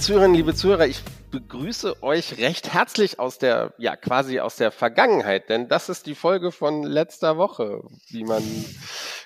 Zuhörerinnen, 0.00 0.36
liebe 0.36 0.54
Zuhörer, 0.54 0.86
ich 0.86 1.02
begrüße 1.30 2.02
euch 2.02 2.38
recht 2.38 2.72
herzlich 2.72 3.18
aus 3.18 3.38
der, 3.38 3.74
ja, 3.78 3.96
quasi 3.96 4.38
aus 4.38 4.56
der 4.56 4.70
Vergangenheit, 4.70 5.48
denn 5.48 5.68
das 5.68 5.88
ist 5.88 6.06
die 6.06 6.14
Folge 6.14 6.52
von 6.52 6.84
letzter 6.84 7.36
Woche, 7.36 7.82
wie 8.08 8.22
man, 8.22 8.42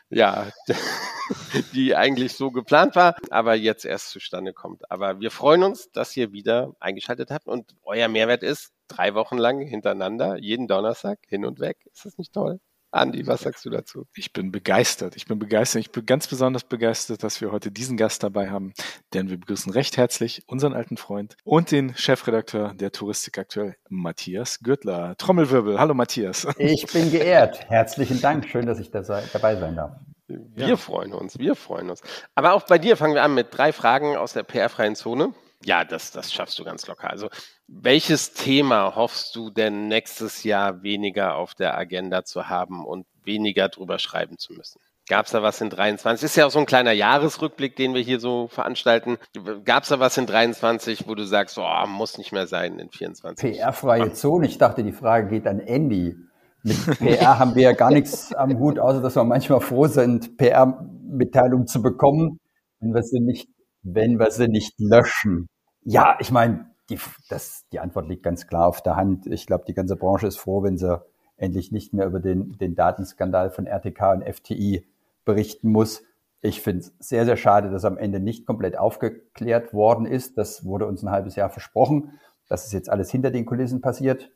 ja, 0.09 0.49
die 1.75 1.95
eigentlich 1.95 2.33
so 2.33 2.51
geplant 2.51 2.97
war, 2.97 3.17
aber 3.31 3.55
jetzt 3.55 3.85
erst 3.85 4.11
zustande 4.11 4.55
kommt. 4.55 4.91
Aber 4.91 5.21
wir 5.21 5.31
freuen 5.31 5.63
uns, 5.63 5.93
dass 5.93 6.17
ihr 6.17 6.33
wieder 6.33 6.75
eingeschaltet 6.81 7.31
habt 7.31 7.47
und 7.47 7.77
euer 7.85 8.09
Mehrwert 8.09 8.43
ist, 8.43 8.73
drei 8.89 9.15
Wochen 9.15 9.37
lang 9.37 9.61
hintereinander, 9.61 10.39
jeden 10.39 10.69
Donnerstag 10.69 11.19
hin 11.29 11.45
und 11.45 11.61
weg. 11.61 11.77
Ist 11.93 12.07
das 12.07 12.17
nicht 12.17 12.33
toll? 12.33 12.61
Andi, 12.93 13.27
was 13.27 13.41
sagst 13.41 13.65
du 13.65 13.71
dazu? 13.71 14.07
Ich 14.15 14.35
bin 14.35 14.53
begeistert. 14.53 15.17
Ich 15.17 15.27
bin 15.27 15.39
begeistert. 15.39 15.81
Ich 15.81 15.91
bin 15.91 16.05
ganz 16.05 16.27
besonders 16.27 16.65
begeistert, 16.65 17.23
dass 17.23 17.41
wir 17.41 17.51
heute 17.51 17.71
diesen 17.71 17.97
Gast 17.97 18.23
dabei 18.23 18.51
haben, 18.51 18.75
denn 19.15 19.31
wir 19.31 19.39
begrüßen 19.41 19.73
recht 19.73 19.97
herzlich 19.97 20.43
unseren 20.47 20.75
alten 20.75 20.99
Freund 20.99 21.37
und 21.43 21.71
den 21.71 21.97
Chefredakteur 21.97 22.75
der 22.75 22.93
Touristik 22.93 23.39
aktuell, 23.39 23.77
Matthias 23.89 24.61
Gürtler. 24.61 25.17
Trommelwirbel. 25.17 25.79
Hallo 25.79 25.95
Matthias. 25.95 26.47
Ich 26.59 26.87
bin 26.87 27.11
geehrt. 27.11 27.69
Herzlichen 27.71 28.21
Dank. 28.21 28.47
Schön, 28.47 28.67
dass 28.67 28.79
ich 28.79 28.91
da 28.91 29.03
sei, 29.03 29.23
dabei 29.33 29.57
sein 29.57 29.75
darf. 29.75 29.93
Wir 30.29 30.69
ja. 30.69 30.77
freuen 30.77 31.15
uns, 31.15 31.39
wir 31.39 31.57
freuen 31.57 31.91
uns. 31.91 32.03
Aber 32.35 32.53
auch 32.53 32.67
bei 32.67 32.79
dir 32.79 32.97
fangen 32.97 33.15
wir 33.15 33.23
an 33.23 33.35
mit 33.35 33.49
drei 33.51 33.73
Fragen 33.73 34.17
aus 34.17 34.35
der 34.35 34.43
PR-freien 34.43 34.97
Zone. 34.97 35.33
Ja, 35.65 35.85
das, 35.85 36.11
das 36.11 36.33
schaffst 36.33 36.59
du 36.59 36.65
ganz 36.65 36.87
locker. 36.87 37.11
Also, 37.11 37.29
welches 37.69 38.33
Thema 38.33 38.95
hoffst 38.97 39.37
du 39.37 39.51
denn 39.51 39.89
nächstes 39.89 40.45
Jahr 40.45 40.83
weniger 40.83 41.37
auf 41.37 41.55
der 41.55 41.77
Agenda 41.77 42.25
zu 42.25 42.49
haben 42.49 42.85
und 42.85 43.07
weniger 43.25 43.69
drüber 43.69 43.99
schreiben 43.99 44.39
zu 44.39 44.53
müssen? 44.53 44.81
Gab 45.09 45.27
es 45.27 45.33
da 45.33 45.43
was 45.43 45.61
in 45.61 45.69
23? 45.69 46.25
Ist 46.25 46.37
ja 46.37 46.47
auch 46.47 46.51
so 46.51 46.61
ein 46.61 46.67
kleiner 46.67 46.93
Jahresrückblick, 46.93 47.75
den 47.75 47.93
wir 47.93 48.01
hier 48.01 48.21
so 48.21 48.47
veranstalten. 48.49 49.19
Gab 49.65 49.83
es 49.83 49.89
da 49.89 49.99
was 49.99 50.17
in 50.17 50.27
23, 50.27 51.09
wo 51.09 51.15
du 51.15 51.25
sagst, 51.25 51.59
oh, 51.59 51.87
muss 51.89 52.19
nicht 52.19 52.33
mehr 52.33 52.47
sein 52.47 52.79
in 52.79 52.89
24? 52.89 53.59
PR-freie 53.59 54.13
Zone. 54.13 54.47
Ich 54.47 54.59
dachte, 54.59 54.85
die 54.85 54.93
Frage 54.93 55.29
geht 55.29 55.47
an 55.47 55.59
Andy. 55.59 56.17
Mit 56.63 56.99
PR 56.99 57.39
haben 57.41 57.57
wir 57.57 57.63
ja 57.63 57.73
gar 57.73 57.91
nichts 57.91 58.33
am 58.33 58.57
Hut, 58.59 58.79
außer 58.79 59.03
dass 59.03 59.17
wir 59.17 59.25
manchmal 59.25 59.61
froh 59.61 59.89
sind, 59.89 60.37
PR-Mitteilungen 60.37 61.67
zu 61.67 61.83
bekommen, 61.83 62.39
wenn 62.79 62.95
wir 62.95 63.03
sie 63.03 63.21
nicht, 63.21 63.49
wenn 63.83 64.21
wir 64.21 64.31
sie 64.31 64.47
nicht 64.47 64.75
löschen. 64.79 65.49
Ja, 65.85 66.17
ich 66.21 66.31
meine, 66.31 66.71
die, 66.91 66.99
das, 67.29 67.67
die 67.73 67.81
Antwort 67.81 68.09
liegt 68.09 68.23
ganz 68.23 68.47
klar 68.47 68.67
auf 68.67 68.83
der 68.83 68.97
Hand. 68.97 69.27
Ich 69.27 69.47
glaube, 69.47 69.65
die 69.67 69.75
ganze 69.75 69.97
Branche 69.97 70.27
ist 70.27 70.39
froh, 70.39 70.63
wenn 70.63 70.79
sie 70.79 71.03
endlich 71.37 71.73
nicht 71.73 71.93
mehr 71.93 72.07
über 72.07 72.21
den, 72.21 72.57
den 72.59 72.75
Datenskandal 72.75 73.51
von 73.51 73.67
RTK 73.67 74.13
und 74.13 74.25
FTI 74.25 74.87
berichten 75.25 75.71
muss. 75.71 76.03
Ich 76.41 76.61
finde 76.61 76.81
es 76.81 76.93
sehr, 76.99 77.25
sehr 77.25 77.37
schade, 77.37 77.71
dass 77.71 77.85
am 77.85 77.97
Ende 77.97 78.21
nicht 78.21 78.47
komplett 78.47 78.77
aufgeklärt 78.77 79.73
worden 79.73 80.07
ist. 80.07 80.39
Das 80.39 80.65
wurde 80.65 80.87
uns 80.87 81.03
ein 81.03 81.11
halbes 81.11 81.37
Jahr 81.37 81.51
versprochen. 81.51 82.19
Das 82.49 82.67
ist 82.67 82.73
jetzt 82.73 82.91
alles 82.91 83.11
hinter 83.11 83.31
den 83.31 83.47
Kulissen 83.47 83.81
passiert. 83.81 84.31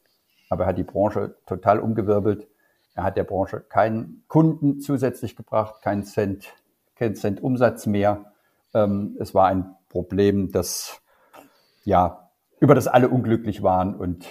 Aber 0.48 0.64
er 0.64 0.68
hat 0.68 0.78
die 0.78 0.84
Branche 0.84 1.36
total 1.46 1.80
umgewirbelt. 1.80 2.48
Er 2.94 3.04
hat 3.04 3.16
der 3.16 3.24
Branche 3.24 3.60
keinen 3.60 4.24
Kunden 4.28 4.80
zusätzlich 4.80 5.36
gebracht, 5.36 5.82
keinen 5.82 6.04
Cent, 6.04 6.54
keinen 6.94 7.14
Cent 7.14 7.42
Umsatz 7.42 7.86
mehr. 7.86 8.32
Ähm, 8.72 9.16
es 9.20 9.34
war 9.34 9.48
ein 9.48 9.74
Problem, 9.90 10.50
das 10.50 11.02
ja, 11.86 12.30
über 12.60 12.74
das 12.74 12.88
alle 12.88 13.08
unglücklich 13.08 13.62
waren 13.62 13.94
und 13.94 14.26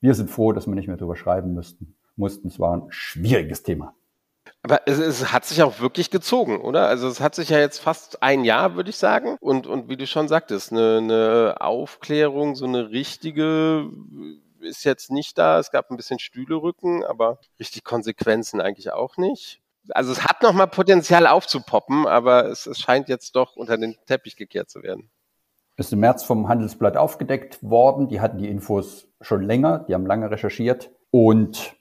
wir 0.00 0.14
sind 0.14 0.30
froh, 0.30 0.52
dass 0.52 0.66
wir 0.66 0.74
nicht 0.74 0.88
mehr 0.88 0.96
drüber 0.96 1.14
schreiben 1.14 1.54
müssten, 1.54 1.94
mussten. 2.16 2.48
Es 2.48 2.58
war 2.58 2.76
ein 2.76 2.86
schwieriges 2.88 3.62
Thema. 3.62 3.94
Aber 4.62 4.80
es, 4.86 4.98
es, 4.98 5.32
hat 5.32 5.44
sich 5.44 5.62
auch 5.62 5.80
wirklich 5.80 6.10
gezogen, 6.10 6.60
oder? 6.60 6.88
Also 6.88 7.06
es 7.08 7.20
hat 7.20 7.34
sich 7.34 7.50
ja 7.50 7.58
jetzt 7.58 7.78
fast 7.78 8.22
ein 8.22 8.44
Jahr, 8.44 8.76
würde 8.76 8.90
ich 8.90 8.96
sagen. 8.96 9.36
Und, 9.40 9.66
und 9.66 9.88
wie 9.88 9.96
du 9.96 10.06
schon 10.06 10.28
sagtest, 10.28 10.72
eine, 10.72 10.98
eine 10.98 11.56
Aufklärung, 11.60 12.54
so 12.54 12.64
eine 12.64 12.90
richtige 12.90 13.90
ist 14.60 14.84
jetzt 14.84 15.10
nicht 15.10 15.36
da. 15.36 15.58
Es 15.58 15.70
gab 15.70 15.90
ein 15.90 15.96
bisschen 15.98 16.18
Stühlerücken, 16.18 17.04
aber 17.04 17.38
richtig 17.60 17.84
Konsequenzen 17.84 18.60
eigentlich 18.60 18.92
auch 18.92 19.18
nicht. 19.18 19.60
Also 19.90 20.12
es 20.12 20.24
hat 20.24 20.42
nochmal 20.42 20.68
Potenzial 20.68 21.26
aufzupoppen, 21.26 22.06
aber 22.06 22.46
es, 22.46 22.66
es 22.66 22.78
scheint 22.78 23.10
jetzt 23.10 23.36
doch 23.36 23.56
unter 23.56 23.76
den 23.76 23.96
Teppich 24.06 24.36
gekehrt 24.36 24.70
zu 24.70 24.82
werden 24.82 25.10
ist 25.76 25.92
im 25.92 26.00
März 26.00 26.24
vom 26.24 26.48
Handelsblatt 26.48 26.96
aufgedeckt 26.96 27.62
worden. 27.62 28.08
Die 28.08 28.20
hatten 28.20 28.38
die 28.38 28.48
Infos 28.48 29.08
schon 29.20 29.42
länger, 29.42 29.80
die 29.88 29.94
haben 29.94 30.06
lange 30.06 30.30
recherchiert 30.30 30.90
und 31.10 31.76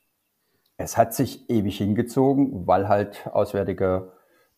es 0.78 0.98
hat 0.98 1.14
sich 1.14 1.50
ewig 1.50 1.78
hingezogen, 1.78 2.68
weil 2.68 2.90
halt 2.90 3.28
auswärtige 3.32 4.12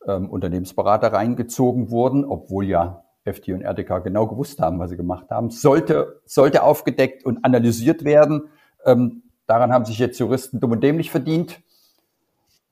ähm, 0.07 0.29
Unternehmensberater 0.29 1.11
reingezogen 1.11 1.91
wurden, 1.91 2.23
obwohl 2.25 2.65
ja 2.65 3.03
FT 3.25 3.49
und 3.49 3.61
RDK 3.63 4.03
genau 4.03 4.27
gewusst 4.27 4.59
haben, 4.59 4.79
was 4.79 4.91
sie 4.91 4.97
gemacht 4.97 5.29
haben. 5.29 5.49
Sollte, 5.49 6.21
sollte 6.25 6.63
aufgedeckt 6.63 7.25
und 7.25 7.43
analysiert 7.43 8.03
werden. 8.05 8.49
Ähm, 8.85 9.23
daran 9.47 9.73
haben 9.73 9.85
sich 9.85 9.99
jetzt 9.99 10.19
Juristen 10.19 10.59
dumm 10.59 10.71
und 10.71 10.83
dämlich 10.83 11.11
verdient. 11.11 11.61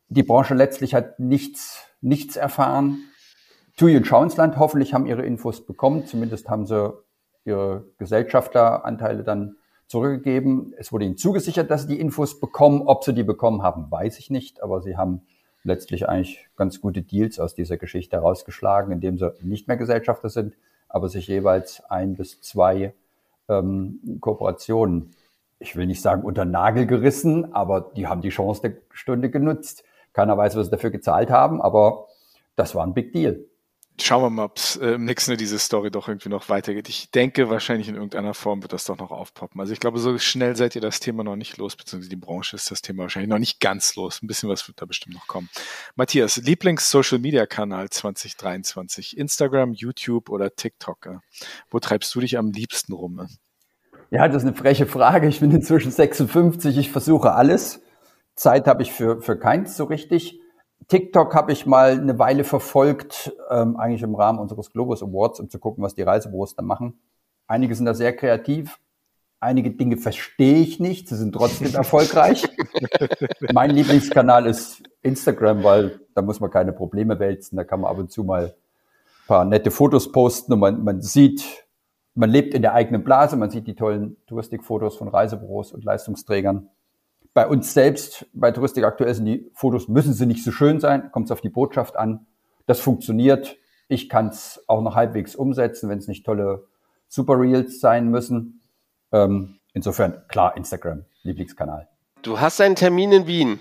Die 0.10 0.24
Branche 0.24 0.54
letztlich 0.54 0.94
hat 0.94 1.20
nichts, 1.20 1.86
nichts 2.02 2.36
erfahren. 2.36 3.00
TUI 3.76 3.98
und 3.98 4.06
Schauensland 4.06 4.58
hoffentlich 4.58 4.94
haben 4.94 5.08
ihre 5.08 5.24
Infos 5.24 5.66
bekommen. 5.66 6.06
Zumindest 6.06 6.48
haben 6.48 6.68
sie 6.68 6.94
ihre 7.44 7.86
Gesellschafteranteile 7.98 9.24
dann 9.24 9.58
zurückgegeben. 9.88 10.74
Es 10.78 10.92
wurde 10.92 11.06
ihnen 11.06 11.18
zugesichert, 11.18 11.72
dass 11.72 11.84
sie 11.84 11.96
die 11.96 12.00
Infos 12.00 12.40
bekommen. 12.40 12.84
Ob 12.84 13.04
sie 13.04 13.14
die 13.14 13.24
bekommen 13.24 13.64
haben, 13.64 13.90
weiß 13.90 14.20
ich 14.20 14.30
nicht. 14.30 14.62
Aber 14.62 14.82
sie 14.82 14.96
haben 14.96 15.22
letztlich 15.64 16.08
eigentlich 16.08 16.48
ganz 16.56 16.82
gute 16.82 17.02
Deals 17.02 17.40
aus 17.40 17.56
dieser 17.56 17.78
Geschichte 17.78 18.18
herausgeschlagen, 18.18 18.92
indem 18.92 19.18
sie 19.18 19.34
nicht 19.42 19.68
mehr 19.68 19.78
Gesellschafter 19.78 20.30
sind, 20.30 20.56
aber 20.88 21.10
sich 21.10 21.28
jeweils 21.28 21.84
ein 21.90 22.16
bis 22.16 22.42
zwei 22.42 22.94
ähm, 23.50 24.20
Kooperationen, 24.20 25.16
ich 25.58 25.76
will 25.76 25.88
nicht 25.88 26.02
sagen 26.02 26.24
unter 26.24 26.46
Nagel 26.46 26.86
gerissen, 26.86 27.54
aber 27.56 27.92
die 27.96 28.08
haben 28.08 28.22
die 28.22 28.30
Chance 28.30 28.62
der 28.62 28.74
Stunde 28.92 29.32
genutzt. 29.32 29.84
Keiner 30.12 30.38
weiß, 30.38 30.58
was 30.58 30.68
sie 30.68 30.72
dafür 30.72 30.92
gezahlt 30.92 31.32
haben, 31.32 31.62
aber 31.62 32.08
das 32.56 32.76
war 32.76 32.86
ein 32.86 32.94
Big 32.94 33.14
Deal 33.14 33.46
schauen 34.02 34.24
wir 34.24 34.30
mal, 34.30 34.46
ob 34.46 34.58
es 34.58 34.76
äh, 34.78 34.94
im 34.94 35.06
nächsten 35.06 35.32
Jahr 35.32 35.38
diese 35.38 35.60
Story 35.60 35.92
doch 35.92 36.08
irgendwie 36.08 36.30
noch 36.30 36.50
weitergeht. 36.50 36.90
Ich 36.90 37.12
denke, 37.12 37.50
wahrscheinlich 37.50 37.88
in 37.88 37.96
irgendeiner 37.96 38.34
Form 38.34 38.62
wird 38.62 38.74
das 38.74 38.86
doch 38.86 38.98
noch 38.98 39.12
aufpoppen. 39.12 39.60
Also 39.60 39.74
ich 39.74 39.80
glaube, 39.80 40.00
so 40.00 40.18
schnell 40.18 40.56
seid 40.56 40.76
ihr 40.76 40.82
das 40.82 41.00
Thema 41.00 41.24
noch 41.24 41.36
nicht 41.36 41.58
los, 41.58 41.76
beziehungsweise 41.76 42.10
die 42.10 42.16
Branche 42.16 42.56
ist 42.56 42.72
das 42.72 42.82
Thema 42.82 43.04
wahrscheinlich 43.04 43.30
noch 43.30 43.40
nicht 43.40 43.60
ganz 43.60 43.96
los. 43.96 44.22
Ein 44.22 44.28
bisschen 44.28 44.50
was 44.50 44.68
wird 44.68 44.82
da 44.82 44.86
bestimmt 44.86 45.16
noch 45.16 45.28
kommen. 45.28 45.50
Matthias, 45.96 46.38
Lieblings-Social-Media-Kanal 46.38 47.90
2023? 47.90 49.18
Instagram, 49.18 49.74
YouTube 49.74 50.30
oder 50.30 50.56
TikTok? 50.56 51.20
Wo 51.70 51.80
treibst 51.80 52.14
du 52.16 52.20
dich 52.20 52.38
am 52.38 52.52
liebsten 52.52 52.94
rum? 52.94 53.28
Ja, 54.10 54.28
das 54.28 54.44
ist 54.44 54.48
eine 54.48 54.56
freche 54.56 54.86
Frage. 54.86 55.28
Ich 55.28 55.40
bin 55.40 55.52
inzwischen 55.52 55.92
56. 55.92 56.78
Ich 56.78 56.92
versuche 56.92 57.34
alles. 57.34 57.82
Zeit 58.36 58.68
habe 58.68 58.84
ich 58.84 58.92
für, 58.92 59.22
für 59.22 59.38
keins 59.38 59.78
so 59.78 59.86
richtig. 59.86 60.40
TikTok 60.88 61.36
habe 61.36 61.52
ich 61.52 61.66
mal 61.66 61.92
eine 61.92 62.18
Weile 62.20 62.44
verfolgt, 62.44 63.34
ähm, 63.50 63.78
eigentlich 63.78 64.02
im 64.02 64.16
Rahmen 64.16 64.40
unseres 64.40 64.72
Globus 64.72 65.04
Awards, 65.04 65.40
um 65.40 65.50
zu 65.50 65.60
gucken, 65.60 65.84
was 65.84 65.96
die 65.96 66.02
Reisebüros 66.02 66.56
da 66.56 66.64
machen. 66.64 67.00
Einige 67.48 67.76
sind 67.76 67.86
da 67.86 67.94
sehr 67.94 68.16
kreativ. 68.16 68.80
Einige 69.40 69.72
Dinge 69.72 69.98
verstehe 69.98 70.60
ich 70.60 70.80
nicht. 70.80 71.10
Sie 71.10 71.16
sind 71.16 71.34
trotzdem 71.34 71.74
erfolgreich. 71.76 72.44
mein 73.54 73.72
Lieblingskanal 73.72 74.46
ist 74.46 74.82
Instagram, 75.02 75.64
weil 75.64 76.00
da 76.16 76.22
muss 76.22 76.40
man 76.40 76.50
keine 76.50 76.72
Probleme 76.72 77.20
wälzen. 77.20 77.58
Da 77.58 77.64
kann 77.64 77.82
man 77.82 77.92
ab 77.92 77.98
und 77.98 78.12
zu 78.12 78.24
mal 78.24 78.46
ein 78.46 79.28
paar 79.28 79.46
nette 79.46 79.70
Fotos 79.70 80.12
posten 80.12 80.54
und 80.54 80.60
man, 80.60 80.84
man 80.84 81.02
sieht, 81.02 81.66
man 82.16 82.30
lebt 82.30 82.54
in 82.54 82.62
der 82.62 82.74
eigenen 82.74 83.04
Blase. 83.04 83.36
Man 83.36 83.52
sieht 83.52 83.68
die 83.68 83.76
tollen 83.76 84.18
Touristikfotos 84.28 84.96
von 84.96 85.10
Reisebüros 85.10 85.74
und 85.74 85.84
Leistungsträgern 85.84 86.70
bei 87.34 87.48
uns 87.48 87.74
selbst, 87.74 88.28
bei 88.34 88.52
Touristik 88.52 88.84
aktuell 88.84 89.14
sind 89.14 89.26
die 89.26 89.50
Fotos, 89.54 89.88
müssen 89.88 90.14
sie 90.14 90.26
nicht 90.26 90.44
so 90.44 90.52
schön 90.52 90.80
sein, 90.80 91.12
kommt 91.12 91.28
es 91.28 91.32
auf 91.32 91.42
die 91.42 91.50
Botschaft 91.50 91.98
an. 91.98 92.28
Das 92.66 92.80
funktioniert. 92.80 93.58
Ich 93.88 94.08
kann 94.08 94.28
es 94.28 94.64
auch 94.68 94.82
noch 94.82 94.96
halbwegs 94.96 95.36
umsetzen, 95.36 95.90
wenn 95.90 95.98
es 95.98 96.08
nicht 96.08 96.26
tolle 96.26 96.68
Super 97.08 97.40
Reels 97.40 97.80
sein 97.80 98.10
müssen. 98.10 98.62
Ähm, 99.12 99.60
insofern, 99.74 100.24
klar, 100.28 100.56
Instagram, 100.56 101.06
Lieblingskanal. 101.24 101.90
Du 102.22 102.40
hast 102.40 102.62
einen 102.62 102.76
Termin 102.76 103.12
in 103.12 103.28
Wien. 103.28 103.60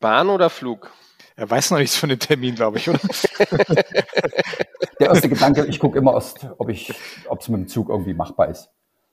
Bahn 0.00 0.28
oder 0.28 0.50
Flug? 0.50 0.90
Er 1.36 1.48
weiß 1.48 1.70
noch 1.70 1.78
nichts 1.78 1.96
von 1.96 2.10
dem 2.10 2.18
Termin, 2.18 2.54
glaube 2.54 2.78
ich, 2.78 2.88
oder? 2.88 2.98
Der 5.00 5.08
erste 5.08 5.28
Gedanke, 5.28 5.64
ich 5.66 5.78
gucke 5.78 5.98
immer 5.98 6.14
erst, 6.14 6.46
ob 6.58 6.68
ich, 6.68 6.92
ob 7.28 7.40
es 7.40 7.48
mit 7.48 7.60
dem 7.60 7.68
Zug 7.68 7.88
irgendwie 7.88 8.14
machbar 8.14 8.48
ist. 8.48 8.68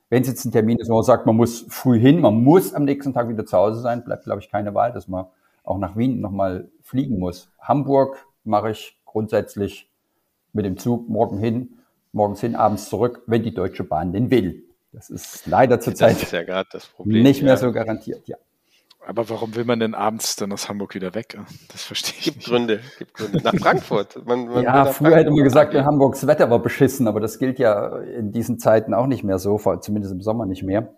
Wenn 0.09 0.23
es 0.23 0.27
jetzt 0.27 0.45
ein 0.45 0.51
Termin 0.51 0.79
ist, 0.79 0.89
wo 0.89 0.95
man 0.95 1.03
sagt, 1.03 1.25
man 1.25 1.35
muss 1.35 1.65
früh 1.69 1.99
hin, 1.99 2.19
man 2.19 2.43
muss 2.43 2.73
am 2.73 2.83
nächsten 2.83 3.13
Tag 3.13 3.29
wieder 3.29 3.45
zu 3.45 3.57
Hause 3.57 3.81
sein, 3.81 4.03
bleibt, 4.03 4.23
glaube 4.23 4.41
ich, 4.41 4.49
keine 4.49 4.73
Wahl, 4.73 4.91
dass 4.91 5.07
man 5.07 5.25
auch 5.63 5.77
nach 5.77 5.95
Wien 5.95 6.19
nochmal 6.19 6.69
fliegen 6.81 7.19
muss. 7.19 7.51
Hamburg 7.59 8.25
mache 8.43 8.71
ich 8.71 8.99
grundsätzlich 9.05 9.89
mit 10.51 10.65
dem 10.65 10.77
Zug 10.77 11.07
morgen 11.09 11.37
hin, 11.37 11.79
morgens 12.11 12.41
hin, 12.41 12.55
abends 12.55 12.89
zurück, 12.89 13.21
wenn 13.27 13.43
die 13.43 13.53
Deutsche 13.53 13.83
Bahn 13.83 14.11
den 14.11 14.31
will. 14.31 14.63
Das 14.91 15.11
ist 15.11 15.45
leider 15.45 15.79
zurzeit 15.79 16.31
ja 16.31 16.63
nicht 17.05 17.43
mehr 17.43 17.53
ja. 17.53 17.57
so 17.57 17.71
garantiert, 17.71 18.27
ja. 18.27 18.37
Aber 19.05 19.29
warum 19.29 19.55
will 19.55 19.65
man 19.65 19.79
denn 19.79 19.95
abends 19.95 20.35
dann 20.35 20.51
aus 20.51 20.69
Hamburg 20.69 20.93
wieder 20.93 21.15
weg? 21.15 21.37
Das 21.71 21.83
verstehe 21.83 22.15
ich 22.17 22.25
gibt 22.25 22.37
nicht. 22.37 22.47
Gründe, 22.47 22.79
gibt 22.97 23.13
Gründe. 23.13 23.41
Nach 23.43 23.55
Frankfurt. 23.55 24.25
Man, 24.25 24.47
man 24.47 24.63
ja, 24.63 24.85
früher 24.85 25.15
hätte 25.15 25.31
man 25.31 25.43
gesagt, 25.43 25.73
in 25.73 25.85
Hamburgs 25.85 26.27
Wetter 26.27 26.49
war 26.49 26.59
beschissen, 26.59 27.07
aber 27.07 27.19
das 27.19 27.39
gilt 27.39 27.59
ja 27.59 27.97
in 27.99 28.31
diesen 28.31 28.59
Zeiten 28.59 28.93
auch 28.93 29.07
nicht 29.07 29.23
mehr 29.23 29.39
so, 29.39 29.57
zumindest 29.79 30.13
im 30.13 30.21
Sommer 30.21 30.45
nicht 30.45 30.63
mehr. 30.63 30.93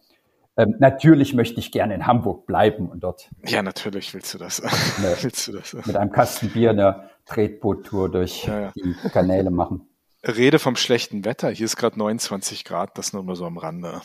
Ähm, 0.57 0.75
natürlich 0.79 1.33
möchte 1.33 1.59
ich 1.59 1.71
gerne 1.71 1.95
in 1.95 2.07
Hamburg 2.07 2.45
bleiben 2.45 2.89
und 2.89 3.01
dort. 3.03 3.29
Ja, 3.45 3.61
natürlich 3.61 4.13
willst 4.13 4.33
du 4.33 4.37
das. 4.37 4.61
Eine, 4.61 5.15
willst 5.21 5.47
du 5.47 5.53
das. 5.53 5.73
Mit 5.73 5.95
einem 5.95 6.11
Kasten 6.11 6.49
Bier 6.49 6.71
eine 6.71 7.09
Tretboot-Tour 7.25 8.11
durch 8.11 8.45
ja, 8.45 8.59
ja. 8.59 8.71
die 8.75 8.95
Kanäle 9.09 9.51
machen. 9.51 9.87
Rede 10.23 10.59
vom 10.59 10.75
schlechten 10.75 11.23
Wetter. 11.25 11.49
Hier 11.49 11.65
ist 11.65 11.77
gerade 11.77 11.97
29 11.97 12.65
Grad, 12.65 12.97
das 12.97 13.13
nur 13.13 13.23
mal 13.23 13.35
so 13.35 13.45
am 13.45 13.57
Rande. 13.57 14.01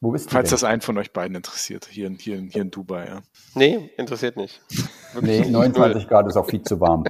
Wo 0.00 0.12
bist 0.12 0.26
du 0.26 0.30
Falls 0.30 0.48
denn? 0.48 0.54
das 0.54 0.64
einen 0.64 0.80
von 0.80 0.96
euch 0.96 1.12
beiden 1.12 1.36
interessiert, 1.36 1.86
hier, 1.90 2.06
in, 2.06 2.16
hier, 2.16 2.40
hier 2.40 2.62
in 2.62 2.70
Dubai. 2.70 3.06
Ja. 3.06 3.20
Nee, 3.54 3.90
interessiert 3.98 4.36
nicht. 4.36 4.62
Wirklich 5.12 5.46
nee, 5.46 5.50
29 5.50 6.08
Grad 6.08 6.26
ist 6.26 6.36
auch 6.36 6.48
viel 6.48 6.62
zu 6.62 6.80
warm. 6.80 7.04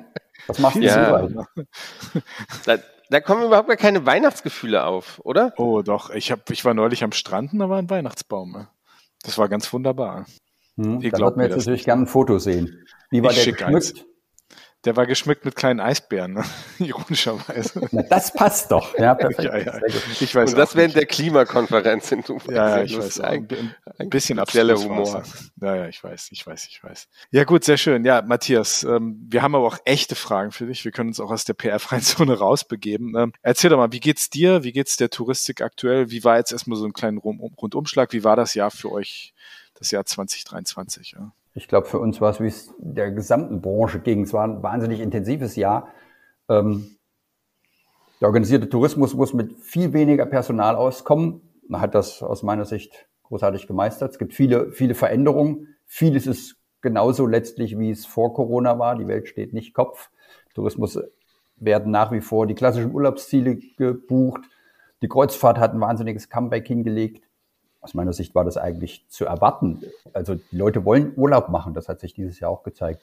Was 0.49 0.59
machst 0.59 0.77
du 0.77 0.83
ja. 0.83 1.19
in 1.19 1.29
Dubai? 1.29 1.45
Da, 2.65 2.79
da 3.11 3.21
kommen 3.21 3.45
überhaupt 3.45 3.69
gar 3.69 3.77
keine 3.77 4.07
Weihnachtsgefühle 4.07 4.85
auf, 4.85 5.21
oder? 5.25 5.53
Oh, 5.57 5.83
doch. 5.83 6.11
Ich, 6.11 6.33
hab, 6.33 6.51
ich 6.51 6.65
war 6.65 6.75
neulich 6.75 7.05
am 7.05 7.13
Strand 7.13 7.53
und 7.53 7.61
da 7.61 7.69
war 7.69 7.79
ein 7.79 7.91
Weihnachtsbaum. 7.91 8.67
Das 9.23 9.39
war 9.39 9.49
ganz 9.49 9.73
wunderbar. 9.73 10.27
Hm, 10.77 11.01
da 11.01 11.19
würden 11.19 11.37
wir 11.37 11.47
jetzt 11.49 11.59
natürlich 11.59 11.85
gerne 11.85 12.03
ein 12.03 12.07
Foto 12.07 12.39
sehen. 12.39 12.87
Wie 13.11 13.23
war 13.23 13.31
ich 13.31 13.45
der 13.45 13.53
geschmückt? 13.53 13.99
Eins. 13.99 14.07
Der 14.87 14.97
war 14.97 15.07
geschmückt 15.07 15.45
mit 15.45 15.57
kleinen 15.57 15.79
Eisbären, 15.79 16.33
ne? 16.33 16.45
ironischerweise. 16.79 17.87
Na, 17.91 18.03
das 18.03 18.33
passt 18.33 18.71
doch. 18.71 18.97
Ja, 18.97 19.15
perfekt. 19.15 19.45
ja, 19.45 19.59
ja. 19.59 19.79
Ich 20.21 20.35
weiß 20.35 20.53
Und 20.53 20.59
das 20.59 20.75
während 20.75 20.97
der 20.97 21.05
Klimakonferenz 21.05 22.11
in 22.13 22.23
Dubai. 22.23 22.55
Ja, 22.55 22.77
ja 22.79 22.83
ich 22.85 22.97
weiß. 22.97 23.21
Ein, 23.21 23.47
ein 23.99 24.09
bisschen 24.09 24.39
abstelle 24.39 24.77
Humor. 24.77 25.23
Ja, 25.61 25.77
ja, 25.77 25.89
ich 25.89 26.03
weiß, 26.03 26.29
ich 26.31 26.47
weiß, 26.47 26.67
ich 26.69 26.83
weiß. 26.83 27.09
Ja, 27.31 27.45
gut, 27.45 27.65
sehr 27.65 27.77
schön. 27.77 28.07
Ja, 28.07 28.23
Matthias, 28.23 28.83
ähm, 28.85 29.21
wir 29.29 29.43
haben 29.43 29.55
aber 29.55 29.67
auch 29.67 29.79
echte 29.85 30.15
Fragen 30.15 30.51
für 30.51 30.67
dich. 30.67 30.83
Wir 30.83 30.93
können 30.93 31.11
uns 31.11 31.21
auch 31.21 31.31
aus 31.31 31.45
der 31.45 31.55
PR-freien 31.55 32.03
Zone 32.03 32.33
rausbegeben. 32.39 33.15
Ähm, 33.19 33.33
erzähl 33.43 33.69
doch 33.69 33.77
mal, 33.77 33.93
wie 33.93 34.01
geht's 34.01 34.31
dir? 34.31 34.65
Wie 34.65 34.73
geht's 34.73 34.97
der 34.97 35.11
Touristik 35.11 35.61
aktuell? 35.61 36.11
Wie 36.11 36.25
war 36.25 36.39
jetzt 36.39 36.53
erstmal 36.53 36.79
so 36.79 36.87
ein 36.87 36.95
kleiner 36.95 37.21
Rundumschlag? 37.21 38.15
Wie 38.15 38.25
war 38.25 38.37
das 38.37 38.55
Jahr 38.55 38.71
für 38.71 38.91
euch, 38.91 39.35
das 39.75 39.91
Jahr 39.91 40.07
2023? 40.07 41.17
Ja? 41.19 41.33
Ich 41.55 41.67
glaube, 41.67 41.87
für 41.87 41.99
uns 41.99 42.21
war 42.21 42.31
es, 42.31 42.41
wie 42.41 42.47
es 42.47 42.73
der 42.79 43.11
gesamten 43.11 43.61
Branche 43.61 44.01
ging. 44.01 44.23
Es 44.23 44.33
war 44.33 44.47
ein 44.47 44.63
wahnsinnig 44.63 45.01
intensives 45.01 45.57
Jahr. 45.57 45.89
Ähm, 46.49 46.97
der 48.21 48.29
organisierte 48.29 48.69
Tourismus 48.69 49.15
muss 49.15 49.33
mit 49.33 49.59
viel 49.59 49.93
weniger 49.93 50.27
Personal 50.27 50.77
auskommen. 50.77 51.41
Man 51.67 51.81
hat 51.81 51.95
das 51.95 52.23
aus 52.23 52.43
meiner 52.43 52.65
Sicht 52.65 53.09
großartig 53.25 53.67
gemeistert. 53.67 54.13
Es 54.13 54.19
gibt 54.19 54.35
viele, 54.35 54.71
viele 54.73 54.95
Veränderungen. 54.95 55.77
Vieles 55.87 56.27
ist 56.27 56.57
genauso 56.83 57.27
letztlich, 57.27 57.79
wie 57.79 57.91
es 57.91 58.07
vor 58.07 58.35
Corona 58.35 58.79
war. 58.79 58.97
Die 58.97 59.09
Welt 59.09 59.29
steht 59.29 59.53
nicht 59.53 59.75
Kopf. 59.75 60.11
Tourismus 60.55 60.99
werden 61.57 61.91
nach 61.91 62.13
wie 62.13 62.21
vor 62.21 62.47
die 62.47 62.55
klassischen 62.55 62.93
Urlaubsziele 62.93 63.57
gebucht. 63.77 64.43
Die 65.03 65.09
Kreuzfahrt 65.09 65.59
hat 65.59 65.73
ein 65.73 65.81
wahnsinniges 65.81 66.29
Comeback 66.29 66.67
hingelegt 66.67 67.25
aus 67.81 67.95
meiner 67.95 68.13
Sicht 68.13 68.35
war 68.35 68.45
das 68.45 68.57
eigentlich 68.57 69.07
zu 69.09 69.25
erwarten. 69.25 69.83
Also 70.13 70.35
die 70.35 70.57
Leute 70.57 70.85
wollen 70.85 71.13
Urlaub 71.17 71.49
machen, 71.49 71.75
das 71.75 71.89
hat 71.89 72.01
sich 72.01 72.15
dieses 72.15 72.41
Jahr 72.41 72.51
auch 72.51 72.63
gezeigt. 72.63 73.01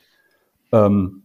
Ähm, 0.72 1.24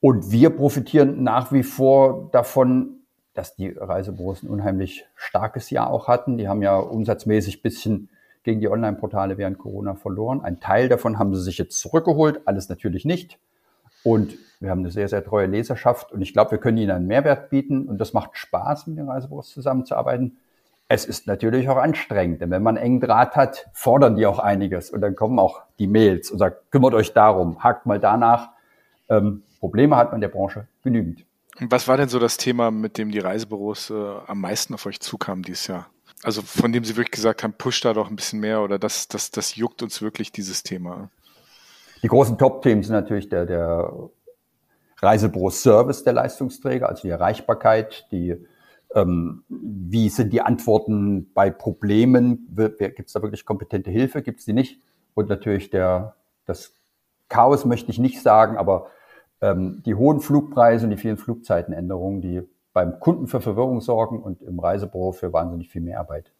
und 0.00 0.30
wir 0.30 0.50
profitieren 0.50 1.22
nach 1.22 1.52
wie 1.52 1.62
vor 1.62 2.30
davon, 2.32 3.00
dass 3.34 3.54
die 3.54 3.68
Reisebüros 3.68 4.42
ein 4.42 4.48
unheimlich 4.48 5.06
starkes 5.14 5.70
Jahr 5.70 5.90
auch 5.90 6.08
hatten. 6.08 6.38
Die 6.38 6.48
haben 6.48 6.62
ja 6.62 6.76
umsatzmäßig 6.76 7.62
bisschen 7.62 8.08
gegen 8.42 8.60
die 8.60 8.68
Online-Portale 8.68 9.36
während 9.36 9.58
Corona 9.58 9.94
verloren. 9.94 10.40
Ein 10.40 10.60
Teil 10.60 10.88
davon 10.88 11.18
haben 11.18 11.34
sie 11.34 11.42
sich 11.42 11.58
jetzt 11.58 11.78
zurückgeholt, 11.78 12.40
alles 12.46 12.68
natürlich 12.68 13.04
nicht. 13.04 13.38
Und 14.02 14.38
wir 14.60 14.70
haben 14.70 14.80
eine 14.80 14.90
sehr, 14.90 15.08
sehr 15.08 15.22
treue 15.22 15.46
Leserschaft 15.46 16.12
und 16.12 16.22
ich 16.22 16.32
glaube, 16.32 16.52
wir 16.52 16.58
können 16.58 16.78
ihnen 16.78 16.90
einen 16.90 17.06
Mehrwert 17.06 17.50
bieten 17.50 17.86
und 17.86 17.98
das 17.98 18.14
macht 18.14 18.36
Spaß, 18.36 18.86
mit 18.86 18.96
den 18.96 19.08
Reisebüros 19.08 19.50
zusammenzuarbeiten. 19.50 20.38
Es 20.92 21.04
ist 21.04 21.28
natürlich 21.28 21.68
auch 21.68 21.76
anstrengend, 21.76 22.40
denn 22.40 22.50
wenn 22.50 22.64
man 22.64 22.76
engen 22.76 22.98
Draht 22.98 23.36
hat, 23.36 23.68
fordern 23.72 24.16
die 24.16 24.26
auch 24.26 24.40
einiges 24.40 24.90
und 24.90 25.00
dann 25.02 25.14
kommen 25.14 25.38
auch 25.38 25.62
die 25.78 25.86
Mails 25.86 26.32
und 26.32 26.38
sagen, 26.40 26.56
kümmert 26.72 26.94
euch 26.94 27.12
darum, 27.12 27.62
hakt 27.62 27.86
mal 27.86 28.00
danach. 28.00 28.48
Ähm, 29.08 29.44
Probleme 29.60 29.94
hat 29.94 30.08
man 30.08 30.16
in 30.16 30.22
der 30.22 30.30
Branche 30.30 30.66
genügend. 30.82 31.24
Was 31.60 31.86
war 31.86 31.96
denn 31.96 32.08
so 32.08 32.18
das 32.18 32.38
Thema, 32.38 32.72
mit 32.72 32.98
dem 32.98 33.12
die 33.12 33.20
Reisebüros 33.20 33.90
äh, 33.90 33.94
am 34.26 34.40
meisten 34.40 34.74
auf 34.74 34.84
euch 34.84 34.98
zukamen 34.98 35.44
dieses 35.44 35.68
Jahr? 35.68 35.86
Also 36.24 36.42
von 36.42 36.72
dem 36.72 36.82
Sie 36.82 36.96
wirklich 36.96 37.12
gesagt 37.12 37.44
haben, 37.44 37.52
push 37.52 37.80
da 37.82 37.92
doch 37.92 38.10
ein 38.10 38.16
bisschen 38.16 38.40
mehr 38.40 38.60
oder 38.60 38.80
das, 38.80 39.06
das, 39.06 39.30
das 39.30 39.54
juckt 39.54 39.84
uns 39.84 40.02
wirklich 40.02 40.32
dieses 40.32 40.64
Thema. 40.64 41.08
Die 42.02 42.08
großen 42.08 42.36
Top-Themen 42.36 42.82
sind 42.82 42.94
natürlich 42.94 43.28
der, 43.28 43.46
der 43.46 43.92
Reisebüro-Service 44.98 46.02
der 46.02 46.14
Leistungsträger, 46.14 46.88
also 46.88 47.02
die 47.02 47.10
Erreichbarkeit, 47.10 48.08
die 48.10 48.44
ähm, 48.94 49.44
wie 49.48 50.08
sind 50.08 50.32
die 50.32 50.42
Antworten 50.42 51.30
bei 51.32 51.50
Problemen? 51.50 52.48
Gibt 52.78 53.06
es 53.06 53.12
da 53.12 53.22
wirklich 53.22 53.44
kompetente 53.44 53.90
Hilfe? 53.90 54.22
Gibt 54.22 54.40
es 54.40 54.46
die 54.46 54.52
nicht? 54.52 54.80
Und 55.14 55.28
natürlich 55.28 55.70
der, 55.70 56.16
das 56.46 56.74
Chaos 57.28 57.64
möchte 57.64 57.90
ich 57.90 57.98
nicht 57.98 58.20
sagen, 58.20 58.56
aber 58.56 58.90
ähm, 59.40 59.82
die 59.84 59.94
hohen 59.94 60.20
Flugpreise 60.20 60.84
und 60.84 60.90
die 60.90 60.96
vielen 60.96 61.16
Flugzeitenänderungen, 61.16 62.20
die 62.20 62.42
beim 62.72 63.00
Kunden 63.00 63.26
für 63.26 63.40
Verwirrung 63.40 63.80
sorgen 63.80 64.20
und 64.20 64.42
im 64.42 64.58
Reisebüro 64.58 65.12
für 65.12 65.32
wahnsinnig 65.32 65.70
viel 65.70 65.82
mehr 65.82 66.00
Arbeit. 66.00 66.32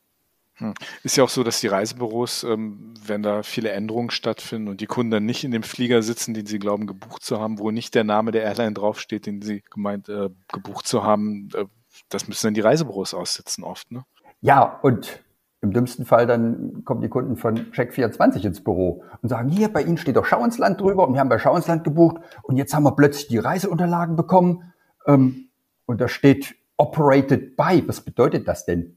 Hm. 0.55 0.75
Ist 1.03 1.17
ja 1.17 1.25
auch 1.25 1.29
so, 1.29 1.43
dass 1.43 1.61
die 1.61 1.69
Reisebüros, 1.69 2.45
ähm, 2.45 2.95
wenn 3.05 3.23
da 3.23 3.43
viele 3.43 3.71
Änderungen 3.71 4.11
stattfinden 4.11 4.69
und 4.69 4.81
die 4.81 4.87
Kunden 4.87 5.11
dann 5.11 5.25
nicht 5.25 5.43
in 5.43 5.53
dem 5.53 5.63
Flieger 5.63 6.03
sitzen, 6.03 6.35
den 6.35 6.47
sie 6.47 6.59
glauben 6.59 6.87
gebucht 6.87 7.25
zu 7.25 7.41
haben, 7.41 7.59
wo 7.59 7.71
nicht 7.71 7.95
der 7.95 8.05
Name 8.05 8.31
der 8.31 8.43
Airline 8.43 8.75
draufsteht, 8.75 9.27
den 9.27 9.41
sie 9.41 9.63
gemeint 9.71 10.09
äh, 10.09 10.29
gebucht 10.53 10.87
zu 10.87 11.03
haben, 11.03 11.49
äh, 11.55 11.65
das 12.09 12.29
müssen 12.29 12.49
dann 12.49 12.55
die 12.55 12.61
Reisebüros 12.61 13.15
aussitzen 13.15 13.65
oft, 13.65 13.91
ne? 13.93 14.05
Ja, 14.41 14.79
und 14.83 15.23
im 15.63 15.73
dümmsten 15.73 16.07
Fall 16.07 16.27
dann 16.27 16.85
kommen 16.85 17.03
die 17.03 17.11
Kunden 17.11 17.37
von 17.37 17.57
Check24 17.73 18.47
ins 18.47 18.65
Büro 18.65 19.05
und 19.21 19.29
sagen, 19.29 19.51
hier, 19.51 19.71
bei 19.71 19.83
Ihnen 19.83 19.99
steht 19.99 20.17
doch 20.17 20.25
Schau 20.25 20.43
ins 20.43 20.57
Land 20.57 20.81
drüber 20.81 21.07
und 21.07 21.13
wir 21.13 21.21
haben 21.21 21.29
bei 21.29 21.39
Schau 21.39 21.55
ins 21.55 21.67
Land 21.67 21.85
gebucht 21.85 22.17
und 22.43 22.57
jetzt 22.57 22.73
haben 22.73 22.85
wir 22.85 22.97
plötzlich 22.97 23.29
die 23.29 23.39
Reiseunterlagen 23.39 24.17
bekommen 24.17 24.73
ähm, 25.07 25.49
und 25.85 26.01
da 26.01 26.09
steht 26.09 26.55
operated 26.79 27.57
by. 27.57 27.87
Was 27.87 28.01
bedeutet 28.01 28.49
das 28.49 28.65
denn? 28.65 28.97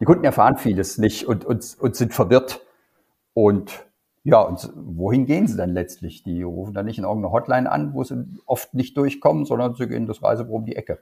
Die 0.00 0.04
Kunden 0.04 0.24
erfahren 0.24 0.56
vieles 0.56 0.98
nicht 0.98 1.26
und, 1.26 1.44
und, 1.44 1.76
und 1.78 1.94
sind 1.94 2.12
verwirrt. 2.12 2.60
Und 3.32 3.86
ja, 4.24 4.40
und 4.40 4.72
wohin 4.74 5.26
gehen 5.26 5.46
sie 5.46 5.56
dann 5.56 5.74
letztlich? 5.74 6.24
Die 6.24 6.42
rufen 6.42 6.74
dann 6.74 6.86
nicht 6.86 6.98
in 6.98 7.04
irgendeine 7.04 7.32
Hotline 7.32 7.70
an, 7.70 7.94
wo 7.94 8.02
sie 8.02 8.26
oft 8.46 8.74
nicht 8.74 8.96
durchkommen, 8.96 9.44
sondern 9.44 9.74
sie 9.74 9.86
gehen 9.86 10.06
das 10.06 10.22
Reisebüro 10.22 10.56
um 10.56 10.64
die 10.64 10.76
Ecke. 10.76 10.98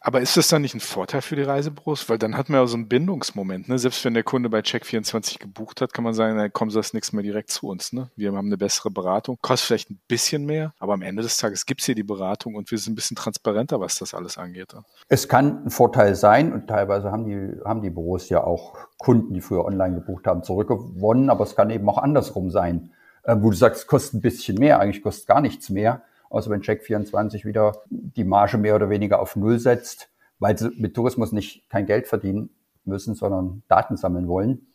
Aber 0.00 0.20
ist 0.20 0.36
das 0.36 0.48
dann 0.48 0.62
nicht 0.62 0.74
ein 0.74 0.80
Vorteil 0.80 1.20
für 1.20 1.36
die 1.36 1.42
Reisebüros? 1.42 2.08
Weil 2.08 2.18
dann 2.18 2.36
hat 2.36 2.48
man 2.48 2.60
ja 2.60 2.66
so 2.66 2.76
einen 2.76 2.88
Bindungsmoment. 2.88 3.68
Ne? 3.68 3.78
Selbst 3.78 4.04
wenn 4.04 4.14
der 4.14 4.22
Kunde 4.22 4.48
bei 4.48 4.60
Check24 4.60 5.38
gebucht 5.38 5.80
hat, 5.80 5.92
kann 5.92 6.04
man 6.04 6.14
sagen, 6.14 6.38
dann 6.38 6.52
kommen 6.52 6.70
Sie 6.70 6.78
das 6.78 6.94
nächste 6.94 7.16
Mal 7.16 7.22
direkt 7.22 7.50
zu 7.50 7.68
uns. 7.68 7.92
Ne? 7.92 8.10
Wir 8.16 8.32
haben 8.32 8.46
eine 8.46 8.56
bessere 8.56 8.90
Beratung. 8.90 9.38
Kostet 9.42 9.66
vielleicht 9.66 9.90
ein 9.90 10.00
bisschen 10.08 10.46
mehr, 10.46 10.72
aber 10.78 10.94
am 10.94 11.02
Ende 11.02 11.22
des 11.22 11.36
Tages 11.36 11.66
gibt 11.66 11.80
es 11.80 11.86
hier 11.86 11.94
die 11.94 12.02
Beratung 12.02 12.54
und 12.54 12.70
wir 12.70 12.78
sind 12.78 12.92
ein 12.92 12.96
bisschen 12.96 13.16
transparenter, 13.16 13.80
was 13.80 13.96
das 13.96 14.14
alles 14.14 14.38
angeht. 14.38 14.74
Es 15.08 15.28
kann 15.28 15.64
ein 15.66 15.70
Vorteil 15.70 16.14
sein 16.14 16.52
und 16.52 16.68
teilweise 16.68 17.10
haben 17.10 17.24
die, 17.24 17.60
haben 17.64 17.82
die 17.82 17.90
Büros 17.90 18.28
ja 18.28 18.42
auch 18.42 18.76
Kunden, 18.98 19.34
die 19.34 19.40
früher 19.40 19.64
online 19.64 19.96
gebucht 19.96 20.26
haben, 20.26 20.42
zurückgewonnen, 20.42 21.30
aber 21.30 21.44
es 21.44 21.56
kann 21.56 21.70
eben 21.70 21.88
auch 21.88 21.98
andersrum 21.98 22.50
sein, 22.50 22.92
äh, 23.24 23.36
wo 23.38 23.50
du 23.50 23.56
sagst, 23.56 23.82
es 23.82 23.86
kostet 23.86 24.14
ein 24.14 24.20
bisschen 24.20 24.58
mehr, 24.58 24.80
eigentlich 24.80 25.02
kostet 25.02 25.26
gar 25.26 25.40
nichts 25.40 25.70
mehr 25.70 26.02
außer 26.30 26.50
wenn 26.50 26.62
Check24 26.62 27.44
wieder 27.44 27.82
die 27.90 28.24
Marge 28.24 28.56
mehr 28.56 28.74
oder 28.74 28.88
weniger 28.88 29.20
auf 29.20 29.36
Null 29.36 29.58
setzt, 29.58 30.08
weil 30.38 30.56
sie 30.56 30.70
mit 30.76 30.94
Tourismus 30.94 31.32
nicht 31.32 31.68
kein 31.68 31.84
Geld 31.84 32.08
verdienen 32.08 32.50
müssen, 32.84 33.14
sondern 33.14 33.62
Daten 33.68 33.96
sammeln 33.96 34.26
wollen 34.26 34.66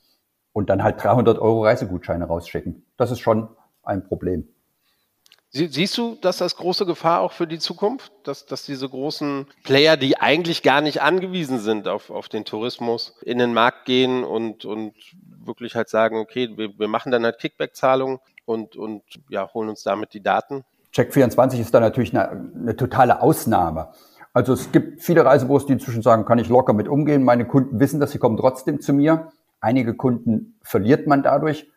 und 0.54 0.70
dann 0.70 0.84
halt 0.84 1.04
300 1.04 1.40
Euro 1.40 1.64
Reisegutscheine 1.64 2.26
rausschicken. 2.26 2.86
Das 2.98 3.10
ist 3.10 3.20
schon 3.20 3.50
ein 3.84 4.08
Problem. 4.08 4.48
Siehst 5.50 5.98
du, 5.98 6.16
dass 6.16 6.40
das 6.40 6.58
große 6.58 6.86
Gefahr 6.86 7.22
auch 7.22 7.32
für 7.32 7.48
die 7.48 7.60
Zukunft, 7.60 8.12
dass, 8.24 8.46
dass 8.46 8.66
diese 8.66 8.90
großen 8.90 9.48
Player, 9.64 9.96
die 9.96 10.18
eigentlich 10.18 10.64
gar 10.64 10.82
nicht 10.82 11.02
angewiesen 11.02 11.60
sind 11.60 11.88
auf, 11.88 12.10
auf 12.10 12.28
den 12.28 12.44
Tourismus, 12.44 13.16
in 13.22 13.38
den 13.38 13.54
Markt 13.54 13.86
gehen 13.86 14.26
und, 14.26 14.66
und 14.66 14.94
wirklich 15.46 15.76
halt 15.76 15.88
sagen, 15.88 16.18
okay, 16.18 16.50
wir, 16.58 16.78
wir 16.78 16.90
machen 16.90 17.10
dann 17.10 17.24
halt 17.24 17.40
Kickback-Zahlungen 17.40 18.20
und, 18.44 18.76
und 18.76 19.04
ja, 19.30 19.50
holen 19.54 19.70
uns 19.70 19.84
damit 19.84 20.14
die 20.14 20.22
Daten? 20.22 20.66
Check24 20.96 21.60
ist 21.60 21.74
da 21.74 21.80
natürlich 21.80 22.16
eine, 22.16 22.30
eine 22.30 22.76
totale 22.76 23.22
Ausnahme. 23.22 23.90
Also 24.34 24.54
es 24.54 24.72
gibt 24.72 25.02
viele 25.02 25.26
Reisebüros, 25.26 25.66
die 25.66 25.74
inzwischen 25.74 26.02
sagen, 26.02 26.26
kann 26.26 26.40
ich 26.40 26.50
locker 26.50 26.74
mit 26.74 26.88
umgehen. 26.88 27.24
Meine 27.24 27.46
Kunden 27.46 27.80
wissen 27.80 28.00
das, 28.00 28.12
sie 28.12 28.18
kommen 28.18 28.38
trotzdem 28.38 28.80
zu 28.80 28.94
mir. 28.94 29.32
Einige 29.60 29.94
Kunden 29.94 30.60
verliert 30.62 31.08
man 31.08 31.24
dadurch. 31.24 31.72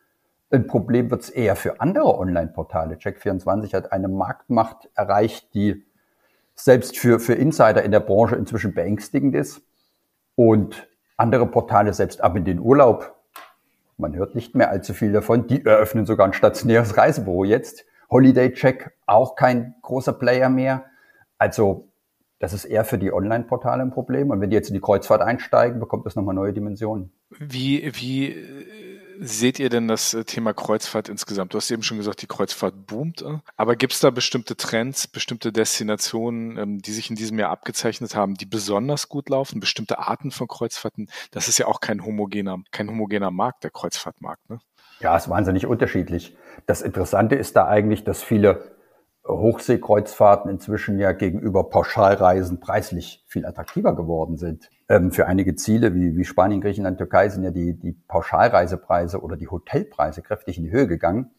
Ein 0.50 0.66
Problem 0.66 1.10
wird 1.10 1.22
es 1.22 1.30
eher 1.30 1.56
für 1.56 1.80
andere 1.80 2.18
Online-Portale. 2.18 2.96
Check24 2.96 3.74
hat 3.74 3.92
eine 3.92 4.08
Marktmacht 4.08 4.88
erreicht, 4.94 5.54
die 5.54 5.84
selbst 6.54 6.96
für, 6.98 7.20
für 7.20 7.34
Insider 7.34 7.82
in 7.82 7.92
der 7.92 8.00
Branche 8.00 8.36
inzwischen 8.36 8.74
beängstigend 8.74 9.34
ist. 9.34 9.62
Und 10.34 10.88
andere 11.16 11.46
Portale, 11.46 11.92
selbst 11.92 12.20
ab 12.22 12.36
in 12.36 12.44
den 12.44 12.60
Urlaub, 12.60 13.14
man 13.96 14.14
hört 14.14 14.34
nicht 14.34 14.54
mehr 14.54 14.70
allzu 14.70 14.94
viel 14.94 15.12
davon, 15.12 15.48
die 15.48 15.64
eröffnen 15.64 16.06
sogar 16.06 16.26
ein 16.26 16.32
stationäres 16.32 16.96
Reisebüro 16.96 17.44
jetzt. 17.44 17.84
Holiday 18.10 18.52
Check, 18.52 18.92
auch 19.06 19.34
kein 19.34 19.74
großer 19.82 20.12
Player 20.12 20.48
mehr. 20.48 20.84
Also 21.38 21.88
das 22.38 22.52
ist 22.52 22.64
eher 22.64 22.84
für 22.84 22.98
die 22.98 23.12
Online-Portale 23.12 23.82
ein 23.82 23.90
Problem. 23.90 24.30
Und 24.30 24.40
wenn 24.40 24.50
die 24.50 24.56
jetzt 24.56 24.68
in 24.68 24.74
die 24.74 24.80
Kreuzfahrt 24.80 25.22
einsteigen, 25.22 25.80
bekommt 25.80 26.06
das 26.06 26.14
nochmal 26.14 26.34
neue 26.34 26.52
Dimensionen. 26.52 27.12
Wie, 27.30 27.90
wie 27.94 28.30
äh, 28.30 28.88
seht 29.20 29.58
ihr 29.58 29.68
denn 29.68 29.88
das 29.88 30.14
äh, 30.14 30.24
Thema 30.24 30.54
Kreuzfahrt 30.54 31.08
insgesamt? 31.08 31.52
Du 31.52 31.58
hast 31.58 31.70
eben 31.70 31.82
schon 31.82 31.98
gesagt, 31.98 32.22
die 32.22 32.28
Kreuzfahrt 32.28 32.86
boomt. 32.86 33.22
Äh. 33.22 33.38
Aber 33.56 33.74
gibt 33.74 33.92
es 33.92 34.00
da 34.00 34.10
bestimmte 34.10 34.56
Trends, 34.56 35.08
bestimmte 35.08 35.52
Destinationen, 35.52 36.56
ähm, 36.56 36.78
die 36.80 36.92
sich 36.92 37.10
in 37.10 37.16
diesem 37.16 37.38
Jahr 37.40 37.50
abgezeichnet 37.50 38.14
haben, 38.14 38.34
die 38.34 38.46
besonders 38.46 39.08
gut 39.08 39.28
laufen? 39.28 39.58
Bestimmte 39.58 39.98
Arten 39.98 40.30
von 40.30 40.46
Kreuzfahrten? 40.46 41.10
Das 41.32 41.48
ist 41.48 41.58
ja 41.58 41.66
auch 41.66 41.80
kein 41.80 42.04
homogener, 42.04 42.58
kein 42.70 42.88
homogener 42.88 43.32
Markt, 43.32 43.64
der 43.64 43.72
Kreuzfahrtmarkt. 43.72 44.48
Ne? 44.48 44.60
Ja, 45.00 45.16
ist 45.16 45.28
wahnsinnig 45.28 45.66
unterschiedlich. 45.66 46.36
Das 46.66 46.82
Interessante 46.82 47.36
ist 47.36 47.54
da 47.56 47.66
eigentlich, 47.66 48.04
dass 48.04 48.22
viele 48.22 48.62
Hochseekreuzfahrten 49.26 50.50
inzwischen 50.50 50.98
ja 50.98 51.12
gegenüber 51.12 51.68
Pauschalreisen 51.68 52.60
preislich 52.60 53.24
viel 53.28 53.46
attraktiver 53.46 53.94
geworden 53.94 54.36
sind. 54.38 54.70
Ähm, 54.88 55.12
für 55.12 55.26
einige 55.26 55.54
Ziele 55.54 55.94
wie, 55.94 56.16
wie 56.16 56.24
Spanien, 56.24 56.60
Griechenland, 56.60 56.98
Türkei 56.98 57.28
sind 57.28 57.44
ja 57.44 57.50
die, 57.50 57.78
die 57.78 57.92
Pauschalreisepreise 57.92 59.20
oder 59.20 59.36
die 59.36 59.48
Hotelpreise 59.48 60.22
kräftig 60.22 60.56
in 60.56 60.64
die 60.64 60.72
Höhe 60.72 60.86
gegangen. 60.86 61.30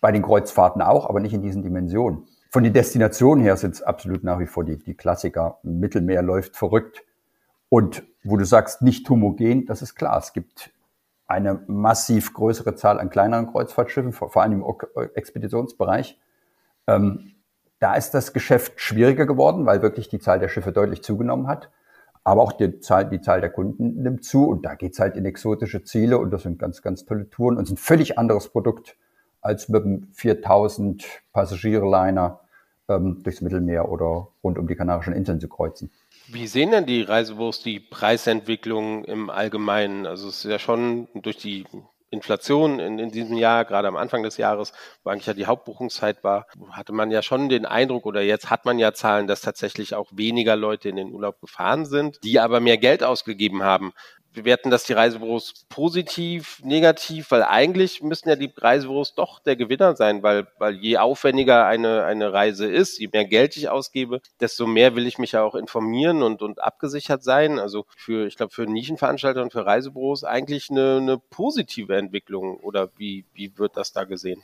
Bei 0.00 0.12
den 0.12 0.22
Kreuzfahrten 0.22 0.80
auch, 0.80 1.08
aber 1.08 1.20
nicht 1.20 1.34
in 1.34 1.42
diesen 1.42 1.62
Dimensionen. 1.62 2.24
Von 2.50 2.62
den 2.62 2.72
Destinationen 2.72 3.42
her 3.42 3.56
sind 3.56 3.74
es 3.74 3.82
absolut 3.82 4.22
nach 4.22 4.38
wie 4.38 4.46
vor 4.46 4.64
die, 4.64 4.78
die 4.78 4.94
Klassiker. 4.94 5.58
Mittelmeer 5.62 6.22
läuft 6.22 6.56
verrückt. 6.56 7.04
Und 7.68 8.04
wo 8.22 8.36
du 8.36 8.44
sagst, 8.44 8.80
nicht 8.80 9.08
homogen, 9.10 9.66
das 9.66 9.82
ist 9.82 9.96
klar. 9.96 10.18
Es 10.18 10.32
gibt 10.32 10.70
eine 11.28 11.62
massiv 11.66 12.32
größere 12.34 12.74
Zahl 12.74 12.98
an 12.98 13.10
kleineren 13.10 13.46
Kreuzfahrtschiffen, 13.46 14.12
vor, 14.12 14.34
allem 14.36 14.64
im 14.64 14.64
Expeditionsbereich 15.14 16.18
ähm, 16.88 17.34
da 17.78 17.94
ist 17.94 18.12
das 18.12 18.32
Geschäft 18.32 18.80
schwieriger 18.80 19.26
geworden, 19.26 19.66
weil 19.66 19.82
wirklich 19.82 20.08
die 20.08 20.18
Zahl 20.18 20.40
der 20.40 20.48
Schiffe 20.48 20.72
deutlich 20.72 21.02
zugenommen 21.02 21.46
hat. 21.46 21.70
Aber 22.24 22.42
auch 22.42 22.52
die 22.52 22.80
Zahl, 22.80 23.08
die 23.08 23.20
Zahl 23.20 23.40
der 23.40 23.50
Kunden 23.50 24.02
nimmt 24.02 24.24
zu 24.24 24.48
und 24.48 24.64
da 24.64 24.74
geht's 24.74 24.98
halt 24.98 25.16
in 25.16 25.24
exotische 25.24 25.84
Ziele 25.84 26.18
und 26.18 26.30
das 26.30 26.42
sind 26.42 26.58
ganz, 26.58 26.82
ganz 26.82 27.04
tolle 27.04 27.30
Touren 27.30 27.56
und 27.56 27.66
sind 27.66 27.78
völlig 27.78 28.18
anderes 28.18 28.48
Produkt 28.48 28.96
als 29.40 29.68
mit 29.68 29.84
einem 29.84 30.08
4000 30.12 31.06
Passagierliner 31.32 32.40
ähm, 32.88 33.22
durchs 33.22 33.40
Mittelmeer 33.40 33.88
oder 33.88 34.28
rund 34.42 34.58
um 34.58 34.66
die 34.66 34.74
Kanarischen 34.74 35.14
Inseln 35.14 35.40
zu 35.40 35.48
kreuzen. 35.48 35.90
Wie 36.30 36.46
sehen 36.46 36.72
denn 36.72 36.84
die 36.84 37.00
Reisebüros 37.00 37.62
die 37.62 37.80
Preisentwicklung 37.80 39.04
im 39.04 39.30
Allgemeinen? 39.30 40.06
Also 40.06 40.28
es 40.28 40.44
ist 40.44 40.50
ja 40.50 40.58
schon 40.58 41.08
durch 41.14 41.38
die 41.38 41.64
Inflation 42.10 42.80
in, 42.80 42.98
in 42.98 43.10
diesem 43.10 43.36
Jahr, 43.36 43.64
gerade 43.64 43.88
am 43.88 43.96
Anfang 43.96 44.22
des 44.22 44.36
Jahres, 44.36 44.72
wo 45.02 45.10
eigentlich 45.10 45.26
ja 45.26 45.32
die 45.32 45.46
Hauptbuchungszeit 45.46 46.22
war, 46.24 46.46
hatte 46.70 46.92
man 46.92 47.10
ja 47.10 47.22
schon 47.22 47.48
den 47.48 47.64
Eindruck 47.64 48.04
oder 48.04 48.20
jetzt 48.20 48.50
hat 48.50 48.66
man 48.66 48.78
ja 48.78 48.92
Zahlen, 48.92 49.26
dass 49.26 49.40
tatsächlich 49.40 49.94
auch 49.94 50.08
weniger 50.12 50.54
Leute 50.54 50.90
in 50.90 50.96
den 50.96 51.12
Urlaub 51.12 51.40
gefahren 51.40 51.86
sind, 51.86 52.18
die 52.24 52.40
aber 52.40 52.60
mehr 52.60 52.78
Geld 52.78 53.02
ausgegeben 53.02 53.62
haben 53.62 53.92
bewerten 54.38 54.70
das 54.70 54.84
die 54.84 54.92
Reisebüros 54.92 55.66
positiv, 55.68 56.60
negativ, 56.64 57.30
weil 57.30 57.42
eigentlich 57.42 58.02
müssen 58.02 58.28
ja 58.28 58.36
die 58.36 58.52
Reisebüros 58.56 59.14
doch 59.14 59.40
der 59.40 59.56
Gewinner 59.56 59.96
sein, 59.96 60.22
weil, 60.22 60.46
weil 60.58 60.74
je 60.74 60.96
aufwendiger 60.98 61.66
eine, 61.66 62.04
eine 62.04 62.32
Reise 62.32 62.66
ist, 62.66 62.98
je 62.98 63.08
mehr 63.12 63.24
Geld 63.24 63.56
ich 63.56 63.68
ausgebe, 63.68 64.20
desto 64.40 64.66
mehr 64.66 64.96
will 64.96 65.06
ich 65.06 65.18
mich 65.18 65.32
ja 65.32 65.42
auch 65.42 65.54
informieren 65.54 66.22
und, 66.22 66.42
und 66.42 66.62
abgesichert 66.62 67.22
sein. 67.22 67.58
Also 67.58 67.84
für, 67.96 68.26
ich 68.26 68.36
glaube, 68.36 68.52
für 68.52 68.66
Nischenveranstalter 68.66 69.42
und 69.42 69.52
für 69.52 69.66
Reisebüros 69.66 70.24
eigentlich 70.24 70.70
eine, 70.70 70.98
eine 70.98 71.18
positive 71.18 71.96
Entwicklung 71.96 72.58
oder 72.58 72.90
wie, 72.96 73.24
wie 73.34 73.58
wird 73.58 73.76
das 73.76 73.92
da 73.92 74.04
gesehen? 74.04 74.42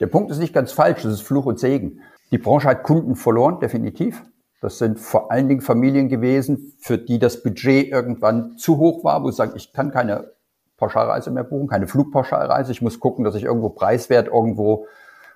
Der 0.00 0.06
Punkt 0.08 0.30
ist 0.30 0.38
nicht 0.38 0.52
ganz 0.52 0.72
falsch, 0.72 1.02
das 1.02 1.14
ist 1.14 1.22
Fluch 1.22 1.46
und 1.46 1.60
Segen. 1.60 2.00
Die 2.30 2.38
Branche 2.38 2.68
hat 2.68 2.82
Kunden 2.82 3.14
verloren, 3.14 3.60
definitiv. 3.60 4.22
Das 4.64 4.78
sind 4.78 4.98
vor 4.98 5.30
allen 5.30 5.46
Dingen 5.46 5.60
Familien 5.60 6.08
gewesen, 6.08 6.72
für 6.78 6.96
die 6.96 7.18
das 7.18 7.42
Budget 7.42 7.92
irgendwann 7.92 8.56
zu 8.56 8.78
hoch 8.78 9.04
war, 9.04 9.22
wo 9.22 9.30
sie 9.30 9.36
sagen, 9.36 9.52
ich 9.56 9.74
kann 9.74 9.90
keine 9.90 10.30
Pauschalreise 10.78 11.30
mehr 11.30 11.44
buchen, 11.44 11.68
keine 11.68 11.86
Flugpauschalreise. 11.86 12.72
Ich 12.72 12.80
muss 12.80 12.98
gucken, 12.98 13.26
dass 13.26 13.34
ich 13.34 13.42
irgendwo 13.42 13.68
preiswert 13.68 14.28
irgendwo 14.28 14.86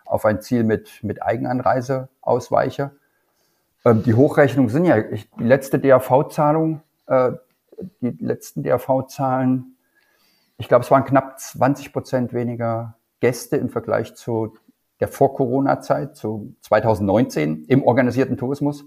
auf 0.07 0.25
ein 0.25 0.41
Ziel 0.41 0.65
mit, 0.65 1.05
mit 1.05 1.23
Eigenanreise 1.23 2.09
ausweiche. 2.23 2.93
Ähm, 3.85 4.03
die 4.03 4.15
Hochrechnungen 4.15 4.71
sind 4.71 4.87
ja, 4.87 4.97
ich, 4.97 5.29
die 5.39 5.45
letzte 5.45 5.79
DAV-Zahlung, 5.79 6.81
äh, 7.07 7.33
die 8.01 8.17
letzten 8.25 8.63
DAV-Zahlen, 8.63 9.77
ich 10.57 10.69
glaube, 10.69 10.85
es 10.87 10.91
waren 10.91 11.05
knapp 11.05 11.39
20 11.39 11.93
Prozent 11.93 12.33
weniger 12.33 12.97
Gäste 13.21 13.59
im 13.59 13.69
Vergleich 13.69 14.15
zu 14.15 14.57
der 15.01 15.09
Vor-Corona-Zeit, 15.09 16.17
zu 16.17 16.55
2019 16.63 17.67
im 17.67 17.83
organisierten 17.83 18.39
Tourismus 18.39 18.87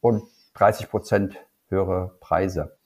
und 0.00 0.22
30 0.54 0.88
Prozent 0.88 1.36
höhere 1.68 2.16
Preise. 2.20 2.76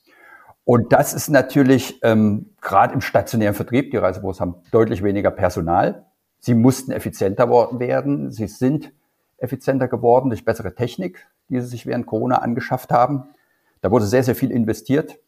Und 0.65 0.93
das 0.93 1.15
ist 1.15 1.29
natürlich 1.29 1.99
ähm, 2.03 2.51
gerade 2.61 2.95
im 2.95 3.01
stationären 3.01 3.55
Vertrieb, 3.55 3.91
die 3.91 3.97
Reisebüros 3.97 4.41
haben 4.41 4.57
deutlich 4.71 5.03
weniger 5.03 5.31
Personal. 5.31 6.07
Sie 6.39 6.55
mussten 6.55 6.93
effizienter 6.93 7.49
werden. 7.51 8.31
Sie 8.31 8.47
sind 8.47 8.93
effizienter 9.39 9.89
geworden 9.89 10.31
durch 10.31 10.45
bessere 10.45 10.75
Technik, 10.75 11.27
die 11.49 11.61
sie 11.61 11.67
sich 11.67 11.87
während 11.87 12.07
Corona 12.07 12.37
angeschafft 12.37 12.93
haben. 12.93 13.25
Da 13.81 13.91
wurde 13.91 14.07
sehr, 14.07 14.23
sehr 14.23 14.35
viel 14.35 14.51
investiert. 14.51 15.19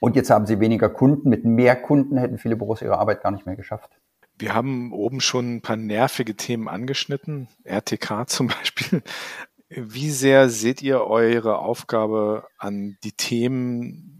Und 0.00 0.16
jetzt 0.16 0.30
haben 0.30 0.46
sie 0.46 0.60
weniger 0.60 0.88
Kunden. 0.88 1.28
Mit 1.28 1.44
mehr 1.44 1.76
Kunden 1.76 2.16
hätten 2.16 2.38
viele 2.38 2.56
Büros 2.56 2.82
ihre 2.82 2.98
Arbeit 2.98 3.22
gar 3.22 3.30
nicht 3.30 3.46
mehr 3.46 3.56
geschafft. 3.56 3.90
Wir 4.38 4.54
haben 4.54 4.92
oben 4.92 5.20
schon 5.20 5.56
ein 5.56 5.60
paar 5.60 5.76
nervige 5.76 6.34
Themen 6.34 6.66
angeschnitten, 6.66 7.48
RTK 7.64 8.24
zum 8.26 8.46
Beispiel. 8.48 9.02
Wie 9.72 10.10
sehr 10.10 10.50
seht 10.50 10.82
ihr 10.82 11.02
eure 11.02 11.60
Aufgabe 11.60 12.48
an 12.58 12.98
die 13.04 13.12
Themen 13.12 14.19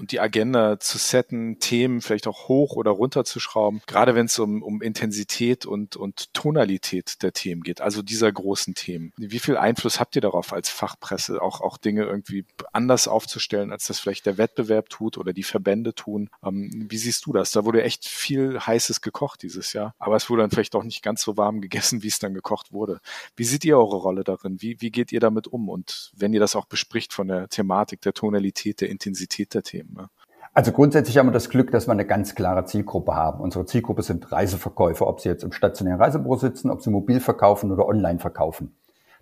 und 0.00 0.12
die 0.12 0.20
Agenda 0.20 0.80
zu 0.80 0.98
setten, 0.98 1.60
Themen 1.60 2.00
vielleicht 2.00 2.26
auch 2.26 2.48
hoch 2.48 2.74
oder 2.74 2.90
runter 2.90 3.24
zu 3.24 3.38
schrauben, 3.38 3.82
gerade 3.86 4.14
wenn 4.14 4.26
es 4.26 4.38
um, 4.38 4.62
um 4.62 4.80
Intensität 4.80 5.66
und, 5.66 5.96
und 5.96 6.32
Tonalität 6.32 7.22
der 7.22 7.32
Themen 7.32 7.62
geht, 7.62 7.80
also 7.80 8.02
dieser 8.02 8.32
großen 8.32 8.74
Themen. 8.74 9.12
Wie 9.18 9.38
viel 9.38 9.56
Einfluss 9.56 10.00
habt 10.00 10.16
ihr 10.16 10.22
darauf 10.22 10.52
als 10.52 10.70
Fachpresse, 10.70 11.42
auch, 11.42 11.60
auch 11.60 11.76
Dinge 11.76 12.04
irgendwie 12.04 12.46
anders 12.72 13.08
aufzustellen, 13.08 13.70
als 13.70 13.86
das 13.86 14.00
vielleicht 14.00 14.24
der 14.24 14.38
Wettbewerb 14.38 14.88
tut 14.88 15.18
oder 15.18 15.34
die 15.34 15.42
Verbände 15.42 15.94
tun? 15.94 16.30
Ähm, 16.42 16.86
wie 16.88 16.98
siehst 16.98 17.26
du 17.26 17.32
das? 17.32 17.52
Da 17.52 17.64
wurde 17.64 17.82
echt 17.82 18.08
viel 18.08 18.58
Heißes 18.58 19.02
gekocht 19.02 19.42
dieses 19.42 19.74
Jahr, 19.74 19.94
aber 19.98 20.16
es 20.16 20.30
wurde 20.30 20.42
dann 20.42 20.50
vielleicht 20.50 20.74
auch 20.74 20.84
nicht 20.84 21.02
ganz 21.02 21.22
so 21.22 21.36
warm 21.36 21.60
gegessen, 21.60 22.02
wie 22.02 22.08
es 22.08 22.18
dann 22.18 22.32
gekocht 22.32 22.72
wurde. 22.72 23.00
Wie 23.36 23.44
seht 23.44 23.66
ihr 23.66 23.76
eure 23.76 23.96
Rolle 23.96 24.24
darin? 24.24 24.62
Wie, 24.62 24.80
wie 24.80 24.90
geht 24.90 25.12
ihr 25.12 25.20
damit 25.20 25.46
um? 25.46 25.68
Und 25.68 26.10
wenn 26.16 26.32
ihr 26.32 26.40
das 26.40 26.56
auch 26.56 26.64
bespricht 26.64 27.12
von 27.12 27.28
der 27.28 27.48
Thematik, 27.48 28.00
der 28.00 28.14
Tonalität, 28.14 28.80
der 28.80 28.88
Intensität 28.88 29.52
der 29.52 29.62
Themen? 29.62 29.89
Ne? 29.94 30.08
Also 30.52 30.72
grundsätzlich 30.72 31.16
haben 31.16 31.28
wir 31.28 31.32
das 31.32 31.48
Glück, 31.48 31.70
dass 31.70 31.86
wir 31.86 31.92
eine 31.92 32.06
ganz 32.06 32.34
klare 32.34 32.64
Zielgruppe 32.64 33.14
haben. 33.14 33.40
Unsere 33.40 33.66
Zielgruppe 33.66 34.02
sind 34.02 34.32
Reiseverkäufer, 34.32 35.06
ob 35.06 35.20
sie 35.20 35.28
jetzt 35.28 35.44
im 35.44 35.52
stationären 35.52 36.00
Reisebüro 36.00 36.36
sitzen, 36.36 36.70
ob 36.70 36.82
sie 36.82 36.90
mobil 36.90 37.20
verkaufen 37.20 37.70
oder 37.70 37.86
online 37.86 38.18
verkaufen. 38.18 38.74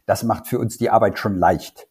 Das 0.07 0.23
macht 0.23 0.47
für 0.47 0.59
uns 0.59 0.79
die 0.79 0.89
Arbeit 0.89 1.19
schon 1.19 1.37
leicht. 1.37 1.87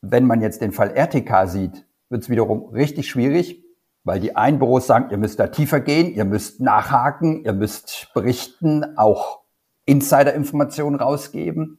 Wenn 0.00 0.26
man 0.26 0.40
jetzt 0.40 0.62
den 0.62 0.72
Fall 0.72 0.90
RTK 0.96 1.46
sieht, 1.46 1.86
wird 2.08 2.22
es 2.22 2.30
wiederum 2.30 2.70
richtig 2.70 3.10
schwierig, 3.10 3.62
weil 4.04 4.20
die 4.20 4.36
einen 4.36 4.58
Büros 4.58 4.86
sagen, 4.86 5.10
ihr 5.10 5.18
müsst 5.18 5.38
da 5.38 5.48
tiefer 5.48 5.80
gehen, 5.80 6.12
ihr 6.14 6.24
müsst 6.24 6.60
nachhaken, 6.60 7.44
ihr 7.44 7.52
müsst 7.52 8.08
berichten, 8.14 8.96
auch 8.96 9.40
Insider-Informationen 9.84 10.96
rausgeben. 10.96 11.78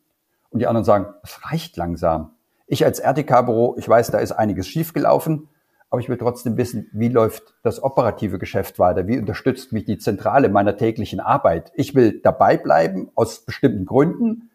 Und 0.51 0.59
die 0.59 0.67
anderen 0.67 0.85
sagen, 0.85 1.07
es 1.23 1.39
reicht 1.51 1.75
langsam. 1.75 2.35
Ich 2.73 2.83
als 2.83 2.97
RTK-Büro, 2.97 3.75
ich 3.77 3.87
weiß, 3.87 4.09
da 4.09 4.17
ist 4.17 4.31
einiges 4.31 4.67
schiefgelaufen, 4.67 5.47
aber 5.91 6.01
ich 6.01 6.09
will 6.09 6.17
trotzdem 6.17 6.57
wissen, 6.57 6.89
wie 6.91 7.07
läuft 7.07 7.53
das 7.61 7.83
operative 7.83 8.39
Geschäft 8.39 8.79
weiter? 8.79 9.05
Wie 9.05 9.19
unterstützt 9.19 9.73
mich 9.73 9.85
die 9.85 9.99
Zentrale 9.99 10.49
meiner 10.49 10.75
täglichen 10.75 11.19
Arbeit? 11.19 11.71
Ich 11.75 11.93
will 11.93 12.19
dabei 12.23 12.57
bleiben 12.57 13.11
aus 13.13 13.45
bestimmten 13.45 13.85
Gründen. 13.85 14.49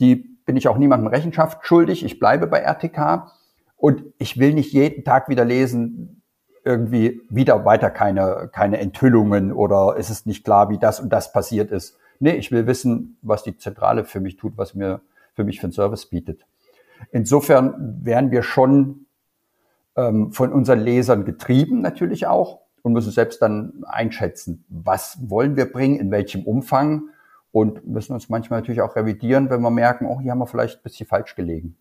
Die 0.00 0.16
bin 0.46 0.56
ich 0.56 0.66
auch 0.66 0.78
niemandem 0.78 1.08
Rechenschaft 1.08 1.66
schuldig. 1.66 2.06
Ich 2.06 2.18
bleibe 2.18 2.46
bei 2.46 2.60
RTK 2.60 3.30
und 3.76 4.02
ich 4.16 4.38
will 4.38 4.54
nicht 4.54 4.72
jeden 4.72 5.04
Tag 5.04 5.28
wieder 5.28 5.44
lesen, 5.44 6.22
irgendwie 6.64 7.20
wieder 7.28 7.66
weiter 7.66 7.90
keine, 7.90 8.48
keine 8.50 8.78
Enthüllungen 8.78 9.52
oder 9.52 9.96
es 9.98 10.08
ist 10.08 10.26
nicht 10.26 10.42
klar, 10.42 10.70
wie 10.70 10.78
das 10.78 11.00
und 11.00 11.12
das 11.12 11.34
passiert 11.34 11.70
ist. 11.70 11.98
Nee, 12.18 12.36
ich 12.36 12.50
will 12.50 12.66
wissen, 12.66 13.18
was 13.20 13.42
die 13.42 13.58
Zentrale 13.58 14.06
für 14.06 14.20
mich 14.20 14.38
tut, 14.38 14.56
was 14.56 14.74
mir 14.74 15.02
für 15.34 15.44
mich 15.44 15.60
für 15.60 15.64
einen 15.64 15.74
Service 15.74 16.06
bietet. 16.06 16.46
Insofern 17.10 18.04
werden 18.04 18.30
wir 18.30 18.42
schon 18.42 19.06
ähm, 19.96 20.32
von 20.32 20.52
unseren 20.52 20.80
Lesern 20.80 21.24
getrieben 21.24 21.80
natürlich 21.80 22.26
auch 22.26 22.60
und 22.82 22.92
müssen 22.92 23.12
selbst 23.12 23.42
dann 23.42 23.84
einschätzen, 23.86 24.64
was 24.68 25.18
wollen 25.28 25.56
wir 25.56 25.70
bringen, 25.70 25.98
in 25.98 26.10
welchem 26.10 26.42
Umfang 26.44 27.08
und 27.52 27.86
müssen 27.86 28.14
uns 28.14 28.28
manchmal 28.28 28.60
natürlich 28.60 28.80
auch 28.80 28.96
revidieren, 28.96 29.50
wenn 29.50 29.60
wir 29.60 29.70
merken, 29.70 30.06
oh, 30.06 30.20
hier 30.20 30.32
haben 30.32 30.38
wir 30.38 30.46
vielleicht 30.46 30.78
ein 30.78 30.82
bisschen 30.82 31.06
falsch 31.06 31.34
gelegen. 31.34 31.76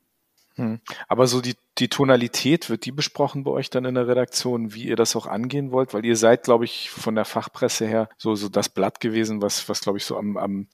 Hm. 0.55 0.79
Aber 1.07 1.27
so 1.27 1.41
die, 1.41 1.55
die 1.77 1.87
Tonalität, 1.87 2.69
wird 2.69 2.85
die 2.85 2.91
besprochen 2.91 3.43
bei 3.43 3.51
euch 3.51 3.69
dann 3.69 3.85
in 3.85 3.95
der 3.95 4.07
Redaktion, 4.07 4.73
wie 4.73 4.83
ihr 4.83 4.95
das 4.95 5.15
auch 5.15 5.25
angehen 5.25 5.71
wollt? 5.71 5.93
Weil 5.93 6.05
ihr 6.05 6.15
seid, 6.15 6.43
glaube 6.43 6.65
ich, 6.65 6.89
von 6.89 7.15
der 7.15 7.25
Fachpresse 7.25 7.85
her 7.87 8.09
so, 8.17 8.35
so 8.35 8.49
das 8.49 8.69
Blatt 8.69 8.99
gewesen, 8.99 9.41
was, 9.41 9.69
was 9.69 9.81
glaube 9.81 9.97
ich, 9.97 10.05
so 10.05 10.17
am, 10.17 10.37
am, 10.37 10.67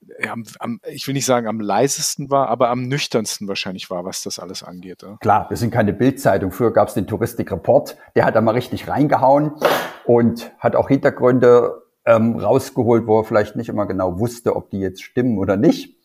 am, 0.60 0.80
ich 0.90 1.08
will 1.08 1.14
nicht 1.14 1.26
sagen 1.26 1.48
am 1.48 1.60
leisesten 1.60 2.30
war, 2.30 2.50
aber 2.50 2.70
am 2.70 2.88
nüchternsten 2.88 3.48
wahrscheinlich 3.48 3.90
war, 3.90 4.06
was 4.06 4.24
das 4.24 4.40
alles 4.40 4.64
angeht. 4.64 5.04
Ja? 5.04 5.18
Klar, 5.22 5.50
wir 5.50 5.58
sind 5.58 5.72
keine 5.72 5.94
Bildzeitung. 5.94 6.52
Früher 6.52 6.74
gab 6.74 6.88
es 6.88 6.96
den 6.96 7.08
Touristik-Report, 7.08 7.98
der 8.16 8.26
hat 8.26 8.36
da 8.36 8.42
mal 8.42 8.52
richtig 8.52 8.88
reingehauen 8.88 9.52
und 10.06 10.52
hat 10.60 10.76
auch 10.76 10.88
Hintergründe 10.88 11.84
ähm, 12.06 12.38
rausgeholt, 12.38 13.06
wo 13.06 13.20
er 13.20 13.26
vielleicht 13.26 13.56
nicht 13.56 13.70
immer 13.70 13.86
genau 13.86 14.20
wusste, 14.20 14.56
ob 14.56 14.72
die 14.72 14.80
jetzt 14.80 15.04
stimmen 15.04 15.38
oder 15.38 15.58
nicht. 15.58 15.96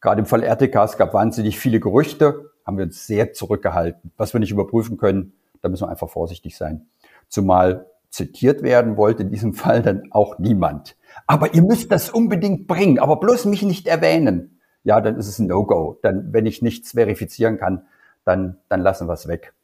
Gerade 0.00 0.20
im 0.20 0.26
Fall 0.26 0.42
RTK, 0.42 0.74
es 0.84 0.96
gab 0.96 1.14
wahnsinnig 1.14 1.58
viele 1.58 1.78
Gerüchte 1.78 2.51
haben 2.66 2.78
wir 2.78 2.84
uns 2.84 3.06
sehr 3.06 3.32
zurückgehalten. 3.32 4.12
Was 4.16 4.32
wir 4.32 4.40
nicht 4.40 4.50
überprüfen 4.50 4.96
können, 4.96 5.34
da 5.60 5.68
müssen 5.68 5.84
wir 5.84 5.90
einfach 5.90 6.10
vorsichtig 6.10 6.56
sein. 6.56 6.86
Zumal 7.28 7.86
zitiert 8.10 8.62
werden 8.62 8.96
wollte 8.96 9.22
in 9.22 9.30
diesem 9.30 9.54
Fall 9.54 9.82
dann 9.82 10.04
auch 10.10 10.38
niemand. 10.38 10.96
Aber 11.26 11.54
ihr 11.54 11.62
müsst 11.62 11.90
das 11.90 12.10
unbedingt 12.10 12.66
bringen, 12.66 12.98
aber 12.98 13.16
bloß 13.16 13.46
mich 13.46 13.62
nicht 13.62 13.86
erwähnen. 13.86 14.60
Ja, 14.84 15.00
dann 15.00 15.16
ist 15.16 15.28
es 15.28 15.38
ein 15.38 15.46
No-Go. 15.46 15.98
Dann, 16.02 16.32
wenn 16.32 16.46
ich 16.46 16.62
nichts 16.62 16.92
verifizieren 16.92 17.56
kann, 17.56 17.86
dann, 18.24 18.58
dann 18.68 18.80
lassen 18.80 19.08
wir 19.08 19.14
es 19.14 19.28
weg. 19.28 19.54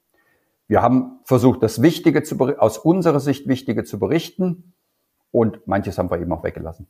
Wir 0.69 0.83
haben 0.83 1.21
versucht, 1.25 1.63
das 1.63 1.83
Wichtige 1.83 2.23
zu, 2.23 2.39
aus 2.59 2.79
unserer 2.79 3.21
Sicht 3.21 3.49
Wichtige 3.49 3.85
zu 3.85 3.99
berichten 3.99 4.75
und 5.31 5.67
manches 5.67 5.99
haben 5.99 6.11
wir 6.11 6.21
eben 6.21 6.33
auch 6.33 6.45
weggelassen. 6.45 6.87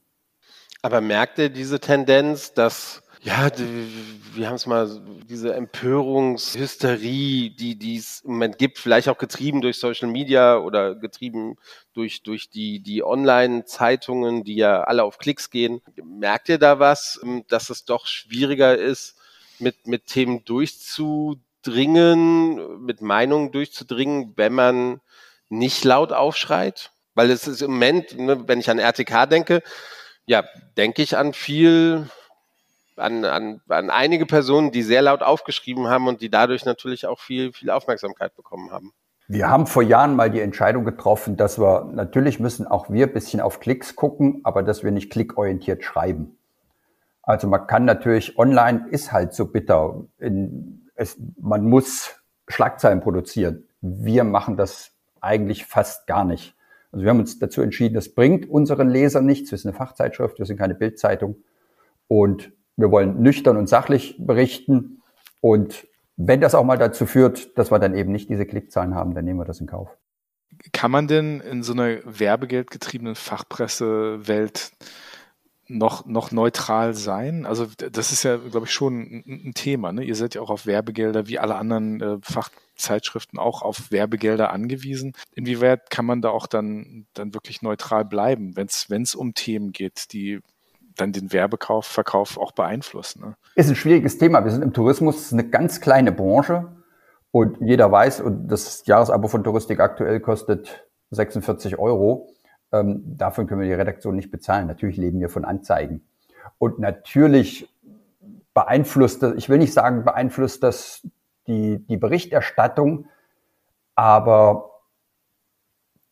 Aber 0.83 1.00
merkt 1.00 1.38
ihr 1.38 1.49
diese 1.49 1.81
Tendenz, 1.81 2.55
dass 2.55 3.03
ja, 3.23 3.51
wir 4.35 4.47
haben 4.47 4.55
es 4.55 4.67
mal, 4.67 4.89
diese 5.29 5.53
Empörungshysterie, 5.55 7.51
die, 7.51 7.97
es 7.97 8.21
im 8.21 8.31
Moment 8.33 8.59
gibt, 8.59 8.79
vielleicht 8.79 9.09
auch 9.09 9.19
getrieben 9.19 9.61
durch 9.61 9.79
Social 9.79 10.09
Media 10.09 10.59
oder 10.59 10.95
getrieben 10.95 11.57
durch, 11.95 12.23
durch 12.23 12.49
die, 12.51 12.79
die 12.81 13.03
Online-Zeitungen, 13.03 14.45
die 14.45 14.55
ja 14.55 14.85
alle 14.85 15.03
auf 15.03 15.19
Klicks 15.19 15.51
gehen. 15.51 15.83
Merkt 16.05 16.49
ihr 16.49 16.59
da 16.59 16.79
was, 16.79 17.21
dass 17.49 17.71
es 17.71 17.85
doch 17.85 18.07
schwieriger 18.07 18.79
ist, 18.79 19.17
mit, 19.59 19.89
mit 19.89 20.07
Themen 20.07 20.45
durchzudringen, 20.45 22.85
mit 22.85 23.03
Meinungen 23.03 23.51
durchzudringen, 23.51 24.35
wenn 24.37 24.53
man 24.53 25.01
nicht 25.49 25.85
laut 25.85 26.13
aufschreit? 26.13 26.93
Weil 27.15 27.33
es 27.33 27.49
ist 27.49 27.63
im 27.63 27.73
Moment, 27.73 28.17
ne, 28.17 28.47
wenn 28.47 28.61
ich 28.61 28.71
an 28.71 28.79
RTK 28.79 29.27
denke, 29.27 29.65
ja, 30.27 30.45
denke 30.77 31.03
ich 31.03 31.17
an 31.17 31.33
viel 31.33 32.09
an, 32.99 33.25
an, 33.25 33.61
an 33.69 33.90
einige 33.90 34.26
Personen, 34.26 34.71
die 34.71 34.83
sehr 34.83 35.02
laut 35.02 35.23
aufgeschrieben 35.23 35.88
haben 35.88 36.09
und 36.09 36.21
die 36.21 36.31
dadurch 36.31 36.64
natürlich 36.64 37.07
auch 37.07 37.21
viel, 37.21 37.52
viel 37.52 37.71
Aufmerksamkeit 37.71 38.35
bekommen 38.37 38.71
haben. 38.71 38.93
Wir 39.31 39.50
haben 39.50 39.67
vor 39.67 39.83
Jahren 39.83 40.17
mal 40.17 40.31
die 40.31 40.40
Entscheidung 40.40 40.85
getroffen, 40.85 41.37
dass 41.37 41.59
wir 41.59 41.85
natürlich 41.93 42.40
müssen 42.40 42.67
auch 42.67 42.88
wir 42.88 43.07
ein 43.07 43.12
bisschen 43.12 43.40
auf 43.40 43.61
Klicks 43.61 43.95
gucken, 43.95 44.40
aber 44.45 44.62
dass 44.62 44.83
wir 44.83 44.90
nicht 44.90 45.11
klickorientiert 45.11 45.85
schreiben. 45.85 46.38
Also 47.23 47.47
man 47.47 47.67
kann 47.67 47.85
natürlich 47.85 48.38
online 48.38 48.87
ist 48.90 49.12
halt 49.12 49.35
so 49.35 49.45
bitter. 49.45 50.02
In, 50.19 50.88
es, 50.95 51.19
man 51.38 51.64
muss 51.64 52.17
Schlagzeilen 52.49 53.00
produzieren. 53.00 53.69
Wir 53.83 54.25
machen 54.25 54.57
das 54.57 54.93
eigentlich 55.21 55.67
fast 55.67 56.07
gar 56.07 56.25
nicht. 56.25 56.55
Also 56.90 57.05
wir 57.05 57.11
haben 57.11 57.21
uns 57.21 57.38
dazu 57.38 57.61
entschieden, 57.61 57.95
das 57.95 58.15
bringt 58.15 58.49
unseren 58.49 58.89
Lesern 58.89 59.26
nichts. 59.26 59.50
Wir 59.50 59.58
sind 59.58 59.71
eine 59.71 59.76
Fachzeitschrift, 59.76 60.39
wir 60.39 60.47
sind 60.47 60.56
keine 60.56 60.75
Bildzeitung. 60.75 61.37
Und 62.06 62.50
wir 62.78 62.91
wollen 62.91 63.21
nüchtern 63.21 63.56
und 63.56 63.69
sachlich 63.69 64.14
berichten. 64.19 65.02
Und 65.41 65.86
wenn 66.17 66.41
das 66.41 66.54
auch 66.54 66.64
mal 66.64 66.78
dazu 66.78 67.06
führt, 67.06 67.58
dass 67.58 67.71
wir 67.71 67.78
dann 67.78 67.95
eben 67.95 68.12
nicht 68.12 68.30
diese 68.30 68.47
Klickzahlen 68.47 68.95
haben, 68.95 69.14
dann 69.14 69.25
nehmen 69.25 69.41
wir 69.41 69.45
das 69.45 69.60
in 69.60 69.67
Kauf. 69.67 69.88
Kann 70.73 70.91
man 70.91 71.08
denn 71.08 71.41
in 71.41 71.62
so 71.62 71.73
einer 71.73 71.99
werbegeldgetriebenen 72.04 73.17
Fachpressewelt 73.17 74.73
noch, 75.67 76.06
noch 76.06 76.30
neutral 76.30 76.95
sein? 76.95 77.47
Also 77.47 77.67
das 77.76 78.12
ist 78.12 78.23
ja, 78.23 78.36
glaube 78.36 78.67
ich, 78.67 78.73
schon 78.73 79.00
ein, 79.00 79.43
ein, 79.49 79.54
Thema. 79.54 79.93
Ne? 79.93 80.04
Ihr 80.04 80.14
seid 80.14 80.34
ja 80.34 80.41
auch 80.41 80.50
auf 80.50 80.67
Werbegelder, 80.67 81.26
wie 81.26 81.38
alle 81.41 81.56
anderen 81.56 82.00
äh, 82.00 82.19
Fachzeitschriften 82.23 83.41
auch 83.41 83.62
auf 83.62 83.91
Werbegelder 83.91 84.52
angewiesen. 84.52 85.14
Inwieweit 85.34 85.91
kann 85.91 86.06
man 86.06 86.23
da 86.23 86.30
auch 86.30 86.47
dann, 86.47 87.06
dann 87.14 87.34
wirklich 87.34 87.60
neutral 87.60 88.04
bleiben, 88.04 88.56
wenn 88.56 89.02
es 89.02 89.14
um 89.17 89.34
Themen 89.34 89.73
geht, 89.73 90.12
die 90.12 90.41
dann 91.00 91.13
den 91.13 91.32
Werbekauf, 91.32 91.87
Verkauf 91.87 92.39
auch 92.39 92.52
beeinflussen. 92.52 93.23
Ne? 93.23 93.37
Ist 93.54 93.69
ein 93.69 93.76
schwieriges 93.76 94.19
Thema. 94.19 94.45
Wir 94.45 94.50
sind 94.50 94.63
im 94.63 94.73
Tourismus 94.73 95.32
eine 95.32 95.49
ganz 95.49 95.80
kleine 95.80 96.13
Branche 96.13 96.69
und 97.30 97.58
jeder 97.61 97.91
weiß, 97.91 98.21
und 98.21 98.49
das 98.49 98.87
Jahresabo 98.87 99.28
von 99.28 99.45
Touristik 99.45 99.80
aktuell 99.80 100.21
kostet 100.21 100.89
46 101.11 101.78
Euro. 101.78 102.28
Ähm, 102.73 103.02
davon 103.17 103.47
können 103.47 103.61
wir 103.61 103.69
die 103.69 103.75
Redaktion 103.75 104.17
nicht 104.17 104.30
bezahlen. 104.30 104.67
Natürlich 104.67 104.97
leben 104.97 105.21
wir 105.21 105.28
von 105.28 105.45
Anzeigen. 105.45 106.02
Und 106.58 106.78
natürlich 106.78 107.69
beeinflusst 108.54 109.23
das, 109.23 109.34
ich 109.37 109.49
will 109.49 109.58
nicht 109.58 109.73
sagen, 109.73 110.04
beeinflusst 110.04 110.63
das 110.63 111.06
die, 111.47 111.78
die 111.87 111.97
Berichterstattung, 111.97 113.06
aber 113.95 114.71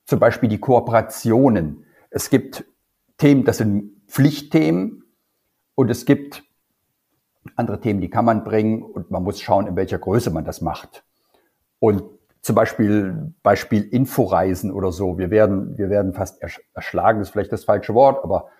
zum 0.06 0.20
Beispiel 0.20 0.48
die 0.48 0.60
Kooperationen. 0.60 1.84
Es 2.10 2.30
gibt 2.30 2.64
Themen, 3.18 3.44
das 3.44 3.58
sind 3.58 3.95
Pflichtthemen 4.06 5.04
und 5.74 5.90
es 5.90 6.04
gibt 6.04 6.44
andere 7.54 7.80
Themen, 7.80 8.00
die 8.00 8.10
kann 8.10 8.24
man 8.24 8.44
bringen 8.44 8.82
und 8.82 9.10
man 9.10 9.22
muss 9.22 9.40
schauen, 9.40 9.66
in 9.66 9.76
welcher 9.76 9.98
Größe 9.98 10.30
man 10.30 10.44
das 10.44 10.60
macht. 10.60 11.04
Und 11.78 12.02
zum 12.46 12.54
Beispiel, 12.54 13.34
Beispiel 13.42 13.82
Inforeisen 13.82 14.70
oder 14.70 14.92
so. 14.92 15.18
Wir 15.18 15.30
werden, 15.30 15.76
wir 15.78 15.90
werden 15.90 16.12
fast 16.12 16.40
erschlagen, 16.74 17.20
ist 17.20 17.30
vielleicht 17.30 17.52
das 17.52 17.64
falsche 17.64 17.92
Wort, 17.94 18.22
aber 18.22 18.50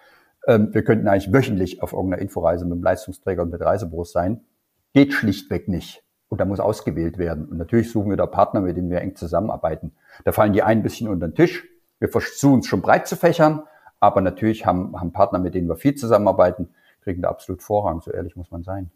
ähm, 0.46 0.70
wir 0.72 0.82
könnten 0.82 1.06
eigentlich 1.06 1.32
wöchentlich 1.32 1.82
auf 1.82 1.92
irgendeiner 1.92 2.20
Inforeise 2.20 2.64
mit 2.64 2.74
dem 2.74 2.82
Leistungsträger 2.82 3.42
und 3.42 3.50
mit 3.50 3.60
Reisebüros 3.60 4.10
sein. 4.10 4.44
Geht 4.92 5.12
schlichtweg 5.12 5.68
nicht. 5.68 6.02
Und 6.28 6.40
da 6.40 6.44
muss 6.44 6.58
ausgewählt 6.58 7.18
werden. 7.18 7.46
Und 7.46 7.58
natürlich 7.58 7.92
suchen 7.92 8.10
wir 8.10 8.16
da 8.16 8.26
Partner, 8.26 8.60
mit 8.60 8.76
denen 8.76 8.90
wir 8.90 9.00
eng 9.00 9.14
zusammenarbeiten. 9.14 9.92
Da 10.24 10.32
fallen 10.32 10.52
die 10.52 10.64
ein 10.64 10.82
bisschen 10.82 11.06
unter 11.06 11.28
den 11.28 11.36
Tisch. 11.36 11.64
Wir 12.00 12.08
versuchen 12.08 12.60
es 12.60 12.66
schon 12.66 12.82
breit 12.82 13.06
zu 13.06 13.14
fächern, 13.14 13.62
aber 14.00 14.20
natürlich 14.20 14.66
haben, 14.66 14.98
haben 15.00 15.12
Partner, 15.12 15.38
mit 15.38 15.54
denen 15.54 15.68
wir 15.68 15.76
viel 15.76 15.94
zusammenarbeiten, 15.94 16.68
kriegen 17.02 17.22
da 17.22 17.28
absolut 17.28 17.62
Vorrang, 17.62 18.00
so 18.00 18.10
ehrlich 18.10 18.36
muss 18.36 18.50
man 18.50 18.62
sein. 18.62 18.90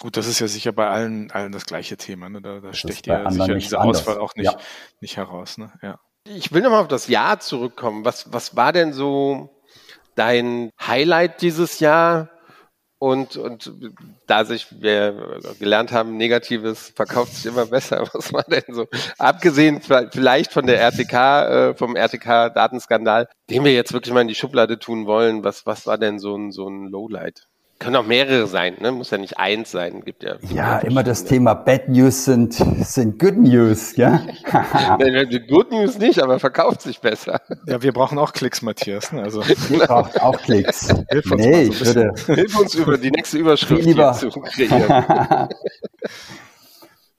Gut, 0.00 0.16
das 0.16 0.26
ist 0.26 0.40
ja 0.40 0.48
sicher 0.48 0.72
bei 0.72 0.88
allen, 0.88 1.30
allen 1.30 1.52
das 1.52 1.64
gleiche 1.64 1.96
Thema. 1.96 2.28
Ne? 2.28 2.42
Da, 2.42 2.60
da 2.60 2.72
stecht 2.72 3.06
ja 3.06 3.30
sicher 3.30 3.54
diese 3.54 3.80
Auswahl 3.80 4.18
auch 4.18 4.34
nicht, 4.34 4.52
ja. 4.52 4.58
nicht 5.00 5.16
heraus. 5.16 5.58
Ne? 5.58 5.72
Ja. 5.80 6.00
Ich 6.24 6.52
will 6.52 6.62
nochmal 6.62 6.80
auf 6.80 6.88
das 6.88 7.06
Jahr 7.08 7.38
zurückkommen. 7.38 8.04
Was, 8.04 8.32
was 8.32 8.56
war 8.56 8.72
denn 8.72 8.92
so 8.92 9.62
dein 10.16 10.70
Highlight 10.80 11.40
dieses 11.40 11.78
Jahr? 11.78 12.30
Und, 13.02 13.36
und 13.36 13.72
da 14.28 14.44
sich 14.44 14.80
wir 14.80 15.40
gelernt 15.58 15.90
haben, 15.90 16.16
Negatives 16.16 16.92
verkauft 16.94 17.34
sich 17.34 17.46
immer 17.46 17.66
besser. 17.66 18.08
Was 18.12 18.32
war 18.32 18.44
denn 18.44 18.62
so? 18.68 18.86
Abgesehen 19.18 19.80
vielleicht 19.82 20.52
von 20.52 20.68
der 20.68 20.78
RTK, 20.80 21.14
äh, 21.14 21.74
vom 21.74 21.96
RTK-Datenskandal, 21.96 23.28
den 23.50 23.64
wir 23.64 23.74
jetzt 23.74 23.92
wirklich 23.92 24.14
mal 24.14 24.20
in 24.20 24.28
die 24.28 24.36
Schublade 24.36 24.78
tun 24.78 25.06
wollen, 25.06 25.42
was, 25.42 25.66
was 25.66 25.84
war 25.88 25.98
denn 25.98 26.20
so 26.20 26.36
ein, 26.36 26.52
so 26.52 26.68
ein 26.68 26.86
Lowlight? 26.86 27.48
Können 27.82 27.96
auch 27.96 28.06
mehrere 28.06 28.46
sein, 28.46 28.76
ne? 28.80 28.92
Muss 28.92 29.10
ja 29.10 29.18
nicht 29.18 29.38
eins 29.38 29.72
sein, 29.72 30.02
gibt 30.04 30.22
ja. 30.22 30.36
Ja, 30.54 30.78
immer 30.78 31.02
das 31.02 31.24
Thema 31.24 31.54
Bad 31.54 31.88
News 31.88 32.26
sind, 32.26 32.54
sind 32.54 33.18
Good 33.18 33.38
News, 33.38 33.96
ja? 33.96 34.22
Good 35.48 35.72
News 35.72 35.98
nicht, 35.98 36.22
aber 36.22 36.38
verkauft 36.38 36.82
sich 36.82 37.00
besser. 37.00 37.40
Ja, 37.66 37.82
wir 37.82 37.92
brauchen 37.92 38.18
auch 38.18 38.32
Klicks, 38.32 38.62
Matthias, 38.62 39.10
ne? 39.12 39.22
Also. 39.22 39.42
Wir 39.68 39.80
brauchen 39.80 40.20
auch 40.20 40.40
Klicks. 40.42 40.94
Hilf 41.10 41.32
uns, 41.32 41.44
nee, 41.44 41.64
so 41.64 41.72
ich 41.72 41.86
würde, 41.86 42.12
hilf 42.26 42.58
uns 42.58 42.74
über 42.74 42.98
die 42.98 43.10
nächste 43.10 43.38
Überschrift 43.38 43.84
lieber, 43.84 44.12
zu 44.12 44.28
kreieren. 44.30 45.48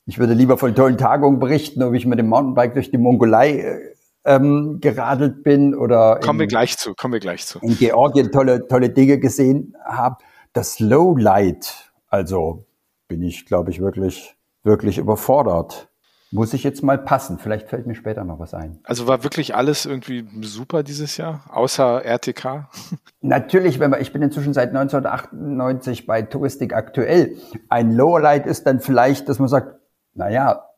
ich 0.05 0.19
würde 0.19 0.33
lieber 0.33 0.57
von 0.57 0.73
tollen 0.75 0.97
Tagungen 0.97 1.39
berichten, 1.39 1.83
ob 1.83 1.93
ich 1.93 2.05
mit 2.05 2.19
dem 2.19 2.27
Mountainbike 2.27 2.73
durch 2.73 2.89
die 2.89 2.97
Mongolei 2.97 3.79
ähm, 4.23 4.77
geradelt 4.79 5.43
bin 5.43 5.75
oder 5.75 6.19
kommen 6.23 6.39
in, 6.39 6.43
wir 6.43 6.47
gleich 6.47 6.77
zu, 6.77 6.93
kommen 6.93 7.13
wir 7.13 7.19
gleich 7.19 7.45
zu. 7.45 7.59
In 7.59 7.77
Georgien 7.77 8.31
tolle 8.31 8.65
tolle 8.67 8.89
Dinge 8.89 9.19
gesehen 9.19 9.75
habe 9.83 10.17
das 10.53 10.79
Lowlight, 10.79 11.91
also 12.07 12.65
bin 13.07 13.21
ich, 13.23 13.45
glaube 13.45 13.71
ich, 13.71 13.81
wirklich, 13.81 14.35
wirklich 14.63 14.97
überfordert. 14.99 15.89
muss 16.31 16.53
ich 16.53 16.63
jetzt 16.63 16.81
mal 16.81 16.97
passen. 16.97 17.37
Vielleicht 17.37 17.69
fällt 17.69 17.85
mir 17.85 17.93
später 17.95 18.23
noch 18.23 18.39
was 18.39 18.53
ein. 18.53 18.79
Also 18.83 19.07
war 19.07 19.23
wirklich 19.23 19.55
alles 19.55 19.85
irgendwie 19.85 20.27
super 20.41 20.81
dieses 20.81 21.17
Jahr, 21.17 21.43
außer 21.49 22.03
RTK? 22.03 22.69
Natürlich, 23.21 23.79
wenn 23.79 23.91
man, 23.91 24.01
ich 24.01 24.13
bin 24.13 24.21
inzwischen 24.21 24.53
seit 24.53 24.69
1998 24.69 26.07
bei 26.07 26.21
Touristik 26.23 26.73
aktuell. 26.73 27.37
Ein 27.69 27.91
Lowlight 27.91 28.47
ist 28.47 28.65
dann 28.65 28.79
vielleicht, 28.79 29.29
dass 29.29 29.39
man 29.39 29.47
sagt, 29.47 29.75
na 30.15 30.29
ja, 30.29 30.69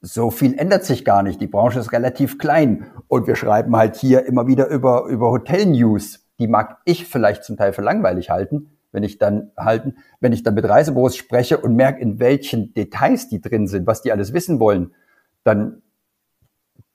so 0.00 0.30
viel 0.30 0.58
ändert 0.58 0.84
sich 0.84 1.04
gar 1.04 1.22
nicht. 1.22 1.40
Die 1.40 1.46
Branche 1.46 1.78
ist 1.78 1.92
relativ 1.92 2.38
klein 2.38 2.86
und 3.08 3.26
wir 3.26 3.36
schreiben 3.36 3.76
halt 3.76 3.96
hier 3.96 4.26
immer 4.26 4.46
wieder 4.46 4.68
über, 4.68 5.06
über 5.06 5.30
Hotel-News. 5.30 6.26
Die 6.38 6.48
mag 6.48 6.78
ich 6.84 7.06
vielleicht 7.06 7.44
zum 7.44 7.56
Teil 7.56 7.72
für 7.72 7.82
langweilig 7.82 8.30
halten, 8.30 8.78
wenn 8.92 9.02
ich 9.02 9.18
dann 9.18 9.52
halten, 9.56 9.96
wenn 10.20 10.32
ich 10.32 10.42
dann 10.42 10.54
mit 10.54 10.68
Reisebüros 10.68 11.16
spreche 11.16 11.58
und 11.58 11.76
merke, 11.76 12.00
in 12.00 12.18
welchen 12.18 12.74
Details 12.74 13.28
die 13.28 13.40
drin 13.40 13.66
sind, 13.66 13.86
was 13.86 14.02
die 14.02 14.12
alles 14.12 14.32
wissen 14.32 14.60
wollen, 14.60 14.92
dann 15.44 15.82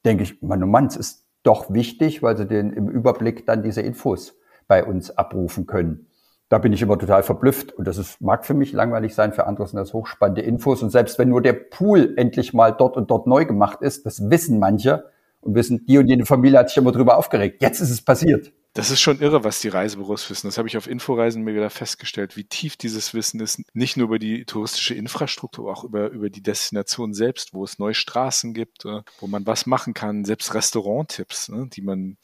denke 0.05 0.23
ich, 0.23 0.41
Mann, 0.41 0.63
oh 0.63 0.67
Mann, 0.67 0.87
es 0.87 0.95
ist 0.97 1.25
doch 1.43 1.71
wichtig, 1.73 2.23
weil 2.23 2.37
sie 2.37 2.47
den 2.47 2.71
im 2.71 2.89
Überblick 2.89 3.45
dann 3.45 3.63
diese 3.63 3.81
Infos 3.81 4.37
bei 4.67 4.83
uns 4.83 5.11
abrufen 5.11 5.65
können. 5.65 6.07
Da 6.49 6.59
bin 6.59 6.73
ich 6.73 6.81
immer 6.81 6.97
total 6.99 7.23
verblüfft 7.23 7.73
und 7.73 7.87
das 7.87 7.97
ist, 7.97 8.21
mag 8.21 8.45
für 8.45 8.53
mich 8.53 8.71
langweilig 8.71 9.15
sein, 9.15 9.33
für 9.33 9.47
andere 9.47 9.67
sind 9.67 9.77
das 9.77 9.93
hochspannende 9.93 10.41
Infos 10.41 10.83
und 10.83 10.91
selbst 10.91 11.17
wenn 11.17 11.29
nur 11.29 11.41
der 11.41 11.53
Pool 11.53 12.13
endlich 12.17 12.53
mal 12.53 12.71
dort 12.71 12.97
und 12.97 13.09
dort 13.09 13.25
neu 13.25 13.45
gemacht 13.45 13.81
ist, 13.81 14.05
das 14.05 14.29
wissen 14.29 14.59
manche 14.59 15.05
und 15.41 15.55
wissen, 15.55 15.85
die 15.87 15.97
und 15.97 16.07
jene 16.07 16.25
Familie 16.25 16.59
hat 16.59 16.69
sich 16.69 16.77
immer 16.77 16.91
drüber 16.91 17.17
aufgeregt. 17.17 17.61
Jetzt 17.61 17.79
ist 17.79 17.89
es 17.89 18.03
passiert. 18.03 18.53
Das 18.75 18.91
ist 18.91 18.99
schon 18.99 19.21
irre, 19.21 19.45
was 19.45 19.61
die 19.61 19.69
Reisebüros 19.69 20.29
wissen. 20.29 20.47
Das 20.47 20.57
habe 20.57 20.67
ich 20.67 20.75
auf 20.75 20.85
Inforeisen 20.85 21.43
mir 21.43 21.55
wieder 21.55 21.69
festgestellt, 21.69 22.35
wie 22.35 22.43
tief 22.43 22.75
dieses 22.75 23.13
Wissen 23.13 23.39
ist. 23.39 23.61
Nicht 23.73 23.95
nur 23.95 24.07
über 24.07 24.19
die 24.19 24.43
touristische 24.43 24.93
Infrastruktur, 24.93 25.71
auch 25.71 25.85
über, 25.85 26.09
über 26.09 26.29
die 26.29 26.43
Destination 26.43 27.13
selbst, 27.13 27.53
wo 27.53 27.63
es 27.63 27.79
neue 27.79 27.93
Straßen 27.93 28.53
gibt, 28.53 28.83
äh, 28.83 29.01
wo 29.21 29.27
man 29.27 29.47
was 29.47 29.65
machen 29.65 29.93
kann, 29.93 30.25
selbst 30.25 30.53
Restauranttipps, 30.53 31.47
ne, 31.47 31.69
die 31.71 31.81
man, 31.81 32.17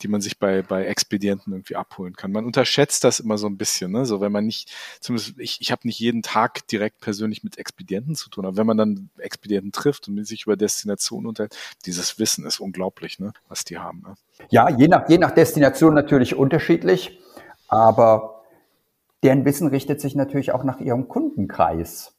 die 0.00 0.06
man 0.06 0.20
sich 0.20 0.38
bei, 0.38 0.62
bei 0.62 0.86
Expedienten 0.86 1.52
irgendwie 1.52 1.74
abholen 1.74 2.14
kann. 2.14 2.30
Man 2.30 2.44
unterschätzt 2.44 3.02
das 3.02 3.18
immer 3.18 3.36
so 3.36 3.48
ein 3.48 3.56
bisschen, 3.56 3.90
ne? 3.90 4.06
So 4.06 4.20
wenn 4.20 4.30
man 4.30 4.46
nicht, 4.46 4.72
zumindest 5.00 5.34
ich, 5.38 5.60
ich 5.60 5.72
habe 5.72 5.88
nicht 5.88 5.98
jeden 5.98 6.22
Tag 6.22 6.68
direkt 6.68 7.00
persönlich 7.00 7.42
mit 7.42 7.58
Expedienten 7.58 8.14
zu 8.14 8.30
tun, 8.30 8.46
aber 8.46 8.56
wenn 8.56 8.66
man 8.66 8.76
dann 8.76 9.10
Expedienten 9.18 9.72
trifft 9.72 10.06
und 10.06 10.24
sich 10.24 10.44
über 10.44 10.56
Destinationen 10.56 11.26
unterhält, 11.26 11.56
dieses 11.84 12.20
Wissen 12.20 12.46
ist 12.46 12.60
unglaublich, 12.60 13.18
ne, 13.18 13.32
was 13.48 13.64
die 13.64 13.78
haben. 13.78 14.02
Ne? 14.06 14.14
Ja, 14.50 14.68
je 14.68 14.86
nach, 14.86 15.08
je 15.08 15.18
nach 15.18 15.30
Destination 15.30 15.95
natürlich 15.96 16.36
unterschiedlich, 16.36 17.20
aber 17.68 18.42
deren 19.24 19.44
Wissen 19.44 19.66
richtet 19.68 20.00
sich 20.00 20.14
natürlich 20.14 20.52
auch 20.52 20.62
nach 20.62 20.78
ihrem 20.78 21.08
Kundenkreis. 21.08 22.14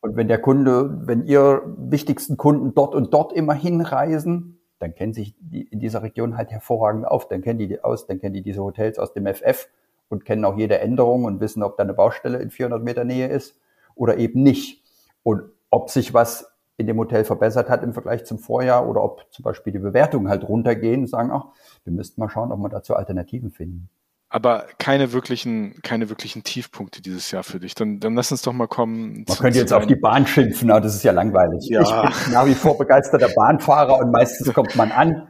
Und 0.00 0.16
wenn 0.16 0.26
der 0.26 0.40
Kunde, 0.40 1.06
wenn 1.06 1.24
ihr 1.24 1.62
wichtigsten 1.78 2.36
Kunden 2.36 2.74
dort 2.74 2.96
und 2.96 3.14
dort 3.14 3.32
immer 3.32 3.54
hinreisen, 3.54 4.58
dann 4.80 4.96
kennen 4.96 5.12
sich 5.12 5.36
die 5.38 5.62
in 5.62 5.78
dieser 5.78 6.02
Region 6.02 6.36
halt 6.36 6.50
hervorragend 6.50 7.06
auf. 7.06 7.28
Dann 7.28 7.40
kennen 7.40 7.60
die 7.60 7.68
die 7.68 7.84
aus, 7.84 8.08
dann 8.08 8.18
kennen 8.18 8.34
die 8.34 8.42
diese 8.42 8.60
Hotels 8.60 8.98
aus 8.98 9.12
dem 9.12 9.26
FF 9.32 9.68
und 10.08 10.24
kennen 10.24 10.44
auch 10.44 10.58
jede 10.58 10.80
Änderung 10.80 11.24
und 11.24 11.40
wissen, 11.40 11.62
ob 11.62 11.76
da 11.76 11.84
eine 11.84 11.94
Baustelle 11.94 12.38
in 12.38 12.50
400 12.50 12.82
Meter 12.82 13.04
Nähe 13.04 13.28
ist 13.28 13.56
oder 13.94 14.16
eben 14.18 14.42
nicht. 14.42 14.82
Und 15.22 15.44
ob 15.70 15.88
sich 15.88 16.12
was 16.12 16.51
in 16.82 16.86
dem 16.86 16.98
Hotel 16.98 17.24
verbessert 17.24 17.70
hat 17.70 17.82
im 17.82 17.94
Vergleich 17.94 18.24
zum 18.24 18.38
Vorjahr 18.38 18.86
oder 18.86 19.02
ob 19.02 19.26
zum 19.30 19.42
Beispiel 19.42 19.72
die 19.72 19.78
Bewertungen 19.78 20.28
halt 20.28 20.46
runtergehen 20.46 21.00
und 21.00 21.06
sagen, 21.08 21.30
ach, 21.32 21.46
wir 21.84 21.92
müssten 21.92 22.20
mal 22.20 22.28
schauen, 22.28 22.52
ob 22.52 22.60
wir 22.60 22.68
dazu 22.68 22.94
Alternativen 22.94 23.50
finden. 23.50 23.88
Aber 24.28 24.64
keine 24.78 25.12
wirklichen, 25.12 25.74
keine 25.82 26.08
wirklichen 26.08 26.42
Tiefpunkte 26.42 27.02
dieses 27.02 27.30
Jahr 27.30 27.42
für 27.42 27.60
dich. 27.60 27.74
Dann, 27.74 28.00
dann 28.00 28.14
lass 28.14 28.32
uns 28.32 28.40
doch 28.40 28.54
mal 28.54 28.66
kommen. 28.66 29.26
Man 29.28 29.36
könnte 29.36 29.58
jetzt 29.58 29.74
auf 29.74 29.86
die 29.86 29.94
Bahn 29.94 30.26
schimpfen, 30.26 30.70
aber 30.70 30.80
das 30.80 30.94
ist 30.94 31.02
ja 31.02 31.12
langweilig. 31.12 31.68
Ja. 31.68 31.82
Ich 31.82 31.90
bin 32.24 32.32
nach 32.32 32.46
wie 32.46 32.54
vor 32.54 32.78
begeisterter 32.78 33.28
Bahnfahrer 33.28 33.98
und 33.98 34.10
meistens 34.10 34.52
kommt 34.54 34.74
man 34.74 34.90
an. 34.90 35.28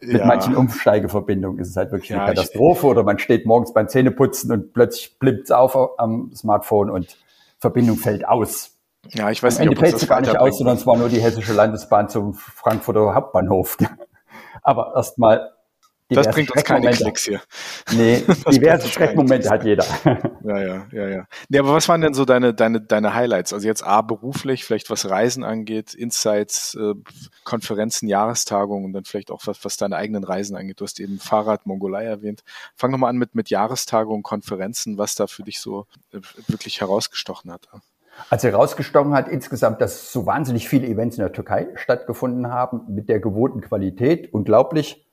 Mit 0.00 0.18
ja. 0.18 0.26
manchen 0.26 0.54
Umsteigeverbindungen 0.56 1.58
ist 1.58 1.70
es 1.70 1.76
halt 1.76 1.90
wirklich 1.90 2.10
ja, 2.10 2.18
eine 2.18 2.34
Katastrophe 2.34 2.86
oder 2.86 3.02
man 3.02 3.18
steht 3.18 3.46
morgens 3.46 3.72
beim 3.72 3.88
Zähneputzen 3.88 4.52
und 4.52 4.74
plötzlich 4.74 5.18
blimpt 5.18 5.44
es 5.44 5.50
auf 5.50 5.98
am 5.98 6.30
Smartphone 6.34 6.90
und 6.90 7.16
Verbindung 7.58 7.96
fällt 7.96 8.28
aus. 8.28 8.73
Ja, 9.12 9.30
ich 9.30 9.42
weiß 9.42 9.58
Am 9.58 9.66
nicht, 9.66 9.78
Ende 9.78 9.86
fällt 9.86 10.02
es 10.02 10.08
gar 10.08 10.20
nicht 10.20 10.36
aus, 10.36 10.58
sondern 10.58 10.76
es 10.76 10.86
war 10.86 10.96
nur 10.96 11.08
die 11.08 11.20
hessische 11.20 11.52
Landesbahn 11.52 12.08
zum 12.08 12.34
Frankfurter 12.34 13.14
Hauptbahnhof. 13.14 13.76
Aber 14.62 14.92
erstmal 14.96 15.50
das 16.10 16.28
bringt 16.28 16.50
uns 16.50 16.64
keine 16.64 16.90
Klicks 16.90 17.24
hier. 17.24 17.40
Nee, 17.92 18.22
diverse 18.50 18.88
Schreckmomente 18.88 19.48
hat 19.48 19.64
jeder. 19.64 19.84
Ja, 20.44 20.58
ja, 20.60 20.86
ja, 20.92 21.08
ja. 21.08 21.26
Nee, 21.48 21.58
aber 21.58 21.72
was 21.72 21.88
waren 21.88 22.02
denn 22.02 22.12
so 22.12 22.26
deine, 22.26 22.52
deine, 22.52 22.82
deine 22.82 23.14
Highlights? 23.14 23.54
Also 23.54 23.66
jetzt 23.66 23.82
A, 23.82 24.02
beruflich, 24.02 24.64
vielleicht 24.64 24.90
was 24.90 25.08
Reisen 25.08 25.42
angeht, 25.42 25.94
Insights, 25.94 26.74
äh, 26.74 26.92
Konferenzen, 27.44 28.08
Jahrestagungen 28.08 28.84
und 28.84 28.92
dann 28.92 29.04
vielleicht 29.04 29.30
auch 29.30 29.40
was, 29.46 29.64
was 29.64 29.78
deine 29.78 29.96
eigenen 29.96 30.22
Reisen 30.22 30.54
angeht. 30.54 30.80
Du 30.80 30.84
hast 30.84 31.00
eben 31.00 31.18
Fahrrad, 31.18 31.64
Mongolei 31.64 32.04
erwähnt. 32.04 32.44
Fang 32.76 32.90
nochmal 32.90 33.08
an 33.08 33.16
mit, 33.16 33.34
mit 33.34 33.48
Jahrestagungen, 33.48 34.22
Konferenzen, 34.22 34.98
was 34.98 35.14
da 35.14 35.26
für 35.26 35.44
dich 35.44 35.60
so 35.60 35.86
äh, 36.12 36.20
wirklich 36.46 36.82
herausgestochen 36.82 37.50
hat. 37.50 37.66
Also 38.30 38.48
herausgestochen 38.48 39.14
hat 39.14 39.28
insgesamt, 39.28 39.80
dass 39.80 40.12
so 40.12 40.26
wahnsinnig 40.26 40.68
viele 40.68 40.86
Events 40.86 41.16
in 41.16 41.22
der 41.22 41.32
Türkei 41.32 41.68
stattgefunden 41.74 42.50
haben 42.50 42.82
mit 42.88 43.08
der 43.08 43.20
gewohnten 43.20 43.60
Qualität. 43.60 44.32
Unglaublich. 44.32 45.06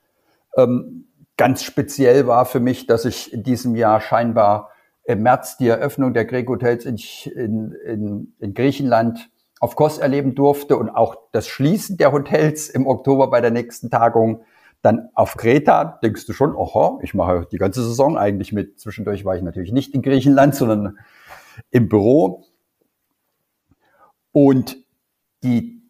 Ähm, 0.56 1.06
ganz 1.36 1.62
speziell 1.62 2.26
war 2.26 2.46
für 2.46 2.60
mich, 2.60 2.86
dass 2.86 3.04
ich 3.04 3.32
in 3.32 3.42
diesem 3.42 3.74
Jahr 3.76 4.00
scheinbar 4.00 4.70
im 5.04 5.22
März 5.22 5.56
die 5.56 5.68
Eröffnung 5.68 6.14
der 6.14 6.24
Greg 6.24 6.48
Hotels 6.48 6.84
in, 6.84 6.96
in, 7.34 7.72
in, 7.84 8.34
in 8.38 8.54
Griechenland 8.54 9.30
auf 9.60 9.76
Kos 9.76 9.98
erleben 9.98 10.34
durfte 10.34 10.76
und 10.76 10.90
auch 10.90 11.16
das 11.32 11.46
Schließen 11.46 11.96
der 11.96 12.12
Hotels 12.12 12.68
im 12.68 12.86
Oktober 12.86 13.30
bei 13.30 13.40
der 13.40 13.50
nächsten 13.50 13.90
Tagung. 13.90 14.42
Dann 14.82 15.10
auf 15.14 15.36
Kreta 15.36 16.00
denkst 16.02 16.26
du 16.26 16.32
schon, 16.32 16.56
oho, 16.56 16.98
ich 17.02 17.14
mache 17.14 17.46
die 17.50 17.58
ganze 17.58 17.84
Saison 17.84 18.18
eigentlich 18.18 18.52
mit. 18.52 18.80
Zwischendurch 18.80 19.24
war 19.24 19.36
ich 19.36 19.42
natürlich 19.42 19.70
nicht 19.72 19.94
in 19.94 20.02
Griechenland, 20.02 20.56
sondern 20.56 20.98
im 21.70 21.88
Büro. 21.88 22.44
Und 24.32 24.76
die, 25.42 25.82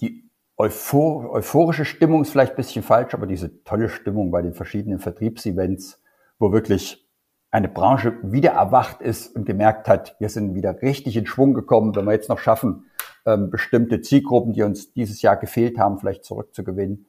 die 0.00 0.30
euphor, 0.56 1.30
euphorische 1.30 1.84
Stimmung 1.84 2.22
ist 2.22 2.30
vielleicht 2.30 2.52
ein 2.52 2.56
bisschen 2.56 2.82
falsch, 2.82 3.14
aber 3.14 3.26
diese 3.26 3.64
tolle 3.64 3.88
Stimmung 3.88 4.30
bei 4.30 4.42
den 4.42 4.54
verschiedenen 4.54 5.00
Vertriebsevents, 5.00 6.00
wo 6.38 6.52
wirklich 6.52 7.08
eine 7.50 7.68
Branche 7.68 8.18
wieder 8.22 8.52
erwacht 8.52 9.02
ist 9.02 9.34
und 9.36 9.44
gemerkt 9.44 9.88
hat, 9.88 10.16
wir 10.20 10.30
sind 10.30 10.54
wieder 10.54 10.80
richtig 10.80 11.16
in 11.16 11.26
Schwung 11.26 11.52
gekommen, 11.52 11.94
wenn 11.94 12.06
wir 12.06 12.12
jetzt 12.12 12.30
noch 12.30 12.38
schaffen, 12.38 12.86
ähm, 13.26 13.50
bestimmte 13.50 14.00
Zielgruppen, 14.00 14.52
die 14.52 14.62
uns 14.62 14.92
dieses 14.92 15.20
Jahr 15.20 15.36
gefehlt 15.36 15.78
haben, 15.78 15.98
vielleicht 15.98 16.24
zurückzugewinnen, 16.24 17.06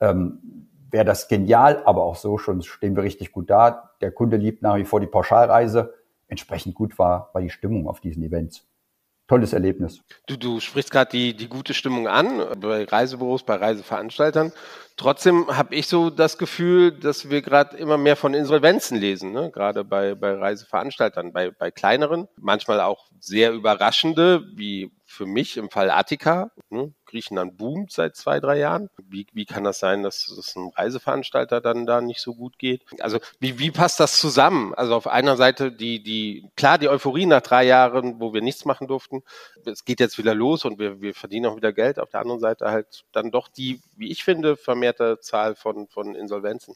ähm, 0.00 0.68
wäre 0.90 1.04
das 1.04 1.28
genial, 1.28 1.82
aber 1.84 2.04
auch 2.04 2.16
so 2.16 2.38
schon 2.38 2.62
stehen 2.62 2.96
wir 2.96 3.02
richtig 3.02 3.32
gut 3.32 3.50
da. 3.50 3.90
Der 4.00 4.12
Kunde 4.12 4.36
liebt 4.36 4.62
nach 4.62 4.76
wie 4.76 4.84
vor 4.84 5.00
die 5.00 5.06
Pauschalreise. 5.06 5.94
Entsprechend 6.26 6.74
gut 6.74 6.98
war, 6.98 7.30
war 7.32 7.42
die 7.42 7.50
Stimmung 7.50 7.86
auf 7.86 8.00
diesen 8.00 8.22
Events 8.22 8.66
tolles 9.32 9.54
Erlebnis. 9.54 10.02
Du, 10.26 10.36
du 10.36 10.60
sprichst 10.60 10.90
gerade 10.90 11.10
die, 11.10 11.34
die 11.34 11.48
gute 11.48 11.72
Stimmung 11.72 12.06
an, 12.06 12.42
bei 12.60 12.84
Reisebüros, 12.84 13.44
bei 13.44 13.54
Reiseveranstaltern. 13.54 14.52
Trotzdem 14.98 15.46
habe 15.56 15.74
ich 15.74 15.86
so 15.86 16.10
das 16.10 16.36
Gefühl, 16.36 16.92
dass 16.92 17.30
wir 17.30 17.40
gerade 17.40 17.78
immer 17.78 17.96
mehr 17.96 18.16
von 18.16 18.34
Insolvenzen 18.34 18.98
lesen, 18.98 19.32
ne? 19.32 19.50
gerade 19.50 19.84
bei, 19.84 20.14
bei 20.14 20.34
Reiseveranstaltern, 20.34 21.32
bei, 21.32 21.50
bei 21.50 21.70
kleineren, 21.70 22.28
manchmal 22.36 22.82
auch 22.82 23.06
sehr 23.20 23.52
überraschende, 23.52 24.44
wie 24.54 24.92
für 25.12 25.26
mich 25.26 25.56
im 25.56 25.70
Fall 25.70 25.90
Attika. 25.90 26.50
Ne? 26.70 26.92
Griechenland 27.04 27.58
boomt 27.58 27.92
seit 27.92 28.16
zwei, 28.16 28.40
drei 28.40 28.58
Jahren. 28.58 28.88
Wie, 29.08 29.26
wie 29.32 29.44
kann 29.44 29.62
das 29.62 29.78
sein, 29.78 30.02
dass 30.02 30.26
es 30.28 30.56
einem 30.56 30.68
Reiseveranstalter 30.68 31.60
dann 31.60 31.84
da 31.84 32.00
nicht 32.00 32.20
so 32.20 32.34
gut 32.34 32.58
geht? 32.58 32.82
Also 33.00 33.18
wie, 33.38 33.58
wie 33.58 33.70
passt 33.70 34.00
das 34.00 34.18
zusammen? 34.18 34.72
Also 34.74 34.94
auf 34.96 35.06
einer 35.06 35.36
Seite 35.36 35.70
die, 35.70 36.02
die, 36.02 36.48
klar, 36.56 36.78
die 36.78 36.88
Euphorie 36.88 37.26
nach 37.26 37.42
drei 37.42 37.64
Jahren, 37.64 38.20
wo 38.20 38.32
wir 38.32 38.40
nichts 38.40 38.64
machen 38.64 38.88
durften. 38.88 39.22
Es 39.66 39.84
geht 39.84 40.00
jetzt 40.00 40.16
wieder 40.16 40.34
los 40.34 40.64
und 40.64 40.78
wir, 40.78 41.02
wir 41.02 41.14
verdienen 41.14 41.46
auch 41.46 41.56
wieder 41.56 41.72
Geld. 41.72 41.98
Auf 41.98 42.08
der 42.08 42.20
anderen 42.20 42.40
Seite 42.40 42.70
halt 42.70 43.04
dann 43.12 43.30
doch 43.30 43.48
die, 43.48 43.80
wie 43.96 44.10
ich 44.10 44.24
finde, 44.24 44.56
vermehrte 44.56 45.20
Zahl 45.20 45.54
von, 45.54 45.88
von 45.88 46.14
Insolvenzen. 46.14 46.74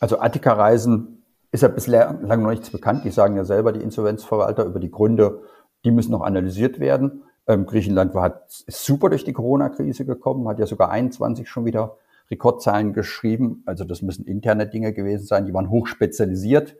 Also 0.00 0.18
Attika-Reisen 0.18 1.24
ist 1.52 1.62
ja 1.62 1.68
bislang 1.68 2.42
noch 2.42 2.50
nichts 2.50 2.70
bekannt. 2.70 3.04
Die 3.04 3.10
sagen 3.10 3.36
ja 3.36 3.44
selber, 3.44 3.72
die 3.72 3.82
Insolvenzverwalter, 3.82 4.64
über 4.64 4.80
die 4.80 4.90
Gründe, 4.90 5.42
die 5.84 5.92
müssen 5.92 6.10
noch 6.10 6.22
analysiert 6.22 6.80
werden. 6.80 7.22
Ähm, 7.48 7.66
Griechenland 7.66 8.14
war, 8.14 8.42
ist 8.66 8.84
super 8.84 9.08
durch 9.08 9.24
die 9.24 9.32
Corona-Krise 9.32 10.04
gekommen, 10.04 10.46
hat 10.46 10.58
ja 10.58 10.66
sogar 10.66 10.90
21 10.90 11.48
schon 11.48 11.64
wieder 11.64 11.96
Rekordzahlen 12.30 12.92
geschrieben. 12.92 13.62
Also 13.66 13.84
das 13.84 14.02
müssen 14.02 14.26
interne 14.26 14.66
Dinge 14.66 14.92
gewesen 14.92 15.26
sein. 15.26 15.46
Die 15.46 15.54
waren 15.54 15.70
hochspezialisiert 15.70 16.76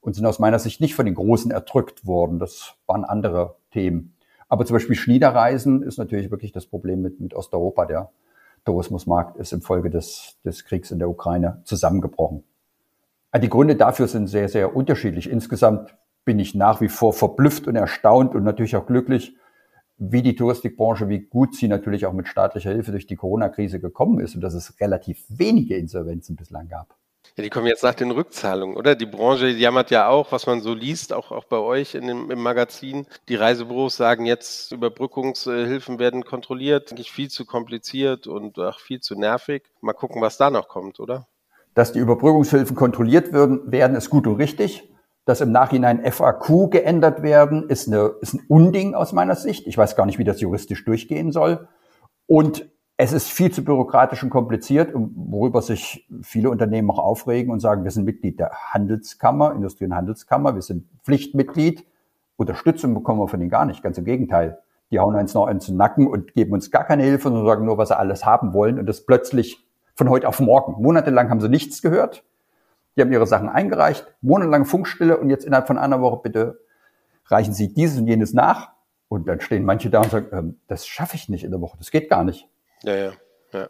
und 0.00 0.14
sind 0.14 0.24
aus 0.26 0.38
meiner 0.38 0.60
Sicht 0.60 0.80
nicht 0.80 0.94
von 0.94 1.06
den 1.06 1.16
Großen 1.16 1.50
erdrückt 1.50 2.06
worden. 2.06 2.38
Das 2.38 2.74
waren 2.86 3.04
andere 3.04 3.56
Themen. 3.72 4.14
Aber 4.48 4.64
zum 4.64 4.74
Beispiel 4.74 4.96
Schniederreisen 4.96 5.82
ist 5.82 5.98
natürlich 5.98 6.30
wirklich 6.30 6.52
das 6.52 6.66
Problem 6.66 7.02
mit, 7.02 7.20
mit 7.20 7.34
Osteuropa. 7.34 7.86
Der 7.86 8.10
Tourismusmarkt 8.64 9.36
ist 9.38 9.52
infolge 9.52 9.90
des, 9.90 10.36
des 10.44 10.64
Kriegs 10.64 10.90
in 10.90 11.00
der 11.00 11.08
Ukraine 11.08 11.62
zusammengebrochen. 11.64 12.44
Die 13.40 13.48
Gründe 13.48 13.76
dafür 13.76 14.08
sind 14.08 14.26
sehr, 14.26 14.48
sehr 14.48 14.76
unterschiedlich. 14.76 15.28
Insgesamt 15.28 15.96
bin 16.24 16.38
ich 16.38 16.54
nach 16.54 16.80
wie 16.80 16.88
vor 16.88 17.12
verblüfft 17.12 17.66
und 17.66 17.76
erstaunt 17.76 18.34
und 18.34 18.44
natürlich 18.44 18.76
auch 18.76 18.86
glücklich, 18.86 19.34
wie 19.98 20.22
die 20.22 20.34
Touristikbranche, 20.34 21.08
wie 21.08 21.20
gut 21.20 21.54
sie 21.54 21.68
natürlich 21.68 22.06
auch 22.06 22.12
mit 22.12 22.28
staatlicher 22.28 22.70
Hilfe 22.70 22.90
durch 22.90 23.06
die 23.06 23.16
Corona-Krise 23.16 23.80
gekommen 23.80 24.20
ist 24.20 24.34
und 24.34 24.40
dass 24.40 24.54
es 24.54 24.80
relativ 24.80 25.24
wenige 25.28 25.76
Insolvenzen 25.76 26.36
bislang 26.36 26.68
gab. 26.68 26.96
Ja, 27.36 27.44
die 27.44 27.50
kommen 27.50 27.66
jetzt 27.66 27.82
nach 27.82 27.94
den 27.94 28.10
Rückzahlungen, 28.10 28.76
oder? 28.76 28.94
Die 28.94 29.06
Branche 29.06 29.48
jammert 29.48 29.90
ja 29.90 30.08
auch, 30.08 30.32
was 30.32 30.46
man 30.46 30.60
so 30.60 30.74
liest, 30.74 31.12
auch, 31.14 31.30
auch 31.30 31.44
bei 31.44 31.56
euch 31.56 31.94
in 31.94 32.06
dem, 32.06 32.30
im 32.30 32.42
Magazin. 32.42 33.06
Die 33.28 33.36
Reisebüros 33.36 33.96
sagen 33.96 34.26
jetzt, 34.26 34.72
Überbrückungshilfen 34.72 35.98
werden 35.98 36.24
kontrolliert, 36.24 36.90
eigentlich 36.90 37.10
viel 37.10 37.30
zu 37.30 37.46
kompliziert 37.46 38.26
und 38.26 38.58
auch 38.58 38.80
viel 38.80 39.00
zu 39.00 39.14
nervig. 39.14 39.62
Mal 39.80 39.94
gucken, 39.94 40.20
was 40.20 40.36
da 40.36 40.50
noch 40.50 40.68
kommt, 40.68 41.00
oder? 41.00 41.26
Dass 41.74 41.92
die 41.92 42.00
Überbrückungshilfen 42.00 42.76
kontrolliert 42.76 43.32
werden, 43.32 43.70
werden 43.70 43.96
ist 43.96 44.10
gut 44.10 44.26
und 44.26 44.36
richtig 44.36 44.91
dass 45.24 45.40
im 45.40 45.52
Nachhinein 45.52 46.04
FAQ 46.04 46.70
geändert 46.70 47.22
werden, 47.22 47.68
ist, 47.68 47.86
eine, 47.86 48.12
ist 48.20 48.34
ein 48.34 48.42
Unding 48.48 48.94
aus 48.94 49.12
meiner 49.12 49.36
Sicht. 49.36 49.66
Ich 49.66 49.78
weiß 49.78 49.94
gar 49.94 50.06
nicht, 50.06 50.18
wie 50.18 50.24
das 50.24 50.40
juristisch 50.40 50.84
durchgehen 50.84 51.30
soll. 51.30 51.68
Und 52.26 52.68
es 52.96 53.12
ist 53.12 53.28
viel 53.28 53.50
zu 53.50 53.64
bürokratisch 53.64 54.22
und 54.22 54.30
kompliziert, 54.30 54.92
worüber 54.94 55.62
sich 55.62 56.08
viele 56.22 56.50
Unternehmen 56.50 56.90
auch 56.90 56.98
aufregen 56.98 57.52
und 57.52 57.60
sagen, 57.60 57.84
wir 57.84 57.90
sind 57.90 58.04
Mitglied 58.04 58.38
der 58.38 58.52
Handelskammer, 58.70 59.54
Industrie- 59.54 59.86
und 59.86 59.94
Handelskammer, 59.94 60.54
wir 60.54 60.62
sind 60.62 60.86
Pflichtmitglied. 61.04 61.86
Unterstützung 62.36 62.94
bekommen 62.94 63.20
wir 63.20 63.28
von 63.28 63.40
ihnen 63.40 63.50
gar 63.50 63.64
nicht, 63.64 63.82
ganz 63.82 63.98
im 63.98 64.04
Gegenteil. 64.04 64.58
Die 64.90 64.98
hauen 64.98 65.14
uns 65.14 65.34
noch 65.34 65.48
ins 65.48 65.68
Nacken 65.68 66.06
und 66.06 66.34
geben 66.34 66.52
uns 66.52 66.70
gar 66.70 66.84
keine 66.84 67.02
Hilfe, 67.04 67.24
sondern 67.24 67.46
sagen 67.46 67.64
nur, 67.64 67.78
was 67.78 67.88
sie 67.88 67.96
alles 67.96 68.26
haben 68.26 68.52
wollen 68.52 68.78
und 68.78 68.86
das 68.86 69.06
plötzlich 69.06 69.66
von 69.94 70.10
heute 70.10 70.28
auf 70.28 70.40
morgen. 70.40 70.82
Monatelang 70.82 71.30
haben 71.30 71.40
sie 71.40 71.48
nichts 71.48 71.80
gehört 71.80 72.24
die 72.96 73.00
haben 73.00 73.12
ihre 73.12 73.26
Sachen 73.26 73.48
eingereicht, 73.48 74.06
monatelang 74.20 74.64
Funkstille 74.64 75.16
und 75.16 75.30
jetzt 75.30 75.44
innerhalb 75.44 75.66
von 75.66 75.78
einer 75.78 76.00
Woche 76.00 76.20
bitte 76.22 76.60
reichen 77.26 77.54
Sie 77.54 77.72
dieses 77.72 77.98
und 77.98 78.06
jenes 78.06 78.32
nach. 78.34 78.70
Und 79.08 79.28
dann 79.28 79.40
stehen 79.40 79.64
manche 79.64 79.90
da 79.90 80.00
und 80.00 80.10
sagen, 80.10 80.26
ähm, 80.32 80.60
das 80.68 80.86
schaffe 80.86 81.16
ich 81.16 81.28
nicht 81.28 81.44
in 81.44 81.50
der 81.50 81.60
Woche, 81.60 81.76
das 81.78 81.90
geht 81.90 82.08
gar 82.08 82.24
nicht. 82.24 82.48
Ja, 82.82 82.94
ja, 82.94 83.12
ja. 83.52 83.68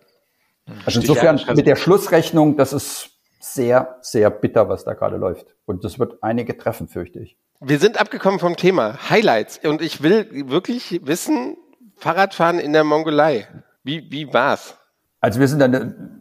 Also 0.87 1.01
insofern 1.01 1.41
mit 1.57 1.67
der 1.67 1.77
Schlussrechnung, 1.77 2.57
das 2.57 2.73
ist 2.73 3.11
sehr, 3.41 3.99
sehr 4.01 4.31
bitter, 4.31 4.69
was 4.69 4.85
da 4.85 4.95
gerade 4.95 5.17
läuft. 5.17 5.47
Und 5.67 5.83
das 5.85 5.99
wird 5.99 6.23
einige 6.23 6.57
treffen, 6.57 6.87
fürchte 6.89 7.19
ich. 7.19 7.37
Wir 7.61 7.79
sind 7.79 8.01
abgekommen 8.01 8.39
vom 8.39 8.57
Thema 8.57 9.11
Highlights 9.11 9.61
und 9.65 9.83
ich 9.83 10.03
will 10.03 10.49
wirklich 10.49 11.01
wissen, 11.05 11.57
Fahrradfahren 11.97 12.59
in 12.59 12.73
der 12.73 12.85
Mongolei. 12.85 13.47
Wie, 13.85 14.11
wie 14.11 14.33
war's? 14.33 14.77
Also 15.21 15.41
wir 15.41 15.49
sind 15.49 15.61
dann 15.61 16.12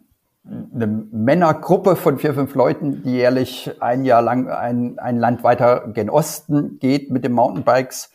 eine 0.44 0.86
Männergruppe 0.86 1.94
von 1.94 2.18
vier, 2.18 2.34
fünf 2.34 2.54
Leuten, 2.54 3.02
die 3.02 3.12
jährlich 3.12 3.70
ein 3.80 4.04
Jahr 4.04 4.22
lang 4.22 4.48
ein, 4.48 4.98
ein 4.98 5.18
Land 5.18 5.44
weiter 5.44 5.88
gen 5.94 6.10
Osten 6.10 6.78
geht 6.80 7.10
mit 7.10 7.24
den 7.24 7.32
Mountainbikes. 7.32 8.10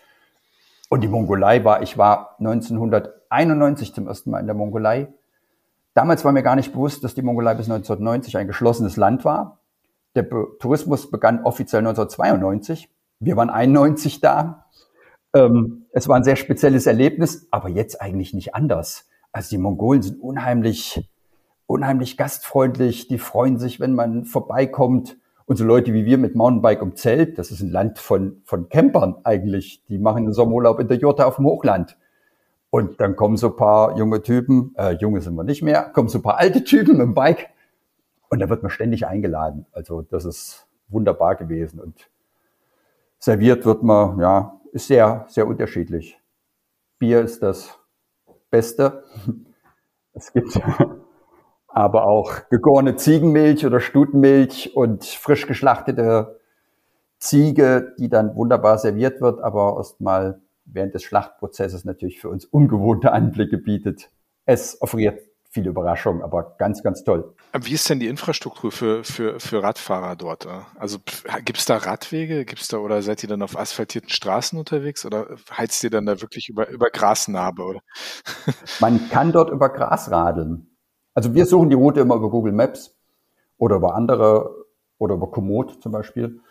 Und 0.89 1.01
die 1.01 1.07
Mongolei 1.07 1.63
war, 1.63 1.81
ich 1.81 1.97
war 1.97 2.35
1991 2.39 3.93
zum 3.93 4.07
ersten 4.07 4.31
Mal 4.31 4.39
in 4.39 4.45
der 4.45 4.55
Mongolei. 4.55 5.07
Damals 5.93 6.23
war 6.25 6.31
mir 6.31 6.43
gar 6.43 6.55
nicht 6.55 6.73
bewusst, 6.73 7.03
dass 7.03 7.15
die 7.15 7.21
Mongolei 7.21 7.55
bis 7.55 7.69
1990 7.69 8.37
ein 8.37 8.47
geschlossenes 8.47 8.97
Land 8.97 9.25
war. 9.25 9.59
Der 10.15 10.23
Be 10.23 10.47
Tourismus 10.59 11.09
begann 11.09 11.43
offiziell 11.43 11.79
1992. 11.79 12.89
Wir 13.19 13.35
waren 13.35 13.49
91 13.49 14.21
da. 14.21 14.65
Ähm, 15.33 15.85
es 15.91 16.07
war 16.07 16.17
ein 16.17 16.23
sehr 16.23 16.35
spezielles 16.35 16.87
Erlebnis, 16.87 17.47
aber 17.51 17.69
jetzt 17.69 18.01
eigentlich 18.01 18.33
nicht 18.33 18.53
anders. 18.53 19.07
Also 19.31 19.49
die 19.49 19.57
Mongolen 19.57 20.01
sind 20.01 20.21
unheimlich 20.21 21.09
unheimlich 21.67 22.17
gastfreundlich, 22.17 23.07
die 23.07 23.19
freuen 23.19 23.59
sich, 23.59 23.79
wenn 23.79 23.93
man 23.93 24.25
vorbeikommt. 24.25 25.17
Und 25.45 25.57
so 25.57 25.63
Leute 25.63 25.93
wie 25.93 26.05
wir 26.05 26.17
mit 26.17 26.35
Mountainbike 26.35 26.81
um 26.81 26.95
Zelt, 26.95 27.37
das 27.37 27.51
ist 27.51 27.61
ein 27.61 27.69
Land 27.69 27.99
von, 27.99 28.41
von 28.43 28.67
Campern 28.69 29.17
eigentlich, 29.23 29.83
die 29.87 29.97
machen 29.97 30.23
einen 30.23 30.33
Sommerurlaub 30.33 30.79
in 30.79 30.87
der 30.87 30.97
Jurte 30.97 31.25
auf 31.25 31.35
dem 31.35 31.45
Hochland. 31.45 31.97
Und 32.69 32.99
dann 32.99 33.15
kommen 33.15 33.37
so 33.37 33.49
ein 33.49 33.55
paar 33.55 33.97
junge 33.97 34.21
Typen, 34.21 34.73
äh, 34.77 34.91
junge 34.93 35.21
sind 35.21 35.35
wir 35.35 35.43
nicht 35.43 35.61
mehr, 35.61 35.83
kommen 35.83 36.09
so 36.09 36.19
ein 36.19 36.21
paar 36.21 36.37
alte 36.37 36.63
Typen 36.63 36.97
mit 36.97 37.05
dem 37.05 37.13
Bike 37.13 37.49
und 38.29 38.39
da 38.39 38.49
wird 38.49 38.61
man 38.61 38.69
ständig 38.69 39.07
eingeladen. 39.07 39.65
Also 39.71 40.01
das 40.01 40.25
ist 40.25 40.67
wunderbar 40.89 41.35
gewesen 41.35 41.79
und 41.79 42.09
serviert 43.19 43.65
wird 43.65 43.83
man, 43.83 44.19
ja, 44.19 44.59
ist 44.73 44.87
sehr, 44.87 45.25
sehr 45.29 45.47
unterschiedlich. 45.47 46.19
Bier 46.99 47.21
ist 47.21 47.41
das 47.43 47.77
Beste. 48.49 49.03
Es 50.13 50.33
gibt 50.33 50.59
aber 51.77 52.05
auch 52.05 52.49
gegorene 52.49 52.95
Ziegenmilch 52.95 53.63
oder 53.63 53.79
Stutenmilch 53.79 54.75
und 54.75 55.05
frisch 55.05 55.45
geschlachtete 55.45 56.39
Ziege, 57.19 57.93
die 57.99 58.09
dann 58.09 58.35
wunderbar 58.35 58.79
serviert 58.79 59.21
wird, 59.21 59.39
aber 59.41 59.75
erstmal 59.77 60.41
während 60.65 60.95
des 60.95 61.03
Schlachtprozesses 61.03 61.85
natürlich 61.85 62.19
für 62.19 62.29
uns 62.29 62.45
ungewohnte 62.45 63.11
Anblicke 63.11 63.59
bietet. 63.59 64.09
Es 64.45 64.81
offeriert 64.81 65.21
viele 65.51 65.69
Überraschungen, 65.69 66.23
aber 66.23 66.55
ganz, 66.57 66.81
ganz 66.81 67.03
toll. 67.03 67.35
Wie 67.53 67.73
ist 67.73 67.87
denn 67.91 67.99
die 67.99 68.07
Infrastruktur 68.07 68.71
für, 68.71 69.03
für, 69.03 69.39
für 69.39 69.61
Radfahrer 69.61 70.15
dort? 70.15 70.47
Also 70.79 70.97
gibt 71.45 71.59
es 71.59 71.65
da 71.65 71.77
Radwege? 71.77 72.43
Gibt's 72.45 72.69
da 72.69 72.77
oder 72.77 73.03
seid 73.03 73.21
ihr 73.21 73.29
dann 73.29 73.43
auf 73.43 73.55
asphaltierten 73.55 74.09
Straßen 74.09 74.57
unterwegs 74.57 75.05
oder 75.05 75.27
heizt 75.55 75.83
ihr 75.83 75.91
dann 75.91 76.07
da 76.07 76.21
wirklich 76.21 76.49
über, 76.49 76.69
über 76.69 76.89
Grasnarbe? 76.89 77.61
Oder? 77.61 77.81
Man 78.79 79.09
kann 79.09 79.31
dort 79.31 79.51
über 79.51 79.69
Gras 79.69 80.09
radeln. 80.09 80.66
Also 81.17 81.33
wir 81.33 81.47
suchen 81.47 81.71
die 81.71 81.75
Route 81.75 82.01
immer 82.01 82.13
über 82.13 82.29
Google 82.29 82.53
Maps 82.53 82.95
oder 83.57 83.77
über 83.77 83.95
andere 83.95 84.67
oder 84.99 85.15
über 85.15 85.31
Komoot 85.31 85.81
zum 85.81 85.91
Beispiel 85.91 86.41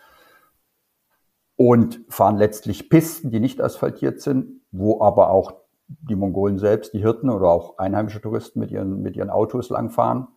und 1.55 2.01
fahren 2.09 2.35
letztlich 2.35 2.89
Pisten, 2.89 3.31
die 3.31 3.39
nicht 3.39 3.61
asphaltiert 3.61 4.19
sind, 4.19 4.59
wo 4.71 4.99
aber 4.99 5.29
auch 5.29 5.53
die 5.87 6.17
Mongolen 6.17 6.57
selbst, 6.57 6.93
die 6.93 6.99
Hirten 6.99 7.29
oder 7.29 7.47
auch 7.47 7.77
einheimische 7.77 8.19
Touristen 8.19 8.59
mit 8.59 8.69
ihren, 8.69 9.01
mit 9.01 9.15
ihren 9.15 9.29
Autos 9.29 9.69
langfahren. 9.69 10.27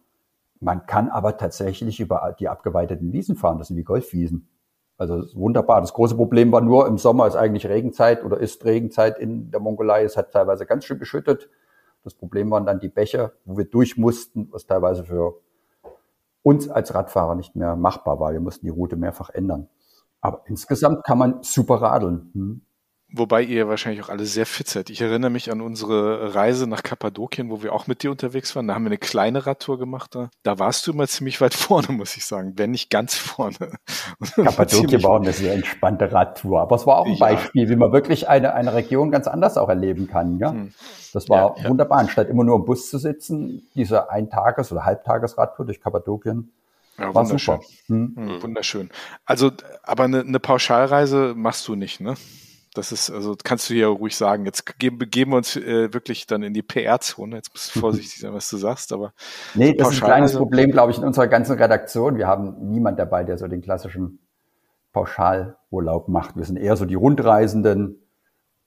Man 0.60 0.86
kann 0.86 1.08
aber 1.08 1.36
tatsächlich 1.36 1.98
über 1.98 2.36
die 2.38 2.48
abgeweiteten 2.48 3.12
Wiesen 3.12 3.34
fahren, 3.34 3.58
das 3.58 3.66
sind 3.66 3.78
die 3.78 3.82
Golfwiesen. 3.82 4.48
Also 4.96 5.24
wunderbar. 5.34 5.80
Das 5.80 5.92
große 5.92 6.14
Problem 6.14 6.52
war 6.52 6.60
nur, 6.60 6.86
im 6.86 6.98
Sommer 6.98 7.26
ist 7.26 7.34
eigentlich 7.34 7.66
Regenzeit 7.66 8.22
oder 8.22 8.38
ist 8.38 8.64
Regenzeit 8.64 9.18
in 9.18 9.50
der 9.50 9.58
Mongolei. 9.58 10.04
Es 10.04 10.16
hat 10.16 10.30
teilweise 10.30 10.66
ganz 10.66 10.84
schön 10.84 11.00
geschüttet. 11.00 11.50
Das 12.02 12.14
Problem 12.14 12.50
waren 12.50 12.66
dann 12.66 12.80
die 12.80 12.88
Bäche, 12.88 13.32
wo 13.44 13.56
wir 13.56 13.64
durch 13.66 13.96
mussten, 13.96 14.48
was 14.52 14.66
teilweise 14.66 15.04
für 15.04 15.40
uns 16.42 16.68
als 16.68 16.94
Radfahrer 16.94 17.34
nicht 17.34 17.54
mehr 17.56 17.76
machbar 17.76 18.18
war. 18.20 18.32
Wir 18.32 18.40
mussten 18.40 18.66
die 18.66 18.70
Route 18.70 18.96
mehrfach 18.96 19.30
ändern. 19.30 19.68
Aber 20.20 20.42
insgesamt 20.46 21.04
kann 21.04 21.18
man 21.18 21.42
super 21.42 21.76
radeln. 21.76 22.30
Hm. 22.34 22.60
Wobei 23.12 23.42
ihr 23.42 23.66
wahrscheinlich 23.66 24.04
auch 24.04 24.08
alle 24.08 24.24
sehr 24.24 24.46
fit 24.46 24.68
seid. 24.68 24.88
Ich 24.88 25.00
erinnere 25.00 25.30
mich 25.30 25.50
an 25.50 25.60
unsere 25.60 26.34
Reise 26.34 26.68
nach 26.68 26.84
Kappadokien, 26.84 27.50
wo 27.50 27.60
wir 27.60 27.72
auch 27.72 27.88
mit 27.88 28.04
dir 28.04 28.10
unterwegs 28.12 28.54
waren. 28.54 28.68
Da 28.68 28.74
haben 28.74 28.84
wir 28.84 28.90
eine 28.90 28.98
kleine 28.98 29.46
Radtour 29.46 29.78
gemacht. 29.80 30.14
Da, 30.14 30.30
da 30.44 30.60
warst 30.60 30.86
du 30.86 30.92
immer 30.92 31.08
ziemlich 31.08 31.40
weit 31.40 31.54
vorne, 31.54 31.88
muss 31.90 32.16
ich 32.16 32.24
sagen, 32.24 32.52
wenn 32.56 32.70
nicht 32.70 32.88
ganz 32.88 33.16
vorne. 33.16 33.56
Kappadokien 34.36 35.02
war 35.02 35.16
eine 35.16 35.32
sehr 35.32 35.54
entspannte 35.54 36.12
Radtour. 36.12 36.60
Aber 36.60 36.76
es 36.76 36.86
war 36.86 36.98
auch 36.98 37.06
ein 37.06 37.14
ja. 37.14 37.18
Beispiel, 37.18 37.68
wie 37.68 37.74
man 37.74 37.90
wirklich 37.90 38.28
eine, 38.28 38.54
eine 38.54 38.74
Region 38.74 39.10
ganz 39.10 39.26
anders 39.26 39.56
auch 39.56 39.68
erleben 39.68 40.06
kann. 40.06 40.38
Ja? 40.38 40.52
Hm. 40.52 40.72
Das 41.12 41.28
war 41.28 41.56
ja, 41.58 41.68
wunderbar. 41.68 41.98
Anstatt 41.98 42.28
immer 42.28 42.44
nur 42.44 42.56
im 42.56 42.64
Bus 42.64 42.90
zu 42.90 42.98
sitzen, 42.98 43.68
diese 43.74 44.10
Eintages- 44.10 44.70
oder 44.70 44.84
Halbtagesradtour 44.84 45.66
durch 45.66 45.80
Kappadokien. 45.80 46.52
Ja, 46.96 47.12
war 47.12 47.24
wunderschön. 47.24 47.56
Super. 47.56 47.66
Hm. 47.86 48.14
Hm, 48.16 48.42
wunderschön. 48.42 48.90
Also, 49.24 49.50
aber 49.82 50.04
eine, 50.04 50.20
eine 50.20 50.38
Pauschalreise 50.38 51.34
machst 51.36 51.66
du 51.66 51.74
nicht, 51.74 52.00
ne? 52.00 52.14
Das 52.74 52.92
ist, 52.92 53.10
also 53.10 53.34
kannst 53.42 53.68
du 53.68 53.74
hier 53.74 53.88
ruhig 53.88 54.16
sagen. 54.16 54.44
Jetzt 54.44 54.78
geben, 54.78 54.98
begeben 54.98 55.32
wir 55.32 55.38
uns 55.38 55.56
äh, 55.56 55.92
wirklich 55.92 56.26
dann 56.26 56.42
in 56.42 56.54
die 56.54 56.62
PR-Zone. 56.62 57.36
Jetzt 57.36 57.52
musst 57.52 57.74
du 57.74 57.80
vorsichtig 57.80 58.20
sein, 58.20 58.32
was 58.32 58.48
du 58.48 58.58
sagst, 58.58 58.92
aber. 58.92 59.12
Nee, 59.54 59.74
das 59.74 59.92
ist 59.92 60.02
ein 60.02 60.06
kleines 60.06 60.36
Problem, 60.36 60.70
glaube 60.70 60.92
ich, 60.92 60.98
in 60.98 61.04
unserer 61.04 61.26
ganzen 61.26 61.58
Redaktion. 61.58 62.16
Wir 62.16 62.28
haben 62.28 62.70
niemand 62.70 62.98
dabei, 62.98 63.24
der 63.24 63.38
so 63.38 63.48
den 63.48 63.60
klassischen 63.60 64.20
Pauschalurlaub 64.92 66.08
macht. 66.08 66.36
Wir 66.36 66.44
sind 66.44 66.56
eher 66.56 66.76
so 66.76 66.84
die 66.84 66.94
Rundreisenden 66.94 68.00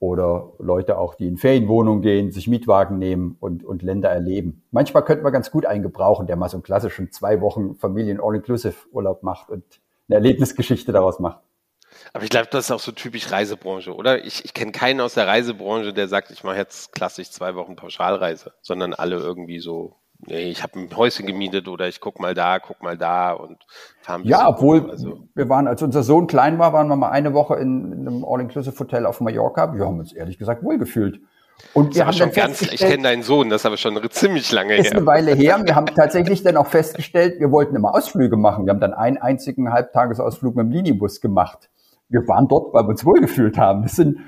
oder 0.00 0.52
Leute 0.58 0.98
auch, 0.98 1.14
die 1.14 1.26
in 1.26 1.38
Ferienwohnungen 1.38 2.02
gehen, 2.02 2.30
sich 2.30 2.46
Mietwagen 2.46 2.98
nehmen 2.98 3.36
und, 3.40 3.64
und 3.64 3.82
Länder 3.82 4.10
erleben. 4.10 4.62
Manchmal 4.70 5.04
könnte 5.04 5.22
man 5.22 5.32
ganz 5.32 5.50
gut 5.50 5.64
einen 5.64 5.82
gebrauchen, 5.82 6.26
der 6.26 6.36
mal 6.36 6.50
so 6.50 6.58
einen 6.58 6.62
klassischen 6.62 7.10
zwei 7.10 7.40
Wochen 7.40 7.74
Familien-All-Inclusive-Urlaub 7.76 9.22
macht 9.22 9.48
und 9.48 9.64
eine 10.08 10.16
Erlebnisgeschichte 10.16 10.92
daraus 10.92 11.20
macht. 11.20 11.40
Aber 12.14 12.22
ich 12.22 12.30
glaube, 12.30 12.46
das 12.48 12.66
ist 12.66 12.70
auch 12.70 12.80
so 12.80 12.92
typisch 12.92 13.32
Reisebranche, 13.32 13.92
oder? 13.92 14.24
Ich, 14.24 14.44
ich 14.44 14.54
kenne 14.54 14.70
keinen 14.70 15.00
aus 15.00 15.14
der 15.14 15.26
Reisebranche, 15.26 15.92
der 15.92 16.06
sagt, 16.06 16.30
ich 16.30 16.44
mache 16.44 16.56
jetzt 16.56 16.92
klassisch 16.92 17.30
zwei 17.32 17.56
Wochen 17.56 17.74
Pauschalreise, 17.74 18.52
sondern 18.62 18.94
alle 18.94 19.16
irgendwie 19.16 19.58
so, 19.58 19.96
nee, 20.20 20.48
ich 20.48 20.62
habe 20.62 20.78
ein 20.78 20.96
Häuschen 20.96 21.26
gemietet 21.26 21.66
oder 21.66 21.88
ich 21.88 22.00
guck 22.00 22.20
mal 22.20 22.32
da, 22.32 22.60
guck 22.60 22.84
mal 22.84 22.96
da 22.96 23.32
und 23.32 23.58
fahren 24.00 24.22
Ja, 24.26 24.48
obwohl 24.48 24.88
also. 24.92 25.26
wir 25.34 25.48
waren, 25.48 25.66
als 25.66 25.82
unser 25.82 26.04
Sohn 26.04 26.28
klein 26.28 26.60
war, 26.60 26.72
waren 26.72 26.86
wir 26.86 26.94
mal 26.94 27.10
eine 27.10 27.34
Woche 27.34 27.56
in, 27.56 27.90
in 27.90 28.06
einem 28.06 28.24
All-Inclusive-Hotel 28.24 29.06
auf 29.06 29.20
Mallorca. 29.20 29.74
Wir 29.74 29.84
haben 29.84 29.98
uns 29.98 30.12
ehrlich 30.12 30.38
gesagt 30.38 30.62
wohlgefühlt. 30.62 31.18
Und 31.72 31.96
wir 31.96 32.06
haben 32.06 32.12
schon 32.12 32.30
ganz, 32.30 32.62
ich 32.62 32.78
kenne 32.78 33.02
deinen 33.02 33.24
Sohn, 33.24 33.50
das 33.50 33.62
ist 33.62 33.66
aber 33.66 33.76
schon 33.76 33.98
ziemlich 34.10 34.52
lange 34.52 34.74
ist 34.76 34.84
her. 34.84 34.92
Ist 34.92 34.96
eine 34.98 35.06
Weile 35.06 35.34
her. 35.34 35.60
Wir 35.64 35.74
haben 35.74 35.86
tatsächlich 35.86 36.44
dann 36.44 36.56
auch 36.56 36.68
festgestellt, 36.68 37.40
wir 37.40 37.50
wollten 37.50 37.74
immer 37.74 37.92
Ausflüge 37.92 38.36
machen. 38.36 38.66
Wir 38.66 38.72
haben 38.72 38.80
dann 38.80 38.94
einen 38.94 39.18
einzigen 39.18 39.72
Halbtagesausflug 39.72 40.54
mit 40.54 40.66
dem 40.66 40.70
Linibus 40.70 41.20
gemacht 41.20 41.70
wir 42.08 42.26
waren 42.28 42.48
dort, 42.48 42.72
weil 42.74 42.84
wir 42.84 42.90
uns 42.90 43.04
wohlgefühlt 43.04 43.58
haben. 43.58 43.84
Es 43.84 43.96
sind 43.96 44.18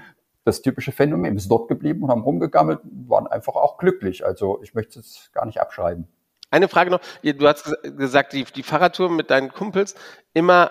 das 0.45 0.63
typische 0.63 0.93
Phänomen. 0.93 1.35
Wir 1.35 1.41
sind 1.41 1.51
dort 1.51 1.69
geblieben 1.69 2.05
und 2.05 2.11
haben 2.11 2.23
rumgegammelt, 2.23 2.81
waren 2.85 3.27
einfach 3.27 3.55
auch 3.57 3.79
glücklich. 3.79 4.25
Also 4.25 4.61
ich 4.63 4.75
möchte 4.75 5.01
es 5.01 5.31
gar 5.33 5.45
nicht 5.45 5.61
abschreiben. 5.61 6.09
Eine 6.51 6.69
Frage 6.69 6.91
noch. 6.91 7.01
Du 7.23 7.47
hast 7.47 7.77
gesagt, 7.83 8.33
die, 8.33 8.45
die 8.45 8.63
Fahrradtour 8.63 9.11
mit 9.11 9.31
deinen 9.31 9.53
Kumpels 9.53 9.97
immer 10.33 10.71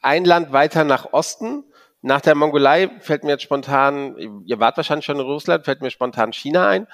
ein 0.00 0.24
Land 0.24 0.52
weiter 0.52 0.84
nach 0.84 1.12
Osten. 1.12 1.64
Nach 2.00 2.20
der 2.20 2.34
Mongolei 2.34 2.90
fällt 3.00 3.22
mir 3.22 3.32
jetzt 3.32 3.42
spontan, 3.42 4.42
ihr 4.44 4.58
wart 4.58 4.76
wahrscheinlich 4.76 5.04
schon 5.04 5.20
in 5.20 5.26
Russland, 5.26 5.64
fällt 5.64 5.82
mir 5.82 5.90
spontan 5.90 6.32
China 6.32 6.68
ein. 6.68 6.88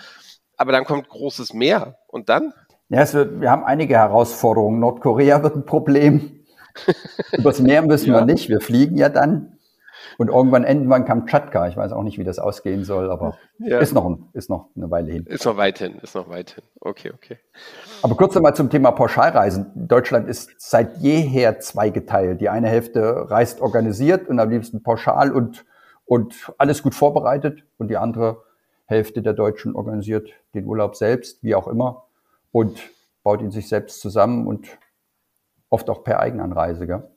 Aber 0.57 0.73
dann 0.73 0.85
kommt 0.85 1.09
großes 1.09 1.55
Meer. 1.55 1.99
Und 2.09 2.29
dann? 2.29 2.53
Ja, 2.89 3.11
wird, 3.13 3.41
wir 3.41 3.51
haben 3.51 3.65
einige 3.65 3.95
Herausforderungen. 3.95 4.81
Nordkorea 4.81 5.43
wird 5.43 5.57
ein 5.57 5.65
Problem. 5.65 6.38
Übers 7.33 7.61
Meer 7.61 7.83
müssen 7.83 8.11
ja. 8.11 8.15
wir 8.15 8.25
nicht. 8.25 8.49
Wir 8.49 8.61
fliegen 8.61 8.97
ja 8.97 9.09
dann. 9.09 9.59
Und 10.17 10.29
irgendwann 10.29 10.65
enden 10.65 10.89
wir 10.89 10.97
in 10.97 11.05
Kamtschatka. 11.05 11.69
Ich 11.69 11.77
weiß 11.77 11.93
auch 11.93 12.03
nicht, 12.03 12.19
wie 12.19 12.25
das 12.25 12.41
ausgehen 12.41 12.85
soll, 12.85 13.11
aber 13.11 13.39
ja. 13.59 13.79
ist, 13.79 13.93
noch 13.93 14.05
ein, 14.05 14.29
ist 14.33 14.51
noch 14.51 14.69
eine 14.77 14.91
Weile 14.91 15.13
hin. 15.13 15.25
Ist 15.27 15.45
noch 15.45 15.57
weit 15.57 15.79
hin, 15.79 15.99
ist 16.03 16.17
noch 16.17 16.29
weit 16.29 16.51
hin. 16.51 16.65
Okay, 16.81 17.13
okay. 17.15 17.39
Aber 18.03 18.17
kurz 18.17 18.35
nochmal 18.35 18.55
zum 18.57 18.69
Thema 18.69 18.91
Pauschalreisen. 18.91 19.71
Deutschland 19.75 20.29
ist 20.29 20.51
seit 20.59 20.99
jeher 20.99 21.61
zweigeteilt. 21.61 22.41
Die 22.41 22.49
eine 22.49 22.69
Hälfte 22.69 23.31
reist 23.31 23.61
organisiert 23.61 24.29
und 24.29 24.41
am 24.41 24.51
liebsten 24.51 24.83
pauschal 24.83 25.31
und, 25.31 25.65
und 26.05 26.53
alles 26.59 26.83
gut 26.83 26.97
vorbereitet. 26.97 27.63
Und 27.77 27.89
die 27.89 27.97
andere 27.97 28.43
Hälfte 28.87 29.23
der 29.23 29.35
Deutschen 29.35 29.77
organisiert 29.77 30.31
den 30.55 30.65
Urlaub 30.65 30.97
selbst, 30.97 31.45
wie 31.45 31.55
auch 31.55 31.69
immer, 31.69 32.07
und 32.51 32.91
baut 33.23 33.41
ihn 33.41 33.53
sich 33.53 33.69
selbst 33.69 34.01
zusammen 34.01 34.47
und 34.47 34.67
oft 35.71 35.91
auch 35.91 36.05
per 36.05 36.21
Eigenanreise. 36.21 36.87
Gell? 36.87 37.09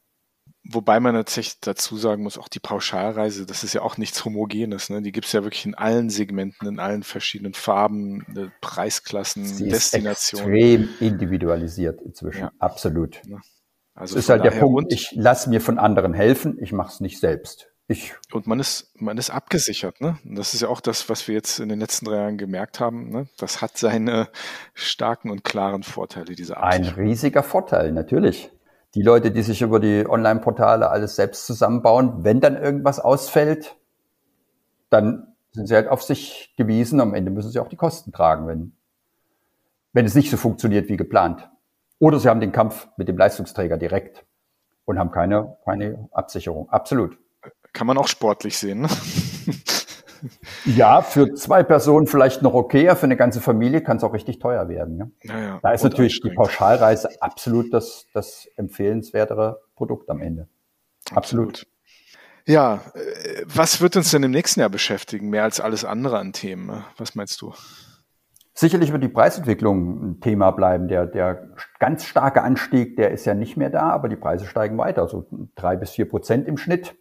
Wobei 0.63 0.99
man 0.99 1.15
natürlich 1.15 1.59
dazu 1.59 1.97
sagen 1.97 2.21
muss, 2.21 2.37
auch 2.37 2.47
die 2.47 2.59
Pauschalreise, 2.59 3.47
das 3.47 3.63
ist 3.63 3.73
ja 3.73 3.81
auch 3.81 3.97
nichts 3.97 4.23
Homogenes. 4.25 4.89
Ne? 4.91 5.01
Die 5.01 5.11
gibt 5.11 5.25
es 5.25 5.33
ja 5.33 5.43
wirklich 5.43 5.65
in 5.65 5.73
allen 5.73 6.11
Segmenten, 6.11 6.67
in 6.67 6.79
allen 6.79 7.01
verschiedenen 7.01 7.55
Farben, 7.55 8.25
ne, 8.31 8.51
Preisklassen, 8.61 9.43
Sie 9.43 9.69
Destinationen. 9.69 10.53
Ist 10.53 10.61
extrem 10.61 10.89
individualisiert 10.99 12.01
inzwischen, 12.01 12.41
ja. 12.41 12.51
absolut. 12.59 13.21
Also 13.95 14.15
das 14.15 14.25
ist 14.25 14.29
halt 14.29 14.43
der 14.43 14.51
Punkt, 14.51 14.93
ich 14.93 15.11
lasse 15.13 15.49
mir 15.49 15.61
von 15.61 15.79
anderen 15.79 16.13
helfen, 16.13 16.57
ich 16.61 16.71
mache 16.71 16.93
es 16.93 16.99
nicht 16.99 17.19
selbst. 17.19 17.70
Ich 17.91 18.13
und 18.31 18.47
man 18.47 18.59
ist, 18.59 18.91
man 19.01 19.17
ist 19.17 19.29
abgesichert, 19.29 20.01
ne? 20.01 20.17
Und 20.23 20.35
das 20.35 20.53
ist 20.53 20.61
ja 20.61 20.67
auch 20.67 20.81
das, 20.81 21.09
was 21.09 21.27
wir 21.27 21.35
jetzt 21.35 21.59
in 21.59 21.69
den 21.69 21.79
letzten 21.79 22.05
drei 22.05 22.17
Jahren 22.17 22.37
gemerkt 22.37 22.79
haben. 22.79 23.09
Ne? 23.09 23.27
Das 23.37 23.61
hat 23.61 23.77
seine 23.77 24.29
starken 24.73 25.29
und 25.29 25.43
klaren 25.43 25.83
Vorteile, 25.83 26.35
diese 26.35 26.57
Absicherung. 26.57 26.99
Ein 26.99 27.07
riesiger 27.07 27.43
Vorteil, 27.43 27.91
natürlich 27.91 28.51
die 28.95 29.01
Leute, 29.01 29.31
die 29.31 29.41
sich 29.41 29.61
über 29.61 29.79
die 29.79 30.05
Online-Portale 30.07 30.89
alles 30.89 31.15
selbst 31.15 31.45
zusammenbauen, 31.45 32.23
wenn 32.23 32.41
dann 32.41 32.61
irgendwas 32.61 32.99
ausfällt, 32.99 33.77
dann 34.89 35.33
sind 35.53 35.67
sie 35.67 35.75
halt 35.75 35.87
auf 35.87 36.01
sich 36.01 36.53
gewiesen. 36.57 36.99
Am 36.99 37.13
Ende 37.13 37.31
müssen 37.31 37.51
sie 37.51 37.59
auch 37.59 37.69
die 37.69 37.77
Kosten 37.77 38.11
tragen, 38.11 38.47
wenn, 38.47 38.73
wenn 39.93 40.05
es 40.05 40.15
nicht 40.15 40.29
so 40.29 40.37
funktioniert 40.37 40.89
wie 40.89 40.97
geplant. 40.97 41.49
Oder 41.99 42.19
sie 42.19 42.27
haben 42.27 42.41
den 42.41 42.51
Kampf 42.51 42.89
mit 42.97 43.07
dem 43.07 43.17
Leistungsträger 43.17 43.77
direkt 43.77 44.25
und 44.85 44.99
haben 44.99 45.11
keine, 45.11 45.57
keine 45.63 46.09
Absicherung. 46.11 46.69
Absolut. 46.69 47.17
Kann 47.73 47.87
man 47.87 47.97
auch 47.97 48.07
sportlich 48.07 48.57
sehen. 48.57 48.81
Ne? 48.81 48.89
Ja, 50.65 51.01
für 51.01 51.33
zwei 51.33 51.63
Personen 51.63 52.05
vielleicht 52.05 52.41
noch 52.41 52.53
okay, 52.53 52.95
für 52.95 53.03
eine 53.03 53.17
ganze 53.17 53.41
Familie 53.41 53.81
kann 53.81 53.97
es 53.97 54.03
auch 54.03 54.13
richtig 54.13 54.39
teuer 54.39 54.69
werden. 54.69 54.97
Ja? 54.97 55.07
Ja, 55.23 55.39
ja. 55.41 55.59
Da 55.63 55.71
ist 55.71 55.83
natürlich 55.83 56.21
die 56.21 56.29
Pauschalreise 56.29 57.09
absolut 57.21 57.73
das, 57.73 58.05
das 58.13 58.47
empfehlenswertere 58.55 59.61
Produkt 59.75 60.09
am 60.09 60.21
Ende. 60.21 60.47
Absolut. 61.11 61.49
absolut. 61.49 61.67
Ja, 62.47 62.81
äh, 62.93 63.43
was 63.45 63.81
wird 63.81 63.95
uns 63.95 64.11
denn 64.11 64.23
im 64.23 64.31
nächsten 64.31 64.59
Jahr 64.59 64.69
beschäftigen, 64.69 65.29
mehr 65.29 65.43
als 65.43 65.59
alles 65.59 65.85
andere 65.85 66.19
an 66.19 66.33
Themen? 66.33 66.67
Ne? 66.67 66.85
Was 66.97 67.15
meinst 67.15 67.41
du? 67.41 67.53
Sicherlich 68.53 68.91
wird 68.91 69.03
die 69.03 69.09
Preisentwicklung 69.09 70.11
ein 70.11 70.19
Thema 70.19 70.51
bleiben. 70.51 70.87
Der, 70.87 71.05
der 71.05 71.49
ganz 71.79 72.05
starke 72.05 72.41
Anstieg, 72.43 72.97
der 72.97 73.11
ist 73.11 73.25
ja 73.25 73.33
nicht 73.33 73.57
mehr 73.57 73.69
da, 73.69 73.89
aber 73.89 74.09
die 74.09 74.15
Preise 74.15 74.45
steigen 74.45 74.77
weiter, 74.77 75.07
so 75.07 75.25
drei 75.55 75.75
bis 75.75 75.91
vier 75.91 76.07
Prozent 76.07 76.47
im 76.47 76.57
Schnitt. 76.57 76.95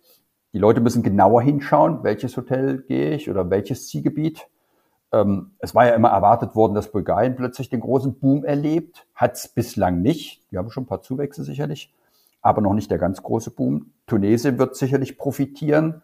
Die 0.53 0.59
Leute 0.59 0.81
müssen 0.81 1.03
genauer 1.03 1.43
hinschauen, 1.43 2.03
welches 2.03 2.37
Hotel 2.37 2.83
gehe 2.83 3.15
ich 3.15 3.31
oder 3.31 3.51
welches 3.51 3.87
Zielgebiet. 3.89 4.49
Ähm, 5.13 5.53
es 5.59 5.75
war 5.75 5.87
ja 5.87 5.95
immer 5.95 6.09
erwartet 6.09 6.57
worden, 6.57 6.75
dass 6.75 6.91
Bulgarien 6.91 7.37
plötzlich 7.37 7.69
den 7.69 7.81
großen 7.81 8.19
Boom 8.19 8.45
erlebt. 8.45 9.07
Hat 9.15 9.35
es 9.35 9.49
bislang 9.49 10.03
nicht. 10.03 10.43
Wir 10.51 10.59
haben 10.59 10.71
schon 10.71 10.85
ein 10.85 10.89
paar 10.89 11.03
Zuwächse 11.03 11.45
sicherlich, 11.45 11.95
aber 12.43 12.61
noch 12.61 12.75
nicht 12.75 12.91
der 12.91 12.99
ganz 12.99 13.23
große 13.23 13.53
Boom. 13.53 13.93
Tunesien 14.07 14.59
wird 14.59 14.77
sicherlich 14.77 15.19
profitieren. 15.19 16.03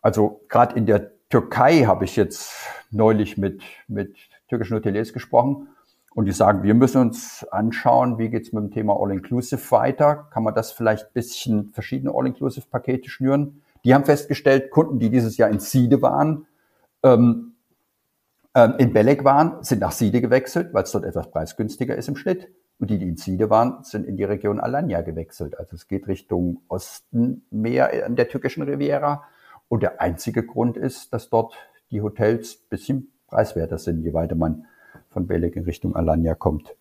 Also 0.00 0.40
gerade 0.48 0.76
in 0.76 0.86
der 0.86 1.10
Türkei 1.28 1.84
habe 1.84 2.04
ich 2.04 2.16
jetzt 2.16 2.54
neulich 2.90 3.36
mit, 3.36 3.62
mit 3.86 4.16
türkischen 4.48 4.76
Hoteliers 4.76 5.12
gesprochen 5.12 5.68
und 6.14 6.26
die 6.26 6.32
sagen, 6.32 6.62
wir 6.62 6.74
müssen 6.74 7.00
uns 7.00 7.46
anschauen, 7.50 8.18
wie 8.18 8.28
geht's 8.28 8.52
mit 8.52 8.62
dem 8.62 8.70
Thema 8.70 8.94
All-Inclusive 9.00 9.70
weiter? 9.70 10.28
Kann 10.30 10.42
man 10.42 10.54
das 10.54 10.72
vielleicht 10.72 11.14
bisschen 11.14 11.70
verschiedene 11.72 12.12
All-Inclusive-Pakete 12.14 13.08
schnüren? 13.08 13.62
Die 13.84 13.94
haben 13.94 14.04
festgestellt, 14.04 14.70
Kunden, 14.70 14.98
die 14.98 15.10
dieses 15.10 15.36
Jahr 15.36 15.50
in 15.50 15.58
Siede 15.58 16.02
waren, 16.02 16.46
ähm, 17.02 17.54
ähm, 18.54 18.74
in 18.78 18.92
Belek 18.92 19.24
waren, 19.24 19.62
sind 19.64 19.80
nach 19.80 19.92
Siede 19.92 20.20
gewechselt, 20.20 20.74
weil 20.74 20.84
es 20.84 20.92
dort 20.92 21.04
etwas 21.04 21.30
preisgünstiger 21.30 21.96
ist 21.96 22.08
im 22.08 22.16
Schnitt. 22.16 22.48
Und 22.78 22.90
die, 22.90 22.98
die 22.98 23.08
in 23.08 23.16
Siede 23.16 23.48
waren, 23.48 23.82
sind 23.84 24.06
in 24.06 24.16
die 24.16 24.24
Region 24.24 24.60
Alanya 24.60 25.00
gewechselt. 25.00 25.58
Also 25.58 25.76
es 25.76 25.88
geht 25.88 26.08
Richtung 26.08 26.62
Osten 26.68 27.46
mehr 27.50 28.04
an 28.04 28.16
der 28.16 28.28
türkischen 28.28 28.62
Riviera. 28.62 29.24
Und 29.68 29.82
der 29.82 30.00
einzige 30.00 30.44
Grund 30.44 30.76
ist, 30.76 31.14
dass 31.14 31.30
dort 31.30 31.54
die 31.90 32.02
Hotels 32.02 32.56
bisschen 32.56 33.12
preiswerter 33.28 33.78
sind, 33.78 34.02
je 34.02 34.12
weiter 34.12 34.34
man 34.34 34.66
von 35.12 35.26
Belek 35.26 35.56
in 35.56 35.64
Richtung 35.64 35.94
Alanya 35.94 36.34
kommt. 36.34 36.74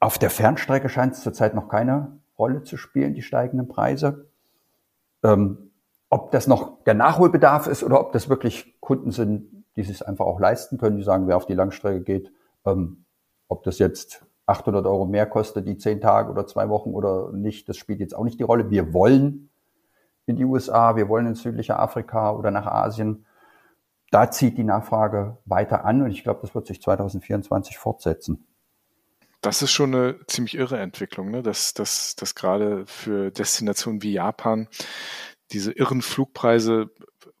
Auf 0.00 0.18
der 0.18 0.30
Fernstrecke 0.30 0.88
scheint 0.88 1.14
es 1.14 1.22
zurzeit 1.22 1.54
noch 1.54 1.68
keine 1.68 2.18
Rolle 2.38 2.62
zu 2.62 2.76
spielen, 2.76 3.14
die 3.14 3.22
steigenden 3.22 3.68
Preise. 3.68 4.26
Ähm, 5.22 5.70
ob 6.08 6.30
das 6.30 6.46
noch 6.46 6.82
der 6.84 6.94
Nachholbedarf 6.94 7.66
ist 7.66 7.82
oder 7.82 8.00
ob 8.00 8.12
das 8.12 8.28
wirklich 8.28 8.80
Kunden 8.80 9.10
sind, 9.10 9.64
die 9.76 9.82
sich 9.82 10.06
einfach 10.06 10.24
auch 10.24 10.40
leisten 10.40 10.78
können, 10.78 10.96
die 10.96 11.02
sagen, 11.02 11.26
wer 11.26 11.36
auf 11.36 11.46
die 11.46 11.54
Langstrecke 11.54 12.00
geht, 12.00 12.32
ähm, 12.64 13.04
ob 13.48 13.64
das 13.64 13.78
jetzt 13.78 14.24
800 14.46 14.86
Euro 14.86 15.04
mehr 15.04 15.26
kostet, 15.26 15.66
die 15.68 15.76
zehn 15.76 16.00
Tage 16.00 16.30
oder 16.30 16.46
zwei 16.46 16.68
Wochen 16.68 16.90
oder 16.90 17.32
nicht, 17.32 17.68
das 17.68 17.76
spielt 17.76 18.00
jetzt 18.00 18.14
auch 18.14 18.24
nicht 18.24 18.38
die 18.38 18.44
Rolle. 18.44 18.70
Wir 18.70 18.94
wollen 18.94 19.50
in 20.26 20.36
die 20.36 20.44
USA, 20.44 20.96
wir 20.96 21.08
wollen 21.08 21.26
in 21.26 21.34
südliche 21.34 21.78
Afrika 21.78 22.32
oder 22.32 22.50
nach 22.50 22.66
Asien 22.66 23.26
da 24.10 24.30
zieht 24.30 24.58
die 24.58 24.64
Nachfrage 24.64 25.38
weiter 25.44 25.84
an 25.84 26.02
und 26.02 26.10
ich 26.10 26.22
glaube, 26.22 26.40
das 26.42 26.54
wird 26.54 26.66
sich 26.66 26.80
2024 26.80 27.78
fortsetzen. 27.78 28.46
Das 29.40 29.62
ist 29.62 29.70
schon 29.70 29.94
eine 29.94 30.26
ziemlich 30.26 30.56
irre 30.56 30.78
Entwicklung, 30.78 31.30
ne? 31.30 31.42
dass, 31.42 31.72
dass, 31.74 32.16
dass 32.16 32.34
gerade 32.34 32.86
für 32.86 33.30
Destinationen 33.30 34.02
wie 34.02 34.12
Japan 34.12 34.68
diese 35.52 35.72
irren 35.72 36.02
Flugpreise 36.02 36.90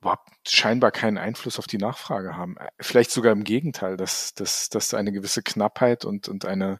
überhaupt 0.00 0.28
scheinbar 0.50 0.90
keinen 0.90 1.18
Einfluss 1.18 1.58
auf 1.58 1.66
die 1.66 1.78
Nachfrage 1.78 2.36
haben. 2.36 2.56
Vielleicht 2.80 3.10
sogar 3.10 3.32
im 3.32 3.44
Gegenteil, 3.44 3.96
dass, 3.96 4.34
dass, 4.34 4.68
dass 4.68 4.94
eine 4.94 5.12
gewisse 5.12 5.42
Knappheit 5.42 6.04
und, 6.04 6.28
und 6.28 6.44
eine, 6.44 6.78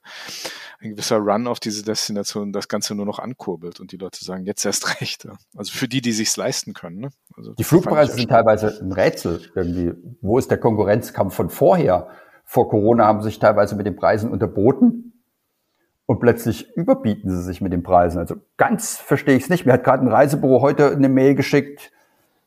ein 0.81 0.91
gewisser 0.91 1.19
Run 1.19 1.47
auf 1.47 1.61
diese 1.61 1.83
Destination 1.83 2.53
das 2.53 2.69
Ganze 2.69 2.95
nur 2.95 3.07
noch 3.07 3.19
ankurbelt 3.19 3.81
und 3.81 3.93
die 3.93 3.97
Leute 3.97 4.25
sagen, 4.25 4.45
jetzt 4.45 4.65
erst 4.65 5.01
recht. 5.01 5.27
Also 5.57 5.73
für 5.73 5.89
die, 5.89 6.01
die 6.01 6.13
sich's 6.13 6.37
leisten 6.37 6.75
können. 6.75 6.99
Ne? 6.99 7.11
Also 7.37 7.55
die 7.55 7.65
Flugpreise 7.65 8.13
sind 8.13 8.29
teilweise 8.29 8.79
ein 8.81 8.93
Rätsel 8.93 9.41
irgendwie. 9.55 9.93
Wo 10.21 10.39
ist 10.39 10.51
der 10.51 10.59
Konkurrenzkampf 10.59 11.35
von 11.35 11.51
vorher? 11.51 12.09
Vor 12.45 12.69
Corona 12.69 13.05
haben 13.05 13.21
sie 13.21 13.29
sich 13.29 13.39
teilweise 13.39 13.77
mit 13.77 13.87
den 13.87 13.97
Preisen 13.97 14.31
unterboten 14.31 15.09
und 16.07 16.21
plötzlich 16.21 16.75
überbieten 16.75 17.31
sie 17.31 17.43
sich 17.43 17.61
mit 17.61 17.73
den 17.75 17.83
Preisen. 17.83 18.19
Also 18.19 18.37
ganz 18.57 18.97
verstehe 18.97 19.37
ich 19.37 19.43
es 19.43 19.51
nicht. 19.51 19.67
Mir 19.67 19.75
hat 19.75 19.85
gerade 19.85 20.03
ein 20.03 20.09
Reisebüro 20.09 20.63
heute 20.63 20.91
eine 20.91 21.11
Mail 21.11 21.35
geschickt, 21.35 21.93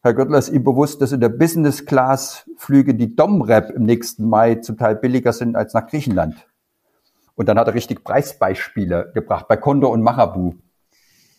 Herr 0.04 0.16
Göttler, 0.16 0.40
ist 0.40 0.50
Ihnen 0.50 0.64
bewusst, 0.64 1.02
dass 1.02 1.12
in 1.12 1.20
der 1.20 1.30
Business 1.30 1.86
Class 1.86 2.50
Flüge 2.58 2.96
die 2.96 3.16
Domrep 3.16 3.70
im 3.70 3.84
nächsten 3.84 4.28
Mai 4.28 4.56
zum 4.56 4.78
Teil 4.78 4.96
billiger 4.96 5.32
sind 5.32 5.56
als 5.56 5.76
nach 5.76 5.86
Griechenland? 5.86 6.48
Und 7.36 7.48
dann 7.48 7.60
hat 7.60 7.68
er 7.68 7.76
richtig 7.76 8.04
Preisbeispiele 8.04 9.12
gebracht 9.14 9.48
bei 9.48 9.58
Condor 9.58 9.92
und 9.92 10.02
Machabu. 10.02 10.56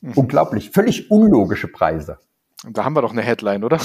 Mhm. 0.00 0.12
Unglaublich, 0.14 0.70
völlig 0.70 1.10
unlogische 1.10 1.68
Preise. 1.68 2.18
Da 2.68 2.84
haben 2.84 2.94
wir 2.94 3.02
doch 3.02 3.12
eine 3.12 3.22
Headline, 3.22 3.64
oder? 3.64 3.78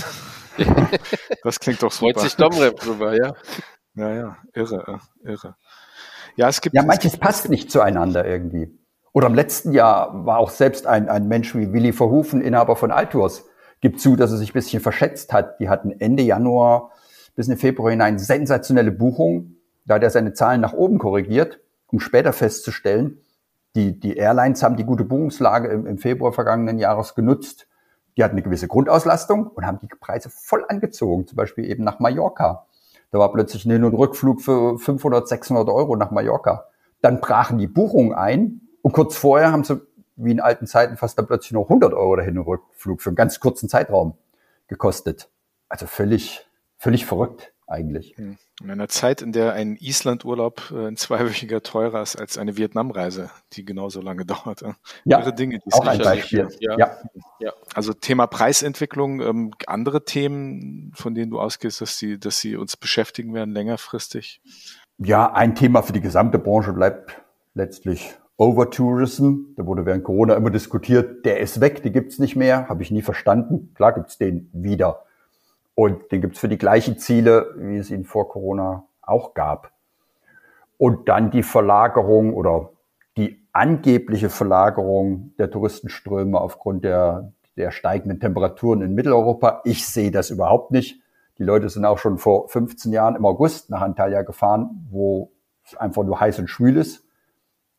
das 1.43 1.59
klingt 1.59 1.81
doch 1.81 1.91
super. 1.91 2.13
Freut 2.13 2.21
sich 2.21 2.35
Domrep 2.35 2.79
drüber, 2.79 3.15
ja. 3.15 3.33
Ja, 3.95 4.13
ja, 4.13 4.37
irre, 4.53 4.99
irre. 5.23 5.55
Ja, 6.35 6.49
es 6.49 6.61
gibt. 6.61 6.75
Ja, 6.75 6.83
manches 6.83 7.13
gibt, 7.13 7.23
passt 7.23 7.49
nicht 7.49 7.71
zueinander 7.71 8.25
irgendwie. 8.25 8.79
Oder 9.11 9.25
im 9.25 9.33
letzten 9.33 9.71
Jahr 9.71 10.25
war 10.27 10.37
auch 10.37 10.51
selbst 10.51 10.85
ein, 10.85 11.09
ein 11.09 11.27
Mensch 11.27 11.55
wie 11.55 11.73
Willi 11.73 11.93
Verhufen, 11.93 12.41
Inhaber 12.41 12.75
von 12.75 12.91
Altours, 12.91 13.45
gibt 13.81 13.99
zu, 13.99 14.15
dass 14.15 14.31
er 14.31 14.37
sich 14.37 14.51
ein 14.51 14.53
bisschen 14.53 14.81
verschätzt 14.81 15.33
hat. 15.33 15.59
Die 15.59 15.69
hatten 15.69 15.91
Ende 15.91 16.23
Januar 16.23 16.91
bis 17.35 17.47
in 17.47 17.57
Februar 17.57 17.91
hinein 17.91 18.19
sensationelle 18.19 18.91
Buchungen. 18.91 19.61
Da 19.85 19.95
hat 19.95 20.03
er 20.03 20.09
seine 20.09 20.33
Zahlen 20.33 20.61
nach 20.61 20.73
oben 20.73 20.97
korrigiert, 20.97 21.59
um 21.87 21.99
später 21.99 22.33
festzustellen, 22.33 23.19
die, 23.75 23.99
die 23.99 24.17
Airlines 24.17 24.63
haben 24.63 24.75
die 24.75 24.83
gute 24.83 25.03
Buchungslage 25.03 25.67
im, 25.67 25.85
im 25.85 25.97
Februar 25.99 26.33
vergangenen 26.33 26.79
Jahres 26.79 27.13
genutzt, 27.13 27.67
die 28.17 28.23
hatten 28.23 28.33
eine 28.33 28.41
gewisse 28.41 28.67
Grundauslastung 28.67 29.45
und 29.47 29.67
haben 29.67 29.77
die 29.79 29.87
Preise 29.87 30.31
voll 30.31 30.65
angezogen, 30.67 31.27
zum 31.27 31.35
Beispiel 31.35 31.65
eben 31.65 31.83
nach 31.83 31.99
Mallorca. 31.99 32.65
Da 33.11 33.19
war 33.19 33.31
plötzlich 33.31 33.65
ein 33.65 33.71
Hin- 33.71 33.83
und 33.83 33.93
Rückflug 33.93 34.41
für 34.41 34.79
500, 34.79 35.27
600 35.27 35.69
Euro 35.69 35.95
nach 35.95 36.09
Mallorca. 36.09 36.65
Dann 37.01 37.21
brachen 37.21 37.59
die 37.59 37.67
Buchungen 37.67 38.13
ein 38.13 38.61
und 38.81 38.93
kurz 38.93 39.15
vorher 39.15 39.51
haben 39.51 39.63
sie, 39.63 39.79
wie 40.17 40.31
in 40.31 40.39
alten 40.39 40.67
Zeiten, 40.67 40.97
fast 40.97 41.17
dann 41.17 41.27
plötzlich 41.27 41.53
noch 41.53 41.63
100 41.63 41.93
Euro 41.93 42.15
der 42.15 42.25
Hin- 42.25 42.37
und 42.37 42.47
Rückflug 42.47 43.01
für 43.01 43.09
einen 43.09 43.15
ganz 43.15 43.39
kurzen 43.39 43.69
Zeitraum 43.69 44.17
gekostet. 44.67 45.29
Also 45.69 45.85
völlig, 45.85 46.45
völlig 46.77 47.05
verrückt 47.05 47.53
eigentlich. 47.67 48.17
Hm. 48.17 48.37
In 48.63 48.71
einer 48.71 48.87
Zeit, 48.87 49.21
in 49.21 49.33
der 49.33 49.53
ein 49.53 49.75
Islandurlaub 49.75 50.71
äh, 50.71 50.87
ein 50.87 50.97
zweiwöchiger 50.97 51.61
teurer 51.61 52.01
ist 52.01 52.15
als 52.15 52.39
eine 52.39 52.57
Vietnamreise, 52.57 53.29
die 53.53 53.63
genauso 53.65 54.01
lange 54.01 54.25
dauert. 54.25 54.63
Ja, 55.03 55.19
Irre 55.19 55.33
Dinge, 55.33 55.59
die 55.59 55.73
auch 55.73 55.85
ein 55.85 55.99
Beispiel. 55.99 56.47
Ja. 56.59 56.77
Ja. 56.77 56.97
Ja. 57.39 57.53
Also 57.75 57.93
Thema 57.93 58.25
Preisentwicklung, 58.25 59.21
ähm, 59.21 59.51
andere 59.67 60.05
Themen, 60.05 60.91
von 60.95 61.13
denen 61.13 61.29
du 61.29 61.39
ausgehst, 61.39 61.81
dass 61.81 61.97
sie, 61.99 62.19
dass 62.19 62.39
sie 62.39 62.55
uns 62.55 62.77
beschäftigen 62.77 63.35
werden 63.35 63.53
längerfristig. 63.53 64.41
Ja, 64.97 65.31
ein 65.31 65.53
Thema 65.53 65.83
für 65.83 65.93
die 65.93 66.01
gesamte 66.01 66.39
Branche 66.39 66.73
bleibt 66.73 67.21
letztlich 67.53 68.17
Overtourism. 68.37 69.55
Da 69.55 69.65
wurde 69.65 69.85
während 69.85 70.03
Corona 70.03 70.35
immer 70.35 70.51
diskutiert, 70.51 71.25
der 71.25 71.39
ist 71.39 71.59
weg, 71.59 71.81
die 71.81 71.91
gibt's 71.91 72.19
nicht 72.19 72.35
mehr, 72.35 72.69
habe 72.69 72.83
ich 72.83 72.91
nie 72.91 73.01
verstanden. 73.01 73.71
Klar 73.73 73.93
gibt's 73.93 74.17
den 74.17 74.49
wieder. 74.53 75.03
Und 75.73 76.11
den 76.11 76.21
gibt's 76.21 76.39
für 76.39 76.47
die 76.47 76.57
gleichen 76.57 76.97
Ziele, 76.97 77.53
wie 77.57 77.77
es 77.77 77.91
ihn 77.91 78.05
vor 78.05 78.29
Corona 78.29 78.85
auch 79.01 79.33
gab. 79.33 79.71
Und 80.77 81.09
dann 81.09 81.31
die 81.31 81.43
Verlagerung 81.43 82.33
oder 82.33 82.69
die 83.17 83.43
angebliche 83.51 84.29
Verlagerung 84.29 85.33
der 85.39 85.49
Touristenströme 85.49 86.39
aufgrund 86.39 86.83
der, 86.83 87.31
der 87.55 87.71
steigenden 87.71 88.19
Temperaturen 88.19 88.81
in 88.81 88.93
Mitteleuropa. 88.93 89.61
Ich 89.65 89.87
sehe 89.87 90.11
das 90.11 90.29
überhaupt 90.29 90.71
nicht. 90.71 91.01
Die 91.39 91.43
Leute 91.43 91.69
sind 91.69 91.85
auch 91.85 91.97
schon 91.97 92.19
vor 92.19 92.49
15 92.49 92.91
Jahren 92.91 93.15
im 93.15 93.25
August 93.25 93.71
nach 93.71 93.81
Antalya 93.81 94.21
gefahren, 94.21 94.87
wo 94.91 95.31
es 95.65 95.75
einfach 95.75 96.03
nur 96.03 96.19
heiß 96.19 96.37
und 96.37 96.47
schwül 96.47 96.77
ist. 96.77 97.06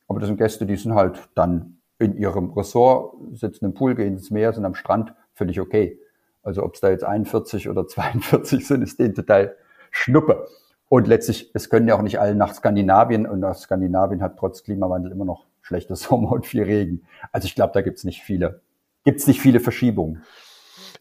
Aber 0.08 0.20
das 0.20 0.28
sind 0.28 0.38
Gäste, 0.38 0.66
die 0.66 0.76
sind 0.76 0.94
halt 0.94 1.28
dann 1.34 1.78
in 1.98 2.16
ihrem 2.16 2.50
Ressort, 2.52 3.14
sitzen 3.32 3.66
im 3.66 3.74
Pool, 3.74 3.94
gehen 3.94 4.14
ins 4.14 4.30
Meer, 4.30 4.52
sind 4.52 4.64
am 4.64 4.74
Strand, 4.74 5.14
völlig 5.34 5.60
okay. 5.60 5.98
Also 6.42 6.62
ob 6.62 6.74
es 6.74 6.80
da 6.80 6.90
jetzt 6.90 7.04
41 7.04 7.68
oder 7.68 7.86
42 7.86 8.66
sind, 8.66 8.82
ist 8.82 8.98
denen 8.98 9.14
total 9.14 9.56
Schnuppe. 9.90 10.46
Und 10.88 11.06
letztlich, 11.06 11.50
es 11.52 11.68
können 11.68 11.86
ja 11.86 11.96
auch 11.96 12.02
nicht 12.02 12.18
alle 12.18 12.34
nach 12.34 12.54
Skandinavien 12.54 13.26
und 13.26 13.40
nach 13.40 13.56
Skandinavien 13.56 14.22
hat 14.22 14.38
trotz 14.38 14.62
Klimawandel 14.62 15.12
immer 15.12 15.24
noch 15.26 15.46
schlechte 15.60 15.96
Sommer 15.96 16.32
und 16.32 16.46
viel 16.46 16.62
Regen. 16.62 17.02
Also 17.32 17.46
ich 17.46 17.54
glaube, 17.54 17.72
da 17.74 17.82
gibt's 17.82 18.04
nicht 18.04 18.22
viele, 18.22 18.62
gibt's 19.04 19.26
nicht 19.26 19.40
viele 19.40 19.60
Verschiebungen. 19.60 20.24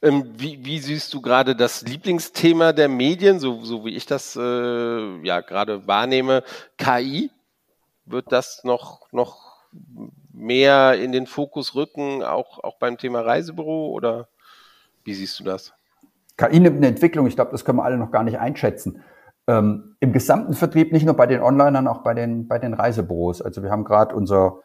Ähm, 0.02 0.26
wie, 0.38 0.64
wie 0.64 0.80
siehst 0.80 1.14
du 1.14 1.22
gerade 1.22 1.56
das 1.56 1.82
Lieblingsthema 1.82 2.72
der 2.72 2.88
Medien, 2.88 3.40
so, 3.40 3.64
so 3.64 3.86
wie 3.86 3.96
ich 3.96 4.06
das 4.06 4.36
äh, 4.36 5.26
ja 5.26 5.42
gerade 5.42 5.88
wahrnehme, 5.88 6.44
KI? 6.78 7.32
Wird 8.10 8.32
das 8.32 8.64
noch, 8.64 9.12
noch 9.12 9.68
mehr 10.32 10.94
in 10.94 11.12
den 11.12 11.28
Fokus 11.28 11.76
rücken, 11.76 12.24
auch, 12.24 12.64
auch 12.64 12.78
beim 12.78 12.98
Thema 12.98 13.22
Reisebüro 13.22 13.90
oder 13.92 14.30
wie 15.04 15.14
siehst 15.14 15.40
du 15.40 15.44
das? 15.44 15.74
KI 16.38 16.60
nimmt 16.60 16.78
eine 16.78 16.88
Entwicklung, 16.88 17.28
ich 17.28 17.36
glaube, 17.36 17.52
das 17.52 17.66
können 17.66 17.80
wir 17.80 17.84
alle 17.84 17.98
noch 17.98 18.12
gar 18.12 18.24
nicht 18.24 18.40
einschätzen. 18.40 19.04
Ähm, 19.48 19.96
Im 20.00 20.14
gesamten 20.14 20.54
Vertrieb, 20.54 20.94
nicht 20.94 21.06
nur 21.06 21.16
bei 21.16 21.26
den 21.26 21.42
Onlinern, 21.42 21.88
auch 21.88 22.00
bei 22.00 22.14
den, 22.14 22.48
bei 22.48 22.60
den 22.60 22.74
Reisebüros. 22.74 23.42
Also 23.42 23.64
wir 23.64 23.72
haben 23.72 23.84
gerade 23.84 24.16
unser 24.16 24.60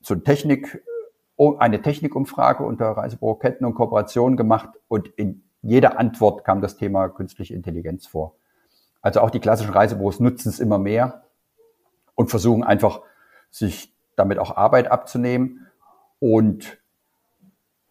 so 0.00 0.14
Technik, 0.14 0.82
oh, 1.36 1.56
eine 1.58 1.82
Technikumfrage 1.82 2.62
unter 2.62 2.90
Reisebüroketten 2.90 3.66
und 3.66 3.74
Kooperationen 3.74 4.36
gemacht 4.36 4.68
und 4.86 5.08
in 5.08 5.42
jeder 5.62 5.98
Antwort 5.98 6.44
kam 6.44 6.60
das 6.60 6.76
Thema 6.76 7.08
künstliche 7.08 7.54
Intelligenz 7.54 8.06
vor. 8.06 8.36
Also 9.00 9.20
auch 9.20 9.30
die 9.30 9.40
klassischen 9.40 9.72
Reisebüros 9.72 10.20
nutzen 10.20 10.50
es 10.50 10.60
immer 10.60 10.78
mehr 10.78 11.23
und 12.14 12.30
versuchen 12.30 12.64
einfach, 12.64 13.00
sich 13.50 13.92
damit 14.16 14.38
auch 14.38 14.56
Arbeit 14.56 14.90
abzunehmen 14.90 15.66
und, 16.18 16.78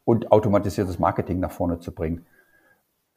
und 0.05 0.31
automatisiertes 0.31 0.99
Marketing 0.99 1.39
nach 1.39 1.51
vorne 1.51 1.79
zu 1.79 1.93
bringen 1.93 2.25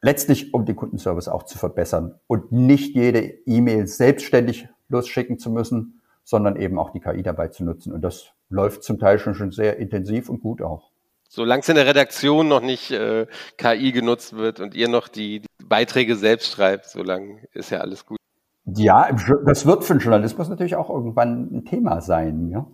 letztlich 0.06 0.54
um 0.54 0.64
den 0.64 0.76
Kundenservice 0.76 1.28
auch 1.28 1.42
zu 1.42 1.58
verbessern 1.58 2.14
und 2.26 2.52
nicht 2.52 2.94
jede 2.94 3.22
E-Mail 3.46 3.86
selbstständig 3.86 4.68
losschicken 4.88 5.38
zu 5.38 5.50
müssen, 5.50 6.00
sondern 6.22 6.56
eben 6.56 6.78
auch 6.78 6.90
die 6.90 7.00
KI 7.00 7.22
dabei 7.24 7.48
zu 7.48 7.64
nutzen. 7.64 7.92
Und 7.92 8.02
das 8.02 8.32
läuft 8.48 8.84
zum 8.84 8.98
Teil 8.98 9.18
schon, 9.18 9.34
schon 9.34 9.50
sehr 9.50 9.78
intensiv 9.78 10.28
und 10.28 10.40
gut 10.40 10.62
auch. 10.62 10.90
Solange 11.28 11.60
es 11.62 11.68
in 11.68 11.74
der 11.74 11.86
Redaktion 11.86 12.46
noch 12.46 12.60
nicht 12.60 12.92
äh, 12.92 13.26
KI 13.58 13.90
genutzt 13.90 14.36
wird 14.36 14.60
und 14.60 14.76
ihr 14.76 14.88
noch 14.88 15.08
die, 15.08 15.40
die 15.40 15.64
Beiträge 15.64 16.14
selbst 16.14 16.52
schreibt, 16.52 16.86
solange 16.86 17.42
ist 17.52 17.70
ja 17.70 17.78
alles 17.78 18.06
gut. 18.06 18.18
Ja, 18.66 19.10
das 19.44 19.64
wird 19.64 19.84
für 19.84 19.94
den 19.94 20.00
Journalismus 20.00 20.48
natürlich 20.48 20.76
auch 20.76 20.90
irgendwann 20.90 21.48
ein 21.52 21.64
Thema 21.64 22.00
sein. 22.00 22.50
Ja? 22.50 22.66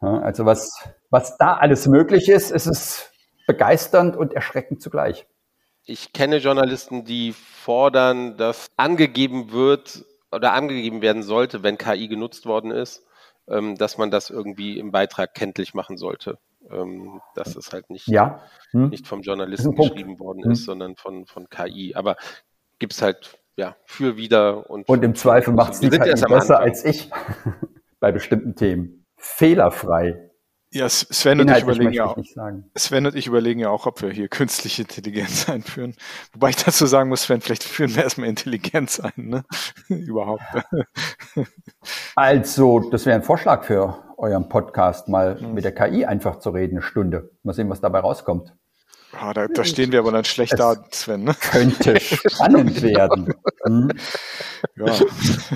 Also 0.00 0.44
was, 0.44 0.88
was 1.10 1.36
da 1.36 1.54
alles 1.54 1.88
möglich 1.88 2.28
ist, 2.28 2.52
ist 2.52 2.66
es 2.66 3.10
begeisternd 3.46 4.16
und 4.16 4.32
erschreckend 4.32 4.80
zugleich. 4.80 5.26
Ich 5.84 6.12
kenne 6.12 6.38
Journalisten, 6.38 7.04
die 7.04 7.32
fordern, 7.32 8.36
dass 8.36 8.68
angegeben 8.76 9.52
wird 9.52 10.04
oder 10.30 10.52
angegeben 10.52 11.00
werden 11.02 11.22
sollte, 11.22 11.62
wenn 11.62 11.78
KI 11.78 12.08
genutzt 12.08 12.46
worden 12.46 12.70
ist, 12.70 13.04
ähm, 13.48 13.76
dass 13.76 13.98
man 13.98 14.10
das 14.10 14.30
irgendwie 14.30 14.78
im 14.78 14.90
Beitrag 14.90 15.34
kenntlich 15.34 15.74
machen 15.74 15.96
sollte. 15.96 16.38
Ähm, 16.68 17.20
dass 17.36 17.54
es 17.54 17.72
halt 17.72 17.90
nicht, 17.90 18.08
ja. 18.08 18.42
hm. 18.72 18.88
nicht 18.88 19.06
vom 19.06 19.22
Journalisten 19.22 19.76
geschrieben 19.76 20.18
worden 20.18 20.42
hm. 20.42 20.50
ist, 20.50 20.64
sondern 20.64 20.96
von, 20.96 21.24
von 21.26 21.48
KI. 21.48 21.94
Aber 21.94 22.16
gibt 22.80 22.92
es 22.92 23.02
halt 23.02 23.38
ja 23.56 23.76
für 23.84 24.16
wieder 24.16 24.70
und. 24.70 24.88
Und 24.88 25.04
im 25.04 25.14
Zweifel 25.14 25.52
macht 25.52 25.74
es 25.74 25.80
die 25.80 25.90
KI 25.90 26.12
besser 26.28 26.60
als 26.60 26.84
ich 26.84 27.10
bei 28.00 28.12
bestimmten 28.12 28.54
Themen. 28.54 29.06
Fehlerfrei. 29.16 30.30
Ja, 30.72 30.88
Sven 30.88 31.40
und, 31.40 31.50
ich 31.50 31.62
überlegen 31.62 31.92
ja 31.92 32.04
auch, 32.04 32.18
Sven 32.76 33.06
und 33.06 33.14
ich 33.14 33.26
überlegen 33.26 33.60
ja 33.60 33.70
auch, 33.70 33.86
ob 33.86 34.02
wir 34.02 34.10
hier 34.10 34.28
künstliche 34.28 34.82
Intelligenz 34.82 35.48
einführen. 35.48 35.94
Wobei 36.32 36.50
ich 36.50 36.56
dazu 36.56 36.86
sagen 36.86 37.08
muss, 37.08 37.22
Sven, 37.22 37.40
vielleicht 37.40 37.64
führen 37.64 37.94
wir 37.94 38.02
erstmal 38.02 38.28
Intelligenz 38.28 39.00
ein, 39.00 39.12
ne? 39.16 39.44
Überhaupt. 39.88 40.42
Also, 42.14 42.80
das 42.90 43.06
wäre 43.06 43.16
ein 43.16 43.22
Vorschlag 43.22 43.64
für 43.64 43.96
euren 44.18 44.48
Podcast, 44.48 45.08
mal 45.08 45.40
mhm. 45.40 45.54
mit 45.54 45.64
der 45.64 45.72
KI 45.72 46.04
einfach 46.04 46.40
zu 46.40 46.50
reden, 46.50 46.76
eine 46.76 46.82
Stunde. 46.82 47.30
Mal 47.42 47.52
sehen, 47.52 47.70
was 47.70 47.80
dabei 47.80 48.00
rauskommt. 48.00 48.52
Oh, 49.12 49.32
da, 49.32 49.46
da, 49.48 49.64
stehen 49.64 49.92
wir 49.92 50.00
aber 50.00 50.12
dann 50.12 50.24
schlecht 50.24 50.52
es 50.52 50.58
da, 50.58 50.84
Sven. 50.90 51.24
Ne? 51.24 51.34
Könnte 51.34 51.98
spannend 52.00 52.82
werden. 52.82 53.32
Hm. 53.64 53.90
Ja. 54.76 54.94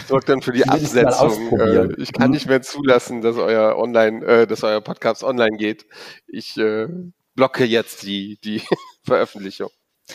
Sorgt 0.09 0.29
dann 0.29 0.41
für 0.41 0.53
die 0.53 0.67
Absetzung. 0.67 1.59
Äh, 1.59 1.93
ich 1.99 2.13
kann 2.13 2.31
nicht 2.31 2.47
mehr 2.47 2.63
zulassen, 2.63 3.21
dass 3.21 3.37
euer 3.37 3.77
Online, 3.77 4.25
äh, 4.25 4.47
dass 4.47 4.63
euer 4.63 4.81
Podcast 4.81 5.23
online 5.25 5.57
geht. 5.57 5.87
Ich 6.27 6.57
äh, 6.57 6.89
blocke 7.35 7.65
jetzt 7.65 8.03
die, 8.03 8.39
die 8.43 8.63
Veröffentlichung. 9.05 9.71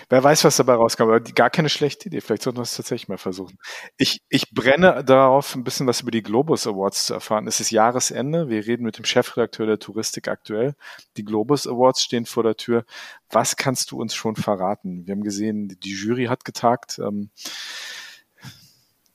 Wer 0.10 0.24
weiß, 0.24 0.44
was 0.44 0.58
dabei 0.58 0.74
rauskommt, 0.74 1.10
aber 1.10 1.20
gar 1.20 1.50
keine 1.50 1.70
schlechte 1.70 2.08
Idee. 2.08 2.22
Vielleicht 2.22 2.44
sollten 2.44 2.58
wir 2.58 2.64
es 2.64 2.76
tatsächlich 2.76 3.08
mal 3.08 3.18
versuchen. 3.18 3.58
Ich, 3.98 4.22
ich 4.30 4.52
brenne 4.52 5.04
darauf, 5.04 5.56
ein 5.56 5.64
bisschen 5.64 5.88
was 5.88 6.02
über 6.02 6.12
die 6.12 6.24
Globus 6.24 6.68
Awards 6.68 7.06
zu 7.06 7.14
erfahren. 7.14 7.48
Es 7.48 7.60
ist 7.60 7.72
Jahresende. 7.72 8.50
Wir 8.50 8.66
reden 8.66 8.84
mit 8.84 8.98
dem 8.98 9.06
Chefredakteur 9.06 9.66
der 9.68 9.80
Touristik 9.80 10.28
aktuell. 10.28 10.76
Die 11.18 11.26
Globus 11.26 11.68
Awards 11.68 12.02
stehen 12.02 12.26
vor 12.26 12.44
der 12.44 12.58
Tür. 12.58 12.86
Was 13.30 13.56
kannst 13.56 13.92
du 13.92 14.00
uns 14.00 14.16
schon 14.16 14.36
verraten? 14.36 15.06
Wir 15.06 15.14
haben 15.14 15.24
gesehen, 15.24 15.78
die 15.84 15.94
Jury 15.94 16.26
hat 16.26 16.46
getagt. 16.46 17.00
Ähm, 17.00 17.30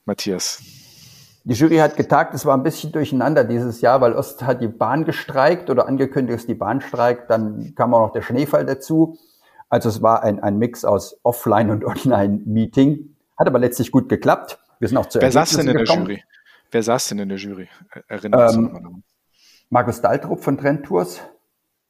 Matthias. 0.05 0.63
Die 1.45 1.55
Jury 1.55 1.79
hat 1.79 1.97
getagt, 1.97 2.35
es 2.35 2.45
war 2.45 2.57
ein 2.57 2.63
bisschen 2.63 2.93
durcheinander 2.93 3.45
dieses 3.45 3.81
Jahr, 3.81 4.01
weil 4.03 4.13
erst 4.13 4.43
hat 4.43 4.61
die 4.61 4.69
Bahn 4.69 5.05
gestreikt 5.05 5.71
oder 5.71 5.89
angekündigt, 5.89 6.39
dass 6.39 6.47
die 6.47 6.55
Bahn 6.55 6.83
streikt, 6.83 7.31
dann 7.31 7.75
kam 7.75 7.95
auch 7.95 8.01
noch 8.01 8.13
der 8.13 8.23
Schneefall 8.23 8.67
dazu. 8.67 9.19
Also 9.71 9.89
es 9.89 10.03
war 10.03 10.23
ein, 10.25 10.41
ein 10.43 10.59
Mix 10.59 10.85
aus 10.85 11.19
Offline- 11.23 11.71
und 11.71 11.85
Online-Meeting. 11.85 13.17
Hat 13.39 13.47
aber 13.47 13.61
letztlich 13.61 13.91
gut 13.93 14.09
geklappt. 14.09 14.59
Wir 14.81 14.89
sind 14.89 14.99
auch 14.99 15.07
zu 15.07 15.21
Wer 15.21 15.33
saß 15.33 15.51
denn 15.57 15.69
in 15.69 15.77
gekommen. 15.77 16.07
der 16.07 16.17
Jury? 16.17 16.25
Wer 16.71 16.83
saß 16.83 17.09
denn 17.09 17.19
in 17.21 17.29
der 17.29 17.39
Jury? 17.39 17.69
Erinnert 18.09 18.55
ähm, 18.55 18.73
daran. 18.73 19.05
Markus 19.71 20.01
Daltrup 20.01 20.43
von 20.43 20.59
Trend 20.59 20.85
Tours, 20.85 21.21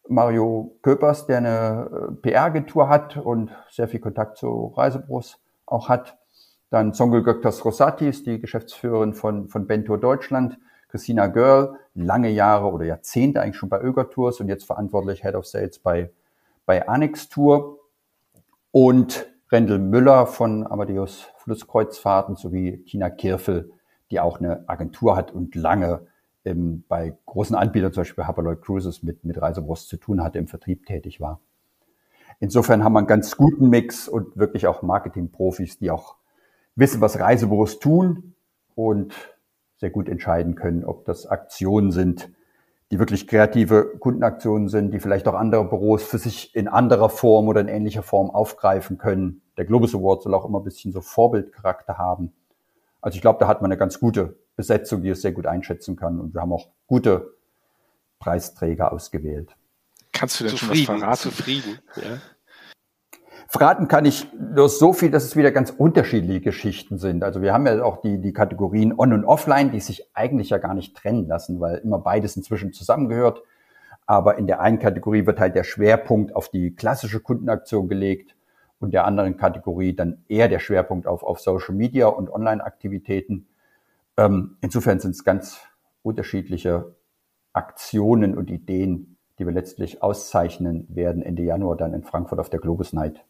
Mario 0.06 0.76
Köpers, 0.82 1.26
der 1.26 1.38
eine 1.38 2.18
PR-Agentur 2.20 2.88
hat 2.88 3.16
und 3.16 3.50
sehr 3.70 3.88
viel 3.88 4.00
Kontakt 4.00 4.36
zu 4.36 4.74
Reisebüros 4.76 5.38
auch 5.64 5.88
hat. 5.88 6.18
Dann 6.68 6.92
Songül 6.92 7.22
Göktas 7.22 7.64
Rosatis, 7.64 8.22
die 8.22 8.38
Geschäftsführerin 8.38 9.14
von, 9.14 9.48
von 9.48 9.66
Bento 9.66 9.96
Deutschland. 9.96 10.58
Christina 10.88 11.28
Görl, 11.28 11.76
lange 11.94 12.30
Jahre 12.30 12.66
oder 12.66 12.84
Jahrzehnte 12.84 13.40
eigentlich 13.40 13.56
schon 13.56 13.68
bei 13.68 13.80
Öger 13.80 14.10
Tours 14.10 14.40
und 14.40 14.48
jetzt 14.48 14.64
verantwortlich 14.64 15.22
Head 15.22 15.36
of 15.36 15.46
Sales 15.46 15.78
bei 15.78 16.10
bei 16.66 16.88
Annex 16.88 17.28
Tour 17.28 17.78
und 18.70 19.26
Rendel 19.50 19.78
Müller 19.78 20.26
von 20.26 20.66
Amadeus 20.66 21.26
Flusskreuzfahrten 21.38 22.36
sowie 22.36 22.84
Tina 22.84 23.10
Kirfel, 23.10 23.72
die 24.10 24.20
auch 24.20 24.38
eine 24.38 24.68
Agentur 24.68 25.16
hat 25.16 25.32
und 25.32 25.54
lange 25.54 26.06
ähm, 26.44 26.84
bei 26.88 27.16
großen 27.26 27.56
Anbietern, 27.56 27.92
zum 27.92 28.02
Beispiel 28.02 28.24
Hapaloid 28.24 28.62
Cruises, 28.62 29.02
mit, 29.02 29.24
mit 29.24 29.40
Reisebüros 29.40 29.88
zu 29.88 29.96
tun 29.96 30.22
hatte, 30.22 30.38
im 30.38 30.46
Vertrieb 30.46 30.86
tätig 30.86 31.20
war. 31.20 31.40
Insofern 32.38 32.84
haben 32.84 32.94
wir 32.94 33.00
einen 33.00 33.06
ganz 33.06 33.36
guten 33.36 33.68
Mix 33.68 34.08
und 34.08 34.36
wirklich 34.36 34.66
auch 34.66 34.82
Marketingprofis, 34.82 35.78
die 35.78 35.90
auch 35.90 36.16
wissen, 36.74 37.00
was 37.00 37.18
Reisebüros 37.18 37.78
tun 37.78 38.34
und 38.74 39.14
sehr 39.76 39.90
gut 39.90 40.08
entscheiden 40.08 40.54
können, 40.54 40.84
ob 40.84 41.04
das 41.04 41.26
Aktionen 41.26 41.90
sind, 41.90 42.30
die 42.90 42.98
wirklich 42.98 43.28
kreative 43.28 43.96
Kundenaktionen 44.00 44.68
sind, 44.68 44.90
die 44.92 44.98
vielleicht 44.98 45.28
auch 45.28 45.34
andere 45.34 45.64
Büros 45.64 46.02
für 46.02 46.18
sich 46.18 46.54
in 46.56 46.66
anderer 46.66 47.08
Form 47.08 47.46
oder 47.46 47.60
in 47.60 47.68
ähnlicher 47.68 48.02
Form 48.02 48.30
aufgreifen 48.30 48.98
können. 48.98 49.42
Der 49.56 49.64
Globus 49.64 49.94
Award 49.94 50.22
soll 50.22 50.34
auch 50.34 50.44
immer 50.44 50.58
ein 50.58 50.64
bisschen 50.64 50.92
so 50.92 51.00
Vorbildcharakter 51.00 51.98
haben. 51.98 52.32
Also 53.00 53.14
ich 53.16 53.22
glaube, 53.22 53.38
da 53.38 53.46
hat 53.46 53.62
man 53.62 53.70
eine 53.70 53.78
ganz 53.78 54.00
gute 54.00 54.36
Besetzung, 54.56 55.02
die 55.02 55.10
es 55.10 55.22
sehr 55.22 55.32
gut 55.32 55.46
einschätzen 55.46 55.96
kann. 55.96 56.20
Und 56.20 56.34
wir 56.34 56.40
haben 56.40 56.52
auch 56.52 56.68
gute 56.86 57.34
Preisträger 58.18 58.92
ausgewählt. 58.92 59.56
Kannst 60.12 60.40
du 60.40 60.44
denn 60.44 60.56
zufrieden, 60.56 60.84
schon 60.84 61.00
was 61.00 61.22
verraten? 61.22 61.36
Zufrieden, 61.36 61.78
ja. 61.96 62.18
Verraten 63.52 63.88
kann 63.88 64.04
ich 64.04 64.28
nur 64.32 64.68
so 64.68 64.92
viel, 64.92 65.10
dass 65.10 65.24
es 65.24 65.34
wieder 65.34 65.50
ganz 65.50 65.70
unterschiedliche 65.70 66.40
Geschichten 66.40 66.98
sind. 66.98 67.24
Also 67.24 67.42
wir 67.42 67.52
haben 67.52 67.66
ja 67.66 67.82
auch 67.82 68.00
die, 68.00 68.20
die 68.20 68.32
Kategorien 68.32 68.96
On- 68.96 69.12
und 69.12 69.24
Offline, 69.24 69.72
die 69.72 69.80
sich 69.80 70.08
eigentlich 70.14 70.50
ja 70.50 70.58
gar 70.58 70.72
nicht 70.72 70.96
trennen 70.96 71.26
lassen, 71.26 71.58
weil 71.58 71.78
immer 71.78 71.98
beides 71.98 72.36
inzwischen 72.36 72.72
zusammengehört. 72.72 73.42
Aber 74.06 74.38
in 74.38 74.46
der 74.46 74.60
einen 74.60 74.78
Kategorie 74.78 75.26
wird 75.26 75.40
halt 75.40 75.56
der 75.56 75.64
Schwerpunkt 75.64 76.36
auf 76.36 76.48
die 76.48 76.76
klassische 76.76 77.18
Kundenaktion 77.18 77.88
gelegt 77.88 78.36
und 78.78 78.94
der 78.94 79.04
anderen 79.04 79.36
Kategorie 79.36 79.96
dann 79.96 80.22
eher 80.28 80.46
der 80.46 80.60
Schwerpunkt 80.60 81.08
auf, 81.08 81.24
auf 81.24 81.40
Social 81.40 81.74
Media 81.74 82.06
und 82.06 82.30
Online-Aktivitäten. 82.30 83.48
Ähm, 84.16 84.58
insofern 84.60 85.00
sind 85.00 85.16
es 85.16 85.24
ganz 85.24 85.58
unterschiedliche 86.02 86.94
Aktionen 87.52 88.38
und 88.38 88.48
Ideen, 88.48 89.16
die 89.40 89.44
wir 89.44 89.52
letztlich 89.52 90.04
auszeichnen 90.04 90.86
werden 90.88 91.20
Ende 91.20 91.42
Januar 91.42 91.76
dann 91.76 91.94
in 91.94 92.04
Frankfurt 92.04 92.38
auf 92.38 92.48
der 92.48 92.60
Globus 92.60 92.92
Night. 92.92 93.24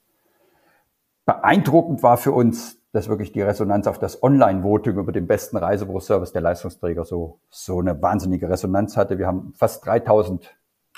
Beeindruckend 1.31 2.03
war 2.03 2.16
für 2.16 2.33
uns, 2.33 2.83
dass 2.91 3.09
wirklich 3.09 3.31
die 3.31 3.41
Resonanz 3.41 3.87
auf 3.87 4.01
das 4.01 4.20
Online-Voting 4.20 4.97
über 4.97 5.12
den 5.12 5.28
besten 5.28 5.59
Reisebüroservice 5.59 6.33
der 6.33 6.43
Leistungsträger 6.43 7.05
so, 7.05 7.39
so 7.51 7.78
eine 7.78 8.03
wahnsinnige 8.03 8.51
Resonanz 8.51 8.97
hatte. 8.97 9.16
Wir 9.16 9.28
haben 9.28 9.53
fast 9.57 9.87
3000 9.87 10.53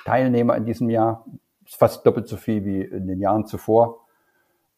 Teilnehmer 0.07 0.57
in 0.57 0.65
diesem 0.65 0.89
Jahr, 0.89 1.27
fast 1.67 2.07
doppelt 2.07 2.29
so 2.29 2.39
viel 2.39 2.65
wie 2.65 2.81
in 2.81 3.09
den 3.09 3.21
Jahren 3.21 3.45
zuvor. 3.45 4.07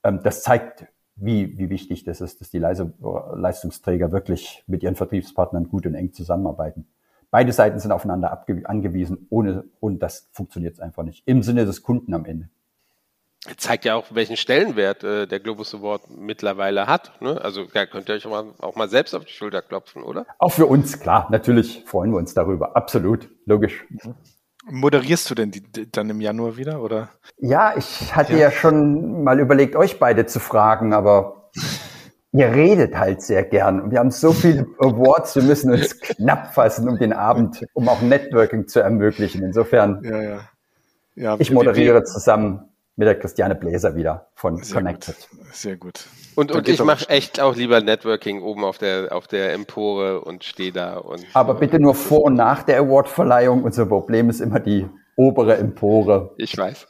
Ähm, 0.02 0.22
das 0.24 0.42
zeigt, 0.42 0.88
wie, 1.14 1.56
wie 1.56 1.70
wichtig 1.70 2.02
das 2.02 2.20
ist, 2.20 2.40
dass 2.40 2.50
die 2.50 2.58
Leistungsträger 2.58 4.10
wirklich 4.10 4.64
mit 4.66 4.82
ihren 4.82 4.96
Vertriebspartnern 4.96 5.68
gut 5.68 5.86
und 5.86 5.94
eng 5.94 6.12
zusammenarbeiten. 6.12 6.88
Beide 7.30 7.52
Seiten 7.52 7.78
sind 7.78 7.92
aufeinander 7.92 8.44
angewiesen, 8.64 9.28
ohne, 9.30 9.62
und 9.78 10.02
das 10.02 10.28
funktioniert 10.32 10.80
einfach 10.80 11.04
nicht. 11.04 11.22
Im 11.26 11.44
Sinne 11.44 11.64
des 11.64 11.82
Kunden 11.82 12.12
am 12.12 12.24
Ende 12.24 12.48
zeigt 13.56 13.84
ja 13.84 13.94
auch, 13.94 14.06
welchen 14.10 14.36
Stellenwert 14.36 15.04
äh, 15.04 15.26
der 15.26 15.40
Globus 15.40 15.74
Award 15.74 16.10
mittlerweile 16.10 16.86
hat. 16.86 17.12
Ne? 17.20 17.40
Also 17.42 17.64
ja, 17.74 17.86
könnt 17.86 18.08
ihr 18.08 18.14
euch 18.14 18.26
auch 18.26 18.30
mal, 18.30 18.44
auch 18.58 18.76
mal 18.76 18.88
selbst 18.88 19.14
auf 19.14 19.24
die 19.24 19.32
Schulter 19.32 19.62
klopfen, 19.62 20.02
oder? 20.02 20.26
Auch 20.38 20.52
für 20.52 20.66
uns, 20.66 20.98
klar. 20.98 21.28
Natürlich 21.30 21.84
freuen 21.86 22.12
wir 22.12 22.18
uns 22.18 22.34
darüber. 22.34 22.76
Absolut. 22.76 23.28
Logisch. 23.44 23.84
Moderierst 24.66 25.30
du 25.30 25.34
denn 25.34 25.50
die, 25.50 25.90
dann 25.90 26.08
im 26.08 26.20
Januar 26.20 26.56
wieder, 26.56 26.82
oder? 26.82 27.10
Ja, 27.36 27.74
ich 27.76 28.16
hatte 28.16 28.32
ja. 28.32 28.38
ja 28.38 28.50
schon 28.50 29.22
mal 29.22 29.38
überlegt, 29.38 29.76
euch 29.76 29.98
beide 29.98 30.24
zu 30.24 30.40
fragen, 30.40 30.94
aber 30.94 31.50
ihr 32.32 32.50
redet 32.50 32.96
halt 32.96 33.20
sehr 33.20 33.44
gern. 33.44 33.80
Und 33.80 33.90
wir 33.90 33.98
haben 33.98 34.10
so 34.10 34.32
viele 34.32 34.66
Awards, 34.78 35.36
wir 35.36 35.42
müssen 35.42 35.70
uns 35.70 36.00
knapp 36.00 36.54
fassen 36.54 36.88
um 36.88 36.98
den 36.98 37.12
Abend, 37.12 37.62
um 37.74 37.90
auch 37.90 38.00
Networking 38.00 38.68
zu 38.68 38.80
ermöglichen. 38.80 39.42
Insofern, 39.42 40.02
ja, 40.02 40.22
ja. 40.22 40.40
Ja, 41.16 41.36
ich 41.38 41.52
moderiere 41.52 42.02
zusammen 42.02 42.73
mit 42.96 43.08
der 43.08 43.18
Christiane 43.18 43.54
Bläser 43.54 43.96
wieder 43.96 44.28
von 44.34 44.62
Sehr 44.62 44.76
Connected. 44.76 45.16
Gut. 45.30 45.54
Sehr 45.54 45.76
gut. 45.76 46.06
Und, 46.36 46.52
und 46.52 46.68
ich 46.68 46.82
mache 46.82 47.08
echt 47.08 47.40
auch 47.40 47.56
lieber 47.56 47.80
Networking 47.80 48.42
oben 48.42 48.64
auf 48.64 48.78
der, 48.78 49.12
auf 49.12 49.26
der 49.26 49.52
Empore 49.52 50.20
und 50.20 50.44
stehe 50.44 50.72
da. 50.72 50.98
Und 50.98 51.24
Aber 51.34 51.54
bitte 51.54 51.80
nur 51.80 51.94
vor 51.94 52.22
und 52.22 52.34
nach 52.34 52.62
der 52.62 52.78
Awardverleihung. 52.78 53.64
Unser 53.64 53.86
Problem 53.86 54.30
ist 54.30 54.40
immer 54.40 54.60
die 54.60 54.86
obere 55.16 55.56
Empore. 55.56 56.34
Ich 56.38 56.56
weiß. 56.56 56.86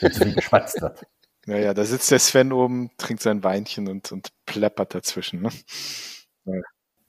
Wenn 0.00 0.12
zu 0.12 0.24
viel 0.24 0.34
geschwatzt 0.34 0.80
wird. 0.80 1.02
Naja, 1.46 1.74
da 1.74 1.84
sitzt 1.84 2.10
der 2.10 2.18
Sven 2.18 2.52
oben, 2.52 2.90
trinkt 2.98 3.22
sein 3.22 3.42
Weinchen 3.42 3.88
und, 3.88 4.12
und 4.12 4.28
pleppert 4.46 4.94
dazwischen. 4.94 5.42
Ne? 5.42 5.48
Ja. 6.44 6.60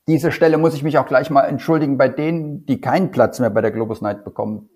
Diese 0.08 0.32
Stelle 0.32 0.58
muss 0.58 0.74
ich 0.74 0.84
mich 0.84 0.98
auch 0.98 1.06
gleich 1.06 1.30
mal 1.30 1.44
entschuldigen 1.44 1.98
bei 1.98 2.10
denen, 2.10 2.66
die 2.66 2.82
keinen 2.82 3.12
Platz 3.12 3.40
mehr 3.40 3.52
bei 3.52 3.62
der 3.62 3.72
Globus 3.72 4.02
Night 4.02 4.26
bekommen 4.26 4.70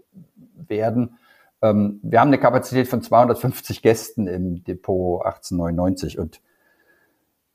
werden 0.68 1.18
ähm, 1.62 2.00
wir 2.04 2.20
haben 2.20 2.30
eine 2.30 2.40
Kapazität 2.40 2.88
von 2.88 3.02
250 3.02 3.82
Gästen 3.82 4.28
im 4.28 4.64
Depot 4.64 5.26
1899 5.26 6.20
und 6.20 6.42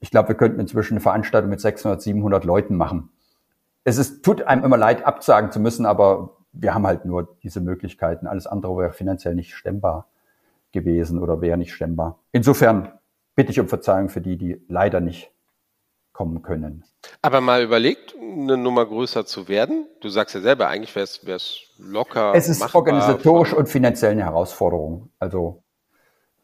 ich 0.00 0.10
glaube, 0.10 0.28
wir 0.28 0.34
könnten 0.34 0.60
inzwischen 0.60 0.94
eine 0.94 1.00
Veranstaltung 1.00 1.50
mit 1.50 1.60
600, 1.60 2.02
700 2.02 2.44
Leuten 2.44 2.76
machen. 2.76 3.10
Es 3.84 3.98
ist, 3.98 4.24
tut 4.24 4.42
einem 4.42 4.64
immer 4.64 4.76
leid, 4.76 5.04
absagen 5.06 5.52
zu 5.52 5.60
müssen, 5.60 5.86
aber 5.86 6.36
wir 6.52 6.74
haben 6.74 6.86
halt 6.86 7.04
nur 7.04 7.36
diese 7.42 7.60
Möglichkeiten. 7.60 8.26
Alles 8.26 8.46
andere 8.46 8.76
wäre 8.76 8.92
finanziell 8.92 9.34
nicht 9.34 9.54
stemmbar 9.54 10.08
gewesen 10.72 11.18
oder 11.18 11.40
wäre 11.40 11.56
nicht 11.56 11.72
stemmbar. 11.72 12.18
Insofern 12.32 12.92
bitte 13.34 13.52
ich 13.52 13.60
um 13.60 13.68
Verzeihung 13.68 14.08
für 14.08 14.20
die, 14.20 14.36
die 14.36 14.62
leider 14.68 15.00
nicht 15.00 15.31
kommen 16.12 16.42
können. 16.42 16.84
Aber 17.20 17.40
mal 17.40 17.62
überlegt, 17.62 18.14
eine 18.20 18.56
Nummer 18.56 18.86
größer 18.86 19.26
zu 19.26 19.48
werden? 19.48 19.86
Du 20.00 20.08
sagst 20.08 20.34
ja 20.34 20.40
selber, 20.40 20.68
eigentlich 20.68 20.94
wäre 20.94 21.36
es 21.36 21.60
locker. 21.78 22.32
Es 22.34 22.48
ist 22.48 22.60
machbar, 22.60 22.80
organisatorisch 22.80 23.52
und 23.52 23.68
finanziell 23.68 24.12
eine 24.12 24.24
Herausforderung. 24.24 25.10
Also 25.18 25.62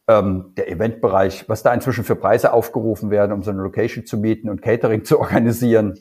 ähm, 0.08 0.52
der 0.56 0.68
Eventbereich, 0.70 1.48
was 1.48 1.62
da 1.62 1.72
inzwischen 1.72 2.02
für 2.02 2.16
Preise 2.16 2.52
aufgerufen 2.52 3.10
werden, 3.10 3.32
um 3.32 3.42
so 3.42 3.50
eine 3.50 3.62
Location 3.62 4.06
zu 4.06 4.16
mieten 4.16 4.48
und 4.48 4.62
Catering 4.62 5.04
zu 5.04 5.20
organisieren. 5.20 5.98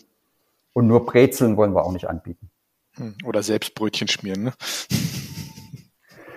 Und 0.74 0.88
nur 0.88 1.06
Brezeln 1.06 1.58
wollen 1.58 1.74
wir 1.74 1.84
auch 1.84 1.92
nicht 1.92 2.08
anbieten. 2.08 2.50
Hm, 2.96 3.16
oder 3.26 3.44
Selbstbrötchen 3.44 4.08
schmieren, 4.08 4.44
ne? 4.44 4.54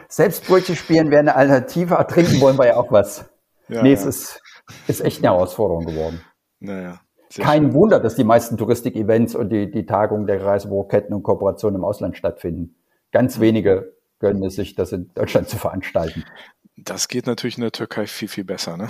Selbstbrötchen 0.09 0.74
spielen 0.74 1.11
wäre 1.11 1.20
eine 1.20 1.37
Alternative, 1.37 2.05
trinken 2.09 2.41
wollen 2.41 2.59
wir 2.59 2.66
ja 2.66 2.76
auch 2.76 2.91
was. 2.91 3.31
Ja, 3.68 3.83
nee, 3.83 3.91
ja. 3.91 3.95
es 3.95 4.05
ist, 4.05 4.43
ist 4.89 5.01
echt 5.03 5.18
eine 5.18 5.28
Herausforderung 5.28 5.87
geworden. 5.87 6.20
Naja. 6.59 7.01
Sehr 7.33 7.45
Kein 7.45 7.62
schön. 7.62 7.74
Wunder, 7.74 8.01
dass 8.01 8.16
die 8.16 8.24
meisten 8.24 8.57
Touristik-Events 8.57 9.35
und 9.37 9.51
die, 9.51 9.70
die 9.70 9.87
Tagungen 9.87 10.26
der 10.26 10.45
Reisebüroketten 10.45 11.14
und 11.14 11.22
Kooperationen 11.22 11.76
im 11.76 11.85
Ausland 11.85 12.16
stattfinden. 12.16 12.74
Ganz 13.12 13.39
mhm. 13.39 13.43
wenige 13.43 13.93
gönnen 14.18 14.43
es 14.43 14.57
sich, 14.57 14.74
das 14.74 14.93
in 14.93 15.11
Deutschland 15.14 15.49
zu 15.49 15.57
veranstalten. 15.57 16.24
Das 16.76 17.09
geht 17.09 17.26
natürlich 17.26 17.57
in 17.57 17.62
der 17.62 17.72
Türkei 17.72 18.07
viel, 18.07 18.28
viel 18.28 18.45
besser, 18.45 18.76
ne? 18.76 18.89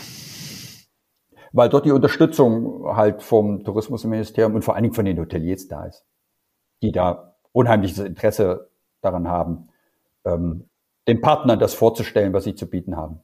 Weil 1.52 1.68
dort 1.68 1.84
die 1.84 1.90
Unterstützung 1.90 2.96
halt 2.96 3.22
vom 3.22 3.64
Tourismusministerium 3.64 4.54
und 4.54 4.62
vor 4.62 4.74
allen 4.74 4.84
Dingen 4.84 4.94
von 4.94 5.04
den 5.04 5.18
Hoteliers 5.18 5.66
da 5.66 5.86
ist, 5.86 6.04
die 6.82 6.92
da 6.92 7.34
unheimliches 7.52 7.98
Interesse 7.98 8.70
daran 9.00 9.28
haben, 9.28 9.68
ähm, 10.24 10.68
den 11.08 11.20
Partnern 11.20 11.58
das 11.58 11.74
vorzustellen, 11.74 12.32
was 12.32 12.44
sie 12.44 12.54
zu 12.54 12.68
bieten 12.68 12.96
haben. 12.96 13.20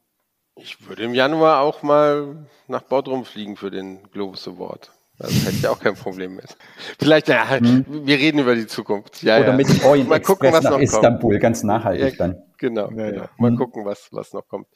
Ich 0.57 0.89
würde 0.89 1.05
im 1.05 1.15
Januar 1.15 1.61
auch 1.61 1.83
mal 1.83 2.47
nach 2.67 2.83
Bodrum 2.83 3.25
fliegen 3.25 3.57
für 3.57 3.71
den 3.71 4.03
Globus 4.11 4.49
Award. 4.49 4.91
Das 5.19 5.33
hätte 5.33 5.57
ich 5.57 5.67
auch 5.67 5.79
kein 5.79 5.95
Problem 5.95 6.37
mit. 6.37 6.57
Vielleicht, 6.99 7.29
ja, 7.29 7.49
hm. 7.49 7.87
wir 7.89 8.19
reden 8.19 8.39
über 8.39 8.55
die 8.55 8.67
Zukunft. 8.67 9.23
Ja, 9.23 9.39
Oder 9.39 9.49
ja. 9.49 9.57
mit 9.57 9.85
Orient 9.85 10.09
mal 10.09 10.21
gucken, 10.21 10.53
was 10.53 10.65
nach 10.65 10.73
noch 10.73 10.81
Istanbul, 10.81 11.33
kommt. 11.33 11.43
ganz 11.43 11.63
nachhaltig 11.63 12.19
ja, 12.19 12.27
dann. 12.27 12.43
Genau, 12.59 12.91
ja, 12.91 13.11
genau. 13.11 13.25
Mal 13.39 13.51
hm. 13.51 13.57
gucken, 13.57 13.85
was, 13.85 14.09
was 14.13 14.33
noch 14.33 14.47
kommt. 14.47 14.67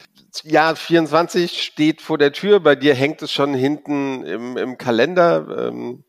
Ja, 0.44 0.74
24 0.74 1.62
steht 1.62 2.00
vor 2.00 2.16
der 2.16 2.32
Tür. 2.32 2.60
Bei 2.60 2.74
dir 2.74 2.94
hängt 2.94 3.20
es 3.22 3.32
schon 3.32 3.54
hinten 3.54 4.24
im, 4.24 4.56
im 4.56 4.78
Kalender. 4.78 5.68
Ähm, 5.68 6.04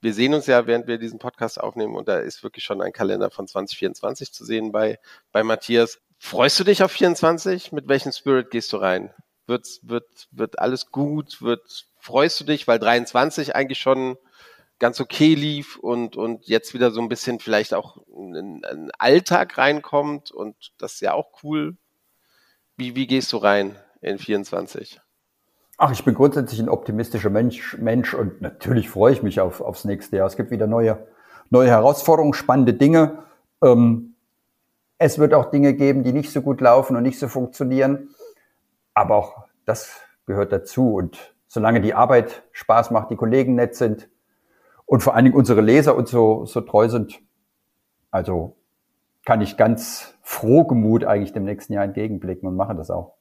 wir 0.00 0.14
sehen 0.14 0.34
uns 0.34 0.46
ja, 0.46 0.66
während 0.66 0.86
wir 0.86 0.98
diesen 0.98 1.18
Podcast 1.18 1.60
aufnehmen 1.60 1.96
und 1.96 2.08
da 2.08 2.18
ist 2.18 2.42
wirklich 2.42 2.64
schon 2.64 2.80
ein 2.80 2.92
Kalender 2.92 3.30
von 3.30 3.46
2024 3.46 4.32
zu 4.32 4.44
sehen 4.44 4.72
bei, 4.72 4.98
bei 5.32 5.42
Matthias. 5.42 5.98
Freust 6.18 6.58
du 6.60 6.64
dich 6.64 6.82
auf 6.82 6.92
24? 6.92 7.72
Mit 7.72 7.88
welchem 7.88 8.12
Spirit 8.12 8.50
gehst 8.50 8.72
du 8.72 8.78
rein? 8.78 9.12
Wird, 9.46 9.66
wird, 9.82 10.28
wird 10.30 10.58
alles 10.58 10.90
gut? 10.90 11.40
Wird, 11.40 11.86
freust 12.06 12.40
du 12.40 12.44
dich, 12.44 12.66
weil 12.68 12.78
23 12.78 13.54
eigentlich 13.54 13.78
schon 13.78 14.16
ganz 14.78 15.00
okay 15.00 15.34
lief 15.34 15.76
und, 15.76 16.16
und 16.16 16.46
jetzt 16.46 16.72
wieder 16.72 16.90
so 16.90 17.00
ein 17.00 17.08
bisschen 17.08 17.40
vielleicht 17.40 17.74
auch 17.74 17.98
ein, 18.14 18.64
ein 18.64 18.90
Alltag 18.98 19.58
reinkommt 19.58 20.30
und 20.30 20.54
das 20.78 20.94
ist 20.94 21.00
ja 21.00 21.14
auch 21.14 21.42
cool. 21.42 21.76
Wie, 22.76 22.94
wie 22.94 23.06
gehst 23.06 23.32
du 23.32 23.38
rein 23.38 23.76
in 24.00 24.18
24? 24.18 25.00
Ach, 25.78 25.92
ich 25.92 26.04
bin 26.04 26.14
grundsätzlich 26.14 26.60
ein 26.60 26.68
optimistischer 26.68 27.30
Mensch, 27.30 27.76
Mensch 27.78 28.14
und 28.14 28.40
natürlich 28.40 28.88
freue 28.88 29.12
ich 29.12 29.22
mich 29.22 29.40
auf, 29.40 29.60
aufs 29.60 29.84
nächste 29.84 30.16
Jahr. 30.16 30.26
Es 30.26 30.36
gibt 30.36 30.50
wieder 30.50 30.66
neue, 30.66 31.06
neue 31.50 31.68
Herausforderungen, 31.68 32.34
spannende 32.34 32.74
Dinge. 32.74 33.24
Ähm, 33.62 34.14
es 34.98 35.18
wird 35.18 35.34
auch 35.34 35.50
Dinge 35.50 35.74
geben, 35.74 36.04
die 36.04 36.12
nicht 36.12 36.32
so 36.32 36.40
gut 36.40 36.60
laufen 36.60 36.96
und 36.96 37.02
nicht 37.02 37.18
so 37.18 37.28
funktionieren. 37.28 38.10
Aber 38.94 39.16
auch 39.16 39.46
das 39.64 40.00
gehört 40.26 40.52
dazu. 40.52 40.94
Und 40.94 41.35
solange 41.56 41.80
die 41.80 41.94
Arbeit 41.94 42.42
Spaß 42.52 42.90
macht, 42.90 43.10
die 43.10 43.16
Kollegen 43.16 43.54
nett 43.54 43.74
sind 43.74 44.10
und 44.84 45.02
vor 45.02 45.14
allen 45.14 45.24
Dingen 45.24 45.36
unsere 45.36 45.62
Leser 45.62 45.96
uns 45.96 46.10
so, 46.10 46.44
so 46.44 46.60
treu 46.60 46.90
sind, 46.90 47.18
also 48.10 48.56
kann 49.24 49.40
ich 49.40 49.56
ganz 49.56 50.14
frohgemut 50.20 51.04
eigentlich 51.04 51.32
dem 51.32 51.44
nächsten 51.44 51.72
Jahr 51.72 51.84
entgegenblicken 51.84 52.46
und 52.46 52.56
mache 52.56 52.74
das 52.74 52.90
auch. 52.90 53.14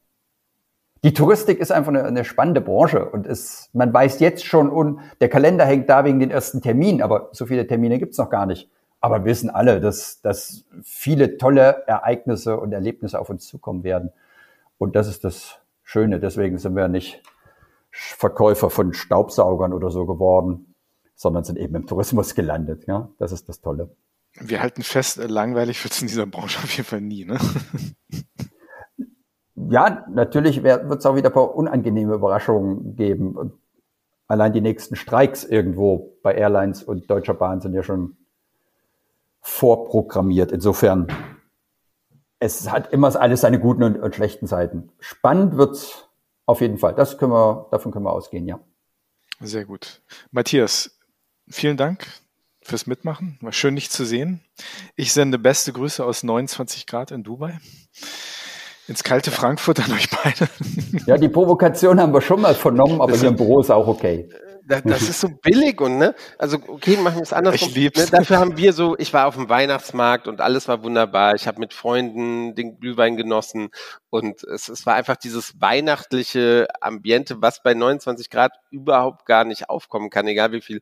die 1.05 1.13
Touristik 1.13 1.59
ist 1.59 1.71
einfach 1.71 1.93
eine, 1.93 2.03
eine 2.03 2.25
spannende 2.25 2.59
Branche 2.59 3.05
und 3.05 3.25
ist, 3.25 3.69
man 3.73 3.93
weiß 3.93 4.19
jetzt 4.19 4.43
schon, 4.43 4.69
und 4.69 4.99
der 5.21 5.29
Kalender 5.29 5.63
hängt 5.63 5.89
da 5.89 6.03
wegen 6.03 6.19
den 6.19 6.29
ersten 6.29 6.61
Terminen, 6.61 7.01
aber 7.01 7.29
so 7.31 7.45
viele 7.45 7.65
Termine 7.67 7.99
gibt's 7.99 8.17
noch 8.17 8.29
gar 8.29 8.45
nicht. 8.45 8.69
Aber 8.99 9.19
wir 9.19 9.31
wissen 9.31 9.49
alle, 9.49 9.79
dass, 9.79 10.19
dass 10.21 10.65
viele 10.83 11.37
tolle 11.37 11.83
Ereignisse 11.87 12.59
und 12.59 12.73
Erlebnisse 12.73 13.17
auf 13.17 13.29
uns 13.29 13.47
zukommen 13.47 13.85
werden. 13.85 14.11
Und 14.77 14.97
das 14.97 15.07
ist 15.07 15.23
das 15.23 15.59
Schöne. 15.83 16.19
Deswegen 16.19 16.57
sind 16.57 16.75
wir 16.75 16.89
nicht 16.89 17.21
Verkäufer 17.97 18.69
von 18.69 18.93
Staubsaugern 18.93 19.71
oder 19.71 19.89
so 19.89 20.05
geworden, 20.05 20.75
sondern 21.15 21.45
sind 21.45 21.57
eben 21.57 21.75
im 21.75 21.87
Tourismus 21.87 22.35
gelandet. 22.35 22.85
Ja, 22.87 23.09
das 23.19 23.31
ist 23.31 23.47
das 23.47 23.61
Tolle. 23.61 23.95
Wir 24.37 24.61
halten 24.61 24.83
fest, 24.83 25.17
langweilig 25.17 25.81
wird 25.83 25.93
es 25.93 26.01
in 26.01 26.09
dieser 26.09 26.25
Branche 26.25 26.59
auf 26.59 26.69
jeden 26.71 26.87
Fall 26.87 26.99
nie. 26.99 27.23
Ne? 27.23 27.37
ja, 29.55 30.05
natürlich 30.11 30.61
wird 30.61 30.91
es 30.91 31.05
auch 31.05 31.15
wieder 31.15 31.29
ein 31.29 31.33
paar 31.33 31.55
unangenehme 31.55 32.13
Überraschungen 32.13 32.97
geben. 32.97 33.37
Und 33.37 33.53
allein 34.27 34.51
die 34.51 34.59
nächsten 34.59 34.97
Streiks 34.97 35.45
irgendwo 35.45 36.17
bei 36.21 36.35
Airlines 36.35 36.83
und 36.83 37.09
Deutscher 37.09 37.33
Bahn 37.33 37.61
sind 37.61 37.73
ja 37.73 37.81
schon 37.81 38.17
vorprogrammiert. 39.39 40.51
Insofern, 40.51 41.07
es 42.39 42.69
hat 42.69 42.91
immer 42.91 43.15
alles 43.15 43.39
seine 43.39 43.61
guten 43.61 43.83
und, 43.83 43.97
und 43.97 44.15
schlechten 44.15 44.47
Seiten. 44.47 44.91
Spannend 44.99 45.55
wird's 45.55 46.04
auf 46.45 46.61
jeden 46.61 46.77
Fall. 46.77 46.93
Das 46.95 47.17
können 47.17 47.31
wir, 47.31 47.67
davon 47.71 47.91
können 47.91 48.05
wir 48.05 48.13
ausgehen, 48.13 48.47
ja. 48.47 48.59
Sehr 49.39 49.65
gut. 49.65 50.01
Matthias, 50.31 50.97
vielen 51.49 51.77
Dank 51.77 52.07
fürs 52.61 52.87
Mitmachen. 52.87 53.37
War 53.41 53.51
schön, 53.51 53.75
dich 53.75 53.89
zu 53.89 54.05
sehen. 54.05 54.41
Ich 54.95 55.13
sende 55.13 55.37
beste 55.37 55.73
Grüße 55.73 56.03
aus 56.03 56.23
29 56.23 56.87
Grad 56.87 57.11
in 57.11 57.23
Dubai. 57.23 57.59
Ins 58.87 59.03
kalte 59.03 59.31
Frankfurt 59.31 59.79
an 59.79 59.91
euch 59.93 60.09
beide. 60.09 60.49
Ja, 61.07 61.17
die 61.17 61.29
Provokation 61.29 61.99
haben 61.99 62.13
wir 62.13 62.21
schon 62.21 62.41
mal 62.41 62.53
vernommen, 62.53 63.01
aber 63.01 63.17
hier 63.17 63.29
im 63.29 63.35
Büro 63.35 63.59
ist 63.59 63.71
auch 63.71 63.87
okay. 63.87 64.29
Das, 64.67 64.81
das 64.83 65.01
ist 65.09 65.21
so 65.21 65.29
billig 65.29 65.79
und 65.79 65.97
ne, 65.97 66.15
also 66.37 66.57
okay, 66.67 66.97
machen 66.97 67.17
wir 67.17 67.23
es 67.23 67.33
anders. 67.33 67.55
Ich 67.55 67.73
lieb's. 67.75 67.99
Ne, 67.99 68.17
dafür 68.19 68.39
haben 68.39 68.57
wir 68.57 68.73
so, 68.73 68.95
ich 68.97 69.13
war 69.13 69.27
auf 69.27 69.35
dem 69.35 69.49
Weihnachtsmarkt 69.49 70.27
und 70.27 70.41
alles 70.41 70.67
war 70.67 70.83
wunderbar. 70.83 71.35
Ich 71.35 71.47
habe 71.47 71.59
mit 71.59 71.73
Freunden 71.73 72.55
den 72.55 72.79
Glühwein 72.79 73.15
genossen 73.17 73.69
und 74.09 74.43
es, 74.43 74.69
es 74.69 74.85
war 74.85 74.95
einfach 74.95 75.17
dieses 75.17 75.59
weihnachtliche 75.61 76.67
Ambiente, 76.81 77.41
was 77.41 77.61
bei 77.61 77.73
29 77.73 78.29
Grad 78.29 78.53
überhaupt 78.71 79.25
gar 79.25 79.45
nicht 79.45 79.69
aufkommen 79.69 80.09
kann, 80.09 80.27
egal 80.27 80.51
wie 80.51 80.61
viel 80.61 80.81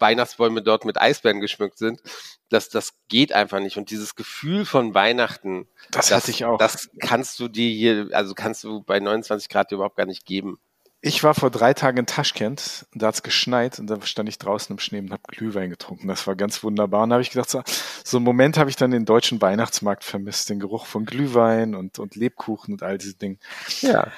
Weihnachtsbäume 0.00 0.62
dort 0.62 0.84
mit 0.84 1.00
Eisbären 1.00 1.40
geschmückt 1.40 1.78
sind. 1.78 2.02
Das, 2.48 2.68
das 2.68 2.94
geht 3.08 3.32
einfach 3.32 3.60
nicht. 3.60 3.76
Und 3.76 3.90
dieses 3.90 4.16
Gefühl 4.16 4.64
von 4.66 4.94
Weihnachten, 4.94 5.68
das, 5.90 6.08
das 6.08 6.22
hatte 6.22 6.30
ich 6.30 6.44
auch. 6.44 6.58
Das 6.58 6.90
kannst 7.00 7.38
du 7.40 7.48
dir 7.48 7.70
hier, 7.70 8.08
also 8.12 8.34
kannst 8.34 8.64
du 8.64 8.82
bei 8.82 9.00
29 9.00 9.48
Grad 9.48 9.72
überhaupt 9.72 9.96
gar 9.96 10.06
nicht 10.06 10.26
geben. 10.26 10.58
Ich 11.06 11.22
war 11.22 11.34
vor 11.34 11.50
drei 11.50 11.74
Tagen 11.74 11.98
in 11.98 12.06
Taschkent, 12.06 12.86
da 12.94 13.08
hat's 13.08 13.22
geschneit 13.22 13.78
und 13.78 13.88
da 13.88 14.00
stand 14.00 14.26
ich 14.26 14.38
draußen 14.38 14.74
im 14.74 14.78
Schnee 14.78 15.00
und 15.00 15.12
habe 15.12 15.20
Glühwein 15.28 15.68
getrunken. 15.68 16.08
Das 16.08 16.26
war 16.26 16.34
ganz 16.34 16.64
wunderbar. 16.64 17.02
Und 17.02 17.10
da 17.10 17.16
habe 17.16 17.22
ich 17.22 17.30
gedacht, 17.30 17.50
so, 17.50 17.62
so 18.02 18.16
einen 18.16 18.24
Moment 18.24 18.56
habe 18.56 18.70
ich 18.70 18.76
dann 18.76 18.90
den 18.90 19.04
deutschen 19.04 19.42
Weihnachtsmarkt 19.42 20.02
vermisst, 20.02 20.48
den 20.48 20.60
Geruch 20.60 20.86
von 20.86 21.04
Glühwein 21.04 21.74
und, 21.74 21.98
und 21.98 22.16
Lebkuchen 22.16 22.72
und 22.72 22.82
all 22.82 22.96
diese 22.96 23.18
Dinge. 23.18 23.36
Ja. 23.82 24.10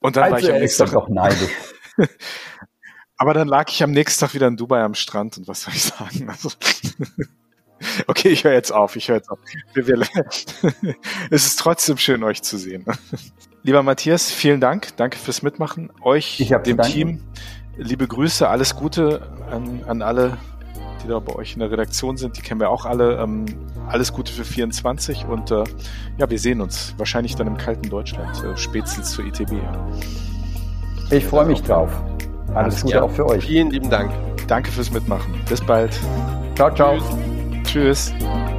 Und 0.00 0.16
dann 0.16 0.24
also 0.24 0.34
war 0.34 0.40
ich 0.40 0.50
am 0.50 0.60
nächsten 0.60 0.84
Tag 0.84 0.92
doch 0.92 1.08
neidisch. 1.08 1.50
Aber 3.16 3.32
dann 3.32 3.48
lag 3.48 3.70
ich 3.70 3.82
am 3.82 3.92
nächsten 3.92 4.20
Tag 4.20 4.34
wieder 4.34 4.48
in 4.48 4.58
Dubai 4.58 4.82
am 4.82 4.92
Strand 4.92 5.38
und 5.38 5.48
was 5.48 5.62
soll 5.62 5.72
ich 5.72 5.82
sagen? 5.82 6.28
Also, 6.28 6.50
okay, 8.06 8.28
ich 8.28 8.44
höre 8.44 8.52
jetzt 8.52 8.70
auf, 8.70 8.96
ich 8.96 9.08
höre 9.08 9.16
jetzt 9.16 9.30
auf. 9.30 9.38
es 11.30 11.46
ist 11.46 11.58
trotzdem 11.58 11.96
schön, 11.96 12.22
euch 12.22 12.42
zu 12.42 12.58
sehen. 12.58 12.84
Lieber 13.68 13.82
Matthias, 13.82 14.30
vielen 14.30 14.62
Dank. 14.62 14.96
Danke 14.96 15.18
fürs 15.18 15.42
Mitmachen. 15.42 15.90
Euch, 16.00 16.42
dem 16.64 16.80
Team, 16.80 17.20
liebe 17.76 18.08
Grüße, 18.08 18.48
alles 18.48 18.74
Gute 18.74 19.20
an, 19.50 19.84
an 19.86 20.00
alle, 20.00 20.38
die 21.04 21.08
da 21.08 21.18
bei 21.18 21.34
euch 21.34 21.52
in 21.52 21.58
der 21.58 21.70
Redaktion 21.70 22.16
sind. 22.16 22.38
Die 22.38 22.40
kennen 22.40 22.60
wir 22.60 22.70
auch 22.70 22.86
alle. 22.86 23.18
Ähm, 23.18 23.44
alles 23.86 24.14
Gute 24.14 24.32
für 24.32 24.46
24 24.46 25.26
und 25.26 25.50
äh, 25.50 25.64
ja, 26.16 26.30
wir 26.30 26.38
sehen 26.38 26.62
uns 26.62 26.94
wahrscheinlich 26.96 27.36
dann 27.36 27.46
im 27.46 27.58
kalten 27.58 27.90
Deutschland, 27.90 28.42
äh, 28.42 28.56
spätestens 28.56 29.10
zur 29.10 29.26
ITB. 29.26 29.52
Ja. 29.52 29.86
Ich 31.10 31.26
freue 31.26 31.44
mich 31.44 31.60
drauf. 31.60 31.90
Alles, 32.46 32.56
alles 32.56 32.82
Gute 32.84 32.94
ja. 32.94 33.02
auch 33.02 33.10
für 33.10 33.26
euch. 33.26 33.44
Vielen 33.44 33.70
lieben 33.70 33.90
Dank. 33.90 34.10
Danke 34.46 34.70
fürs 34.70 34.90
Mitmachen. 34.90 35.34
Bis 35.46 35.60
bald. 35.60 35.92
Ciao, 36.54 36.74
ciao. 36.74 36.96
Tschüss. 37.64 38.14
Tschüss. 38.18 38.57